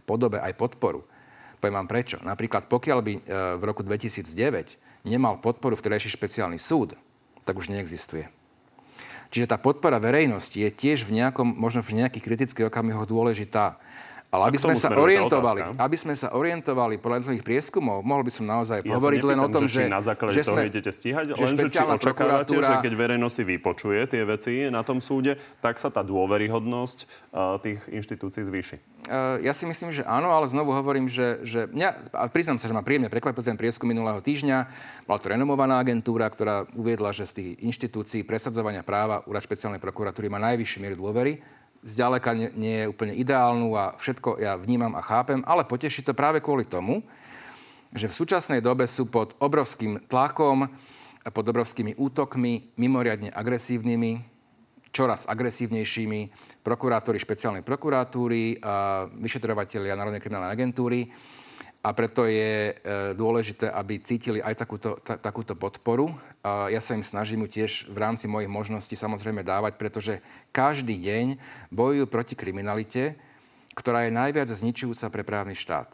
podobe 0.05 0.37
aj 0.37 0.53
podporu. 0.53 1.01
Poviem 1.59 1.81
vám 1.83 1.89
prečo. 1.89 2.17
Napríklad, 2.21 2.67
pokiaľ 2.67 2.99
by 3.01 3.13
e, 3.15 3.21
v 3.59 3.63
roku 3.63 3.81
2009 3.81 5.07
nemal 5.07 5.39
podporu 5.39 5.77
vtedajší 5.77 6.13
špeciálny 6.13 6.59
súd, 6.59 6.97
tak 7.45 7.55
už 7.55 7.69
neexistuje. 7.69 8.27
Čiže 9.33 9.51
tá 9.51 9.57
podpora 9.59 9.99
verejnosti 9.99 10.55
je 10.55 10.69
tiež 10.69 11.05
v 11.05 11.19
nejakom, 11.21 11.45
možno 11.45 11.83
v 11.83 11.99
nejakých 11.99 12.23
kritických 12.23 12.67
okamihoch 12.69 13.09
dôležitá. 13.09 13.77
Ale 14.33 14.51
aby 14.51 14.57
sme 14.59 14.75
sa 14.75 14.91
orientovali, 14.91 15.79
aby 15.79 15.97
sme 15.97 16.13
sa 16.17 16.33
orientovali 16.35 16.99
podľa 16.99 17.23
jednotlivých 17.23 17.45
prieskumov, 17.45 18.03
mohol 18.03 18.25
by 18.25 18.31
som 18.33 18.43
naozaj 18.43 18.83
Ja 18.83 18.97
hovoriť 18.99 19.21
len 19.23 19.39
o 19.39 19.47
tom, 19.47 19.63
že, 19.69 19.87
na 19.87 20.03
základe 20.03 20.35
že 20.35 20.43
toho 20.43 20.59
sme, 20.59 20.67
idete 20.67 20.91
stíhať, 20.91 21.39
že 21.39 21.45
len 21.45 21.55
že 21.55 21.71
či 21.71 21.79
očakávate, 21.79 22.03
prokuratúra- 22.03 22.67
že 22.67 22.75
keď 22.83 22.93
verejnosť 22.99 23.35
si 23.37 23.43
vypočuje 23.47 23.99
tie 24.11 24.21
veci 24.27 24.53
na 24.67 24.83
tom 24.83 24.99
súde, 24.99 25.39
tak 25.63 25.79
sa 25.79 25.87
tá 25.87 26.03
dôveryhodnosť 26.03 26.97
uh, 27.31 27.61
tých 27.63 27.79
inštitúcií 27.87 28.43
zvýši. 28.43 28.77
Uh, 29.05 29.39
ja 29.39 29.53
si 29.53 29.63
myslím, 29.69 29.93
že 29.93 30.01
áno, 30.03 30.33
ale 30.33 30.49
znovu 30.51 30.73
hovorím, 30.73 31.07
že, 31.07 31.45
že 31.45 31.69
mňa, 31.71 32.11
a 32.11 32.25
priznám 32.27 32.59
sa, 32.59 32.67
že 32.67 32.75
ma 32.75 32.83
príjemne 32.83 33.07
prekvapil 33.07 33.45
ten 33.45 33.55
prieskum 33.55 33.87
minulého 33.87 34.19
týždňa. 34.19 34.57
Bola 35.07 35.19
to 35.21 35.31
renomovaná 35.31 35.79
agentúra, 35.79 36.27
ktorá 36.27 36.67
uviedla, 36.75 37.15
že 37.15 37.29
z 37.29 37.33
tých 37.39 37.49
inštitúcií 37.63 38.27
presadzovania 38.27 38.83
práva 38.83 39.23
Úrad 39.29 39.45
špeciálnej 39.45 39.79
prokuratúry 39.79 40.27
má 40.27 40.41
najvyššiu 40.41 40.79
mieru 40.81 40.97
dôvery. 40.99 41.39
Zďaleka 41.85 42.33
nie, 42.33 42.49
nie 42.57 42.75
je 42.81 42.89
úplne 42.89 43.13
ideálnu 43.13 43.77
a 43.77 43.93
všetko 44.01 44.41
ja 44.41 44.57
vnímam 44.57 44.97
a 44.97 45.05
chápem, 45.05 45.45
ale 45.45 45.69
poteší 45.69 46.01
to 46.01 46.17
práve 46.17 46.41
kvôli 46.41 46.65
tomu, 46.65 47.05
že 47.93 48.09
v 48.09 48.17
súčasnej 48.17 48.57
dobe 48.57 48.89
sú 48.89 49.05
pod 49.05 49.37
obrovským 49.37 50.01
tlakom, 50.09 50.65
pod 51.21 51.45
obrovskými 51.45 51.93
útokmi, 51.93 52.73
mimoriadne 52.75 53.29
agresívnymi, 53.29 54.35
čoraz 54.89 55.29
agresívnejšími 55.29 56.19
prokurátori 56.65 57.21
špeciálnej 57.21 57.61
prokuratúry 57.61 58.57
vyšetrovateľia 59.21 59.93
Národnej 59.93 60.23
kriminálnej 60.25 60.53
agentúry. 60.57 61.13
A 61.85 61.93
preto 61.93 62.25
je 62.25 62.73
e, 62.73 63.13
dôležité, 63.13 63.69
aby 63.69 64.01
cítili 64.01 64.41
aj 64.41 64.57
takúto, 64.57 64.97
ta, 65.05 65.21
takúto 65.21 65.53
podporu. 65.53 66.09
Ja 66.41 66.81
sa 66.81 66.97
im 66.97 67.05
snažím 67.05 67.45
tiež 67.45 67.85
v 67.85 67.97
rámci 68.01 68.25
mojich 68.25 68.49
možností 68.49 68.97
samozrejme 68.97 69.45
dávať, 69.45 69.77
pretože 69.77 70.17
každý 70.49 70.97
deň 70.97 71.37
bojujú 71.69 72.09
proti 72.09 72.33
kriminalite, 72.33 73.13
ktorá 73.77 74.09
je 74.09 74.17
najviac 74.17 74.49
zničujúca 74.49 75.13
pre 75.13 75.21
právny 75.21 75.53
štát. 75.53 75.93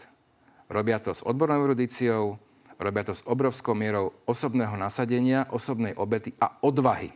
Robia 0.72 0.96
to 1.04 1.12
s 1.12 1.28
odbornou 1.28 1.68
erudíciou, 1.68 2.40
robia 2.80 3.04
to 3.04 3.12
s 3.12 3.28
obrovskou 3.28 3.76
mierou 3.76 4.16
osobného 4.24 4.80
nasadenia, 4.80 5.52
osobnej 5.52 5.92
obety 6.00 6.32
a 6.40 6.56
odvahy. 6.64 7.12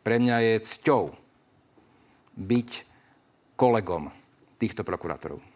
Pre 0.00 0.16
mňa 0.16 0.36
je 0.40 0.54
cťou 0.72 1.12
byť 2.40 2.70
kolegom 3.60 4.08
týchto 4.56 4.80
prokurátorov. 4.80 5.53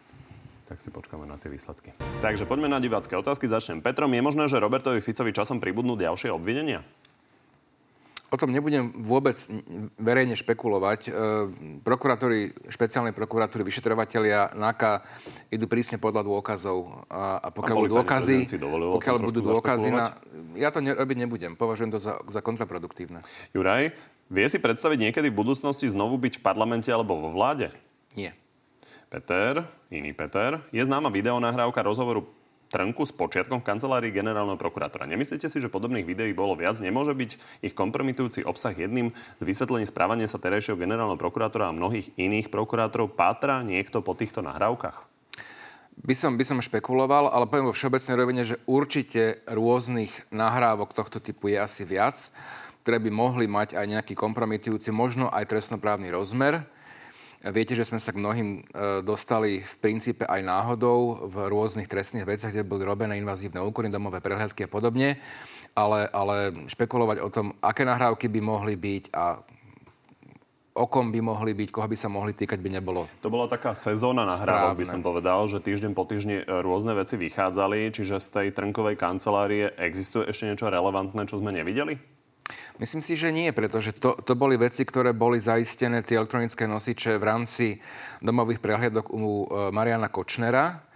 Tak 0.69 0.85
si 0.85 0.93
počkáme 0.93 1.25
na 1.25 1.41
tie 1.41 1.49
výsledky. 1.49 1.97
Takže 2.21 2.45
poďme 2.45 2.69
na 2.69 2.77
divácké 2.77 3.17
otázky. 3.17 3.49
Začnem 3.49 3.81
Petrom. 3.81 4.13
Je 4.13 4.21
možné, 4.21 4.45
že 4.45 4.61
Robertovi 4.61 5.01
Ficovi 5.01 5.33
časom 5.33 5.57
pribudnú 5.57 5.97
ďalšie 5.97 6.29
obvinenia? 6.29 6.85
O 8.29 8.37
tom 8.37 8.53
nebudem 8.53 8.93
vôbec 8.93 9.41
verejne 9.97 10.37
špekulovať. 10.37 11.09
E, 11.09 11.11
prokurátori, 11.81 12.53
špeciálnej 12.69 13.17
prokuratúry, 13.17 13.65
vyšetrovateľia 13.65 14.53
NAKA 14.53 15.01
idú 15.49 15.65
prísne 15.65 15.97
podľa 15.97 16.29
dôkazov. 16.29 17.09
A, 17.09 17.41
a 17.41 17.49
pokiaľ 17.49 17.89
budú 17.89 17.97
dôkazy, 18.05 18.45
pokiaľ 18.93 19.15
budú 19.25 19.41
dôkazy 19.41 19.89
na... 19.89 20.13
Ja 20.53 20.69
to 20.69 20.85
robiť 20.85 21.17
nebudem. 21.25 21.57
Považujem 21.57 21.89
to 21.89 21.97
za, 21.97 22.21
za 22.29 22.45
kontraproduktívne. 22.45 23.25
Juraj, 23.57 23.97
vie 24.29 24.45
si 24.45 24.61
predstaviť 24.61 25.09
niekedy 25.09 25.33
v 25.33 25.39
budúcnosti 25.41 25.89
znovu 25.89 26.21
byť 26.21 26.37
v 26.37 26.45
parlamente 26.45 26.93
alebo 26.93 27.17
vo 27.17 27.33
vláde? 27.33 27.73
Nie. 28.13 28.37
Peter, 29.09 29.65
iný 29.89 30.13
Peter, 30.13 30.61
je 30.69 30.85
známa 30.85 31.09
videonahrávka 31.09 31.81
rozhovoru 31.81 32.29
Trnku 32.69 33.01
s 33.01 33.09
počiatkom 33.09 33.65
v 33.65 33.65
kancelárii 33.65 34.13
generálneho 34.13 34.53
prokurátora. 34.53 35.09
Nemyslíte 35.09 35.49
si, 35.49 35.57
že 35.57 35.73
podobných 35.73 36.05
videí 36.05 36.29
bolo 36.37 36.53
viac? 36.53 36.77
Nemôže 36.77 37.17
byť 37.17 37.31
ich 37.65 37.73
kompromitujúci 37.73 38.45
obsah 38.45 38.77
jedným 38.77 39.09
z 39.09 39.41
vysvetlení 39.41 39.89
správania 39.89 40.29
sa 40.29 40.37
terajšieho 40.37 40.77
generálneho 40.77 41.17
prokurátora 41.17 41.73
a 41.73 41.73
mnohých 41.73 42.13
iných 42.13 42.53
prokurátorov? 42.53 43.17
Pátra 43.17 43.65
niekto 43.65 44.05
po 44.05 44.13
týchto 44.13 44.45
nahrávkach? 44.45 45.01
By 46.05 46.13
som, 46.13 46.37
by 46.37 46.45
som 46.45 46.61
špekuloval, 46.61 47.33
ale 47.33 47.49
poviem 47.49 47.73
vo 47.73 47.75
všeobecnej 47.75 48.15
rovine, 48.15 48.45
že 48.45 48.61
určite 48.69 49.41
rôznych 49.49 50.29
nahrávok 50.29 50.93
tohto 50.93 51.17
typu 51.17 51.49
je 51.49 51.57
asi 51.57 51.81
viac, 51.89 52.29
ktoré 52.85 53.01
by 53.01 53.09
mohli 53.09 53.49
mať 53.49 53.73
aj 53.73 53.85
nejaký 53.89 54.13
kompromitujúci, 54.13 54.93
možno 54.93 55.25
aj 55.33 55.49
trestnoprávny 55.49 56.13
rozmer. 56.13 56.69
Viete, 57.39 57.71
že 57.71 57.87
sme 57.87 58.03
sa 58.03 58.11
k 58.11 58.19
mnohým 58.19 58.49
e, 58.51 58.61
dostali 58.99 59.63
v 59.63 59.73
princípe 59.79 60.27
aj 60.27 60.43
náhodou 60.43 61.23
v 61.23 61.47
rôznych 61.47 61.87
trestných 61.87 62.27
veciach, 62.27 62.51
kde 62.51 62.67
boli 62.67 62.83
robené 62.83 63.15
invazívne 63.15 63.63
úkony, 63.63 63.87
domové 63.87 64.19
prehľadky 64.19 64.67
a 64.67 64.69
podobne. 64.71 65.15
Ale, 65.71 66.11
ale 66.11 66.67
špekulovať 66.67 67.23
o 67.23 67.31
tom, 67.31 67.55
aké 67.63 67.87
nahrávky 67.87 68.27
by 68.27 68.41
mohli 68.43 68.75
byť 68.75 69.03
a 69.15 69.39
o 70.75 70.85
kom 70.91 71.15
by 71.15 71.23
mohli 71.23 71.55
byť, 71.55 71.69
koho 71.71 71.87
by 71.87 71.95
sa 71.95 72.11
mohli 72.11 72.35
týkať, 72.35 72.59
by 72.59 72.75
nebolo. 72.75 73.07
To 73.23 73.31
bola 73.31 73.47
taká 73.47 73.71
sezóna 73.71 74.27
nahrávok, 74.27 74.75
by 74.75 74.87
som 74.87 74.99
povedal, 74.99 75.47
že 75.47 75.63
týždeň 75.63 75.95
po 75.95 76.03
týždni 76.03 76.43
e, 76.43 76.59
rôzne 76.59 76.91
veci 76.91 77.15
vychádzali, 77.15 77.95
čiže 77.95 78.19
z 78.19 78.27
tej 78.35 78.47
trnkovej 78.51 78.99
kancelárie 78.99 79.71
existuje 79.79 80.27
ešte 80.27 80.43
niečo 80.43 80.67
relevantné, 80.67 81.23
čo 81.23 81.39
sme 81.39 81.55
nevideli? 81.55 82.18
Myslím 82.79 83.03
si, 83.03 83.19
že 83.19 83.35
nie, 83.35 83.51
pretože 83.51 83.91
to, 83.91 84.15
to 84.23 84.39
boli 84.39 84.55
veci, 84.55 84.87
ktoré 84.87 85.11
boli 85.11 85.35
zaistené, 85.43 85.99
tie 85.99 86.15
elektronické 86.15 86.63
nosiče 86.63 87.19
v 87.19 87.27
rámci 87.27 87.65
domových 88.23 88.63
prehliadok 88.63 89.11
u 89.11 89.19
e, 89.19 89.67
Mariana 89.75 90.07
Kočnera. 90.07 90.88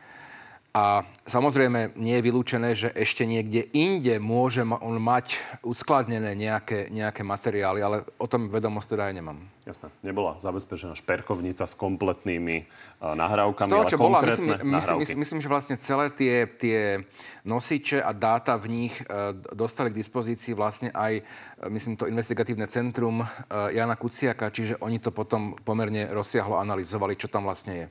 A 0.73 1.05
samozrejme 1.29 1.93
nie 2.01 2.17
je 2.17 2.25
vylúčené, 2.25 2.73
že 2.73 2.89
ešte 2.97 3.29
niekde 3.29 3.69
inde 3.77 4.17
môže 4.17 4.65
on 4.65 4.97
mať 4.97 5.37
uskladnené 5.61 6.33
nejaké, 6.33 6.89
nejaké 6.89 7.21
materiály, 7.21 7.77
ale 7.85 8.01
o 8.17 8.25
tom 8.25 8.49
vedomosť 8.49 8.97
teda 8.97 9.03
aj 9.05 9.13
nemám. 9.13 9.37
Jasné. 9.69 9.93
Nebola 10.01 10.41
zabezpečená 10.41 10.97
šperkovnica 10.97 11.69
s 11.69 11.77
kompletnými 11.77 12.65
uh, 12.65 13.13
nahrávkami, 13.13 13.69
Z 13.69 13.73
toho, 13.77 13.85
čo 13.85 13.97
ale 14.01 14.05
bola, 14.09 14.19
myslím, 14.25 14.49
myslím, 14.49 14.97
myslím, 15.05 15.19
myslím, 15.21 15.39
že 15.45 15.53
vlastne 15.53 15.75
celé 15.77 16.09
tie, 16.09 16.49
tie 16.57 17.05
nosiče 17.45 18.01
a 18.01 18.09
dáta 18.09 18.57
v 18.57 18.89
nich 18.89 18.97
uh, 19.05 19.29
dostali 19.53 19.93
k 19.93 20.01
dispozícii 20.01 20.57
vlastne 20.57 20.89
aj, 20.89 21.21
uh, 21.21 21.69
myslím, 21.69 22.01
to 22.01 22.09
investigatívne 22.09 22.65
centrum 22.65 23.21
uh, 23.21 23.29
Jana 23.69 23.93
Kuciaka, 23.93 24.49
čiže 24.49 24.81
oni 24.81 24.97
to 24.97 25.13
potom 25.13 25.53
pomerne 25.61 26.09
rozsiahlo 26.09 26.57
analyzovali, 26.57 27.13
čo 27.13 27.29
tam 27.29 27.45
vlastne 27.45 27.73
je. 27.77 27.87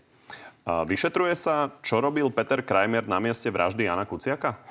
Vyšetruje 0.62 1.34
sa, 1.34 1.74
čo 1.82 1.98
robil 1.98 2.30
Peter 2.30 2.62
Krajmer 2.62 3.10
na 3.10 3.18
mieste 3.18 3.50
vraždy 3.50 3.90
Jana 3.90 4.06
Kuciaka? 4.06 4.62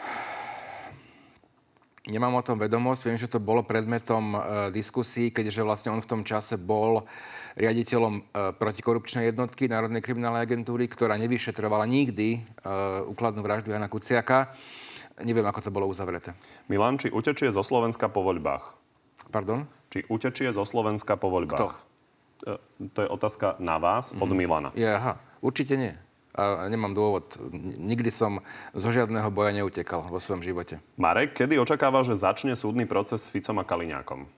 Nemám 2.08 2.40
o 2.40 2.42
tom 2.42 2.58
vedomosť. 2.58 3.02
Viem, 3.12 3.20
že 3.20 3.30
to 3.30 3.38
bolo 3.38 3.62
predmetom 3.62 4.34
e, 4.34 4.40
diskusí, 4.74 5.30
keďže 5.30 5.62
vlastne 5.62 5.94
on 5.94 6.02
v 6.02 6.10
tom 6.10 6.22
čase 6.26 6.58
bol 6.58 7.06
riaditeľom 7.54 8.14
e, 8.18 8.22
protikorupčnej 8.58 9.30
jednotky 9.30 9.70
Národnej 9.70 10.02
kriminálnej 10.02 10.50
agentúry, 10.50 10.90
ktorá 10.90 11.14
nevyšetrovala 11.22 11.86
nikdy 11.86 12.30
e, 12.36 12.40
úkladnú 13.06 13.46
vraždu 13.46 13.70
Jana 13.70 13.86
Kuciaka. 13.86 14.50
Neviem, 15.22 15.46
ako 15.46 15.62
to 15.62 15.70
bolo 15.70 15.86
uzavreté. 15.86 16.34
Milan, 16.74 16.98
či 16.98 17.14
utečie 17.14 17.54
zo 17.54 17.62
Slovenska 17.62 18.10
po 18.10 18.26
voľbách? 18.26 18.66
Pardon? 19.30 19.70
Či 19.94 20.10
utečie 20.10 20.50
zo 20.50 20.66
Slovenska 20.66 21.22
po 21.22 21.30
voľbách? 21.30 21.60
Kto? 21.62 21.70
E, 22.50 22.90
to 22.98 23.00
je 23.06 23.10
otázka 23.14 23.62
na 23.62 23.78
vás 23.78 24.10
od 24.10 24.26
mm-hmm. 24.26 24.40
Milana. 24.42 24.70
Je, 24.74 24.90
aha. 24.90 25.22
Určite 25.42 25.74
nie. 25.76 25.94
A 26.32 26.72
nemám 26.72 26.96
dôvod. 26.96 27.36
Nikdy 27.76 28.08
som 28.08 28.40
zo 28.72 28.88
žiadneho 28.88 29.28
boja 29.36 29.52
neutekal 29.52 30.08
vo 30.08 30.22
svojom 30.22 30.40
živote. 30.40 30.80
Marek, 30.96 31.36
kedy 31.36 31.60
očakáva, 31.60 32.08
že 32.08 32.16
začne 32.16 32.56
súdny 32.56 32.88
proces 32.88 33.28
s 33.28 33.32
Ficom 33.34 33.60
a 33.60 33.68
Kaliňákom? 33.68 34.30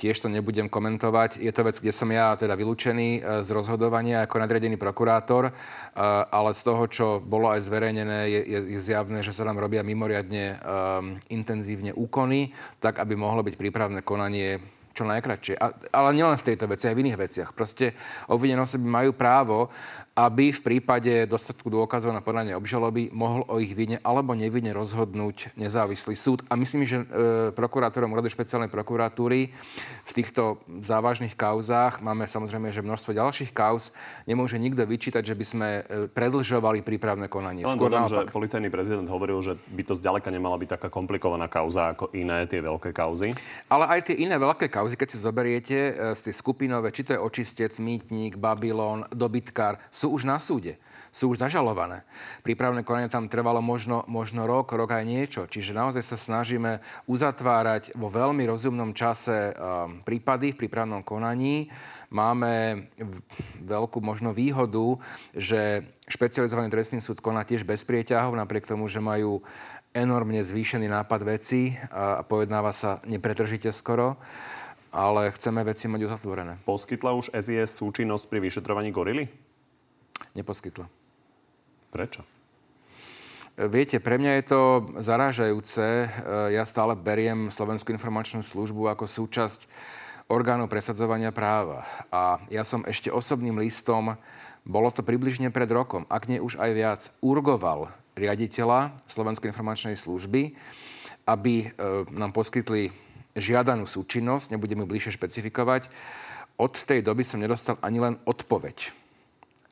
Tiež 0.00 0.16
to 0.16 0.32
nebudem 0.32 0.72
komentovať. 0.72 1.44
Je 1.44 1.52
to 1.52 1.60
vec, 1.60 1.76
kde 1.76 1.92
som 1.92 2.08
ja 2.08 2.32
teda 2.32 2.56
vylúčený 2.56 3.20
e, 3.20 3.44
z 3.44 3.48
rozhodovania 3.52 4.24
ako 4.24 4.40
nadriadený 4.40 4.80
prokurátor, 4.80 5.50
e, 5.50 5.52
ale 6.32 6.56
z 6.56 6.60
toho, 6.64 6.82
čo 6.88 7.06
bolo 7.20 7.52
aj 7.52 7.68
zverejnené, 7.68 8.32
je, 8.32 8.40
je 8.48 8.78
zjavné, 8.80 9.20
že 9.20 9.36
sa 9.36 9.44
nám 9.44 9.60
robia 9.60 9.84
mimoriadne 9.84 10.56
um, 10.56 11.20
intenzívne 11.28 11.92
úkony, 11.92 12.48
tak 12.80 12.96
aby 12.96 13.12
mohlo 13.12 13.44
byť 13.44 13.60
prípravné 13.60 14.00
konanie 14.00 14.56
čo 14.96 15.04
najkračšie. 15.04 15.54
A, 15.60 15.66
ale 15.92 16.16
nielen 16.16 16.40
v 16.40 16.46
tejto 16.48 16.66
veci, 16.66 16.88
aj 16.88 16.96
v 16.96 17.02
iných 17.06 17.20
veciach. 17.20 17.50
Proste 17.52 17.94
obvinené 18.26 18.60
osoby 18.64 18.88
majú 18.88 19.10
právo 19.12 19.68
aby 20.20 20.52
v 20.52 20.60
prípade 20.60 21.24
dostatku 21.24 21.72
dôkazov 21.72 22.12
na 22.12 22.20
podanie 22.20 22.52
obžaloby 22.52 23.08
mohol 23.16 23.48
o 23.48 23.56
ich 23.56 23.72
vine 23.72 23.96
alebo 24.04 24.36
nevine 24.36 24.68
rozhodnúť 24.76 25.56
nezávislý 25.56 26.12
súd. 26.12 26.44
A 26.52 26.60
myslím, 26.60 26.84
že 26.84 27.00
e, 27.00 27.04
prokurátorom 27.56 28.12
Rady 28.12 28.28
špeciálnej 28.28 28.68
prokuratúry 28.68 29.48
v 30.04 30.12
týchto 30.12 30.60
závažných 30.84 31.32
kauzách 31.32 32.04
máme 32.04 32.28
samozrejme, 32.28 32.68
že 32.68 32.84
množstvo 32.84 33.16
ďalších 33.16 33.56
kauz 33.56 33.88
nemôže 34.28 34.60
nikto 34.60 34.84
vyčítať, 34.84 35.24
že 35.24 35.32
by 35.32 35.44
sme 35.48 35.68
e, 35.80 35.82
predlžovali 36.12 36.84
prípravné 36.84 37.32
konanie. 37.32 37.64
Len 37.64 37.80
Skôr 37.80 37.88
dodám, 37.88 38.12
že 38.12 38.28
policajný 38.28 38.68
prezident 38.68 39.08
hovoril, 39.08 39.40
že 39.40 39.56
by 39.72 39.82
to 39.88 39.96
zďaleka 39.96 40.28
nemala 40.28 40.60
byť 40.60 40.76
taká 40.76 40.88
komplikovaná 40.92 41.48
kauza 41.48 41.96
ako 41.96 42.12
iné 42.12 42.44
tie 42.44 42.60
veľké 42.60 42.92
kauzy. 42.92 43.32
Ale 43.72 43.88
aj 43.88 44.12
tie 44.12 44.20
iné 44.20 44.36
veľké 44.36 44.68
kauzy, 44.68 45.00
keď 45.00 45.08
si 45.08 45.18
zoberiete 45.24 45.78
e, 45.80 45.92
z 46.12 46.28
tie 46.28 46.34
skupinové, 46.36 46.92
či 46.92 47.08
to 47.08 47.16
je 47.16 47.20
očistec, 47.24 47.72
mýtnik, 47.80 48.36
Babylon, 48.36 49.08
dobytkár, 49.16 49.80
sú 49.88 50.09
už 50.10 50.26
na 50.26 50.42
súde, 50.42 50.76
sú 51.14 51.30
už 51.30 51.42
zažalované. 51.42 52.02
Prípravné 52.42 52.82
konanie 52.86 53.10
tam 53.10 53.30
trvalo 53.30 53.58
možno, 53.62 54.02
možno 54.06 54.46
rok, 54.46 54.70
rok 54.74 54.90
aj 54.94 55.04
niečo. 55.06 55.46
Čiže 55.46 55.74
naozaj 55.74 56.02
sa 56.02 56.18
snažíme 56.18 56.82
uzatvárať 57.06 57.94
vo 57.94 58.10
veľmi 58.10 58.46
rozumnom 58.46 58.94
čase 58.94 59.54
um, 59.54 60.02
prípady 60.02 60.54
v 60.54 60.66
prípravnom 60.66 61.02
konaní. 61.02 61.70
Máme 62.10 62.86
veľkú 63.62 64.02
možno 64.02 64.34
výhodu, 64.34 64.98
že 65.34 65.86
špecializovaný 66.10 66.70
trestný 66.70 66.98
súd 66.98 67.22
koná 67.22 67.46
tiež 67.46 67.62
bez 67.62 67.86
prieťahov, 67.86 68.34
napriek 68.34 68.66
tomu, 68.66 68.90
že 68.90 68.98
majú 68.98 69.42
enormne 69.90 70.42
zvýšený 70.42 70.86
nápad 70.86 71.20
veci 71.26 71.74
a 71.90 72.22
pojednáva 72.22 72.70
sa 72.70 73.02
nepretržite 73.06 73.70
skoro 73.74 74.18
ale 74.90 75.30
chceme 75.38 75.62
veci 75.62 75.86
mať 75.86 76.02
uzatvorené. 76.02 76.58
Poskytla 76.66 77.14
už 77.14 77.30
SIS 77.30 77.78
súčinnosť 77.78 78.26
pri 78.26 78.42
vyšetrovaní 78.42 78.90
gorily? 78.90 79.30
Neposkytla. 80.34 80.86
Prečo? 81.90 82.22
Viete, 83.60 84.00
pre 84.00 84.16
mňa 84.16 84.40
je 84.40 84.44
to 84.46 84.60
zarážajúce. 85.04 86.08
Ja 86.48 86.64
stále 86.64 86.96
beriem 86.96 87.52
Slovenskú 87.52 87.92
informačnú 87.92 88.40
službu 88.40 88.88
ako 88.88 89.04
súčasť 89.04 89.68
orgánov 90.30 90.70
presadzovania 90.70 91.34
práva. 91.34 91.84
A 92.08 92.40
ja 92.48 92.62
som 92.62 92.86
ešte 92.86 93.10
osobným 93.10 93.58
listom, 93.58 94.14
bolo 94.62 94.88
to 94.94 95.02
približne 95.02 95.50
pred 95.50 95.66
rokom, 95.68 96.06
ak 96.06 96.30
nie 96.30 96.38
už 96.38 96.56
aj 96.56 96.70
viac, 96.72 97.00
urgoval 97.20 97.90
riaditeľa 98.14 98.94
Slovenskej 99.10 99.50
informačnej 99.50 99.98
služby, 99.98 100.54
aby 101.26 101.54
e, 101.60 101.66
nám 102.14 102.30
poskytli 102.30 102.94
žiadanú 103.34 103.84
súčinnosť, 103.84 104.54
nebudem 104.54 104.80
ju 104.84 104.86
bližšie 104.86 105.18
špecifikovať. 105.18 105.90
Od 106.60 106.72
tej 106.76 107.02
doby 107.04 107.26
som 107.26 107.42
nedostal 107.42 107.80
ani 107.82 107.98
len 107.98 108.14
odpoveď 108.24 108.99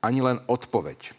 ani 0.02 0.20
len 0.22 0.38
odpoveď. 0.46 1.14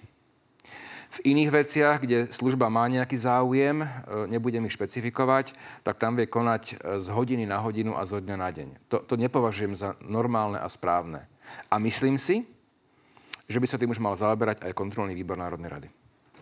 V 1.09 1.19
iných 1.25 1.49
veciach, 1.49 1.97
kde 2.05 2.29
služba 2.29 2.69
má 2.69 2.85
nejaký 2.85 3.17
záujem, 3.17 3.81
e, 3.81 3.87
nebudem 4.29 4.61
ich 4.69 4.77
špecifikovať, 4.77 5.57
tak 5.81 5.97
tam 5.97 6.13
vie 6.13 6.29
konať 6.29 6.63
e, 6.69 7.01
z 7.01 7.07
hodiny 7.09 7.49
na 7.49 7.57
hodinu 7.57 7.97
a 7.97 8.05
zo 8.05 8.21
dňa 8.21 8.37
na 8.37 8.49
deň. 8.53 8.69
To, 8.93 9.01
to 9.01 9.17
nepovažujem 9.17 9.73
za 9.73 9.97
normálne 10.05 10.61
a 10.61 10.69
správne. 10.69 11.25
A 11.65 11.81
myslím 11.81 12.21
si, 12.21 12.45
že 13.49 13.57
by 13.57 13.65
sa 13.65 13.81
tým 13.81 13.89
už 13.89 13.97
mal 13.97 14.13
zaoberať 14.13 14.61
aj 14.61 14.77
kontrolný 14.77 15.17
výbor 15.17 15.33
Národnej 15.33 15.73
rady. 15.73 15.89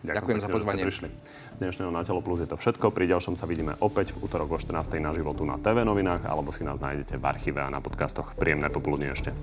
Ďakujem, 0.04 0.14
Ďakujem 0.14 0.38
za 0.38 0.48
pozvanie. 0.52 0.82
prišli. 0.86 1.08
Z 1.56 1.58
dnešného 1.64 1.90
Na 1.90 2.06
telo 2.06 2.22
plus 2.22 2.38
je 2.38 2.46
to 2.46 2.54
všetko. 2.54 2.94
Pri 2.94 3.10
ďalšom 3.10 3.34
sa 3.34 3.50
vidíme 3.50 3.74
opäť 3.82 4.14
v 4.14 4.30
útorok 4.30 4.54
o 4.54 4.58
14. 4.60 5.00
na 5.02 5.10
životu 5.10 5.42
na 5.42 5.58
TV 5.58 5.82
novinách 5.82 6.22
alebo 6.22 6.54
si 6.54 6.62
nás 6.62 6.78
nájdete 6.78 7.18
v 7.18 7.24
archíve 7.26 7.58
a 7.58 7.72
na 7.72 7.82
podcastoch. 7.82 8.36
Príjemné 8.38 8.70
popoludne 8.70 9.10
ešte. 9.10 9.34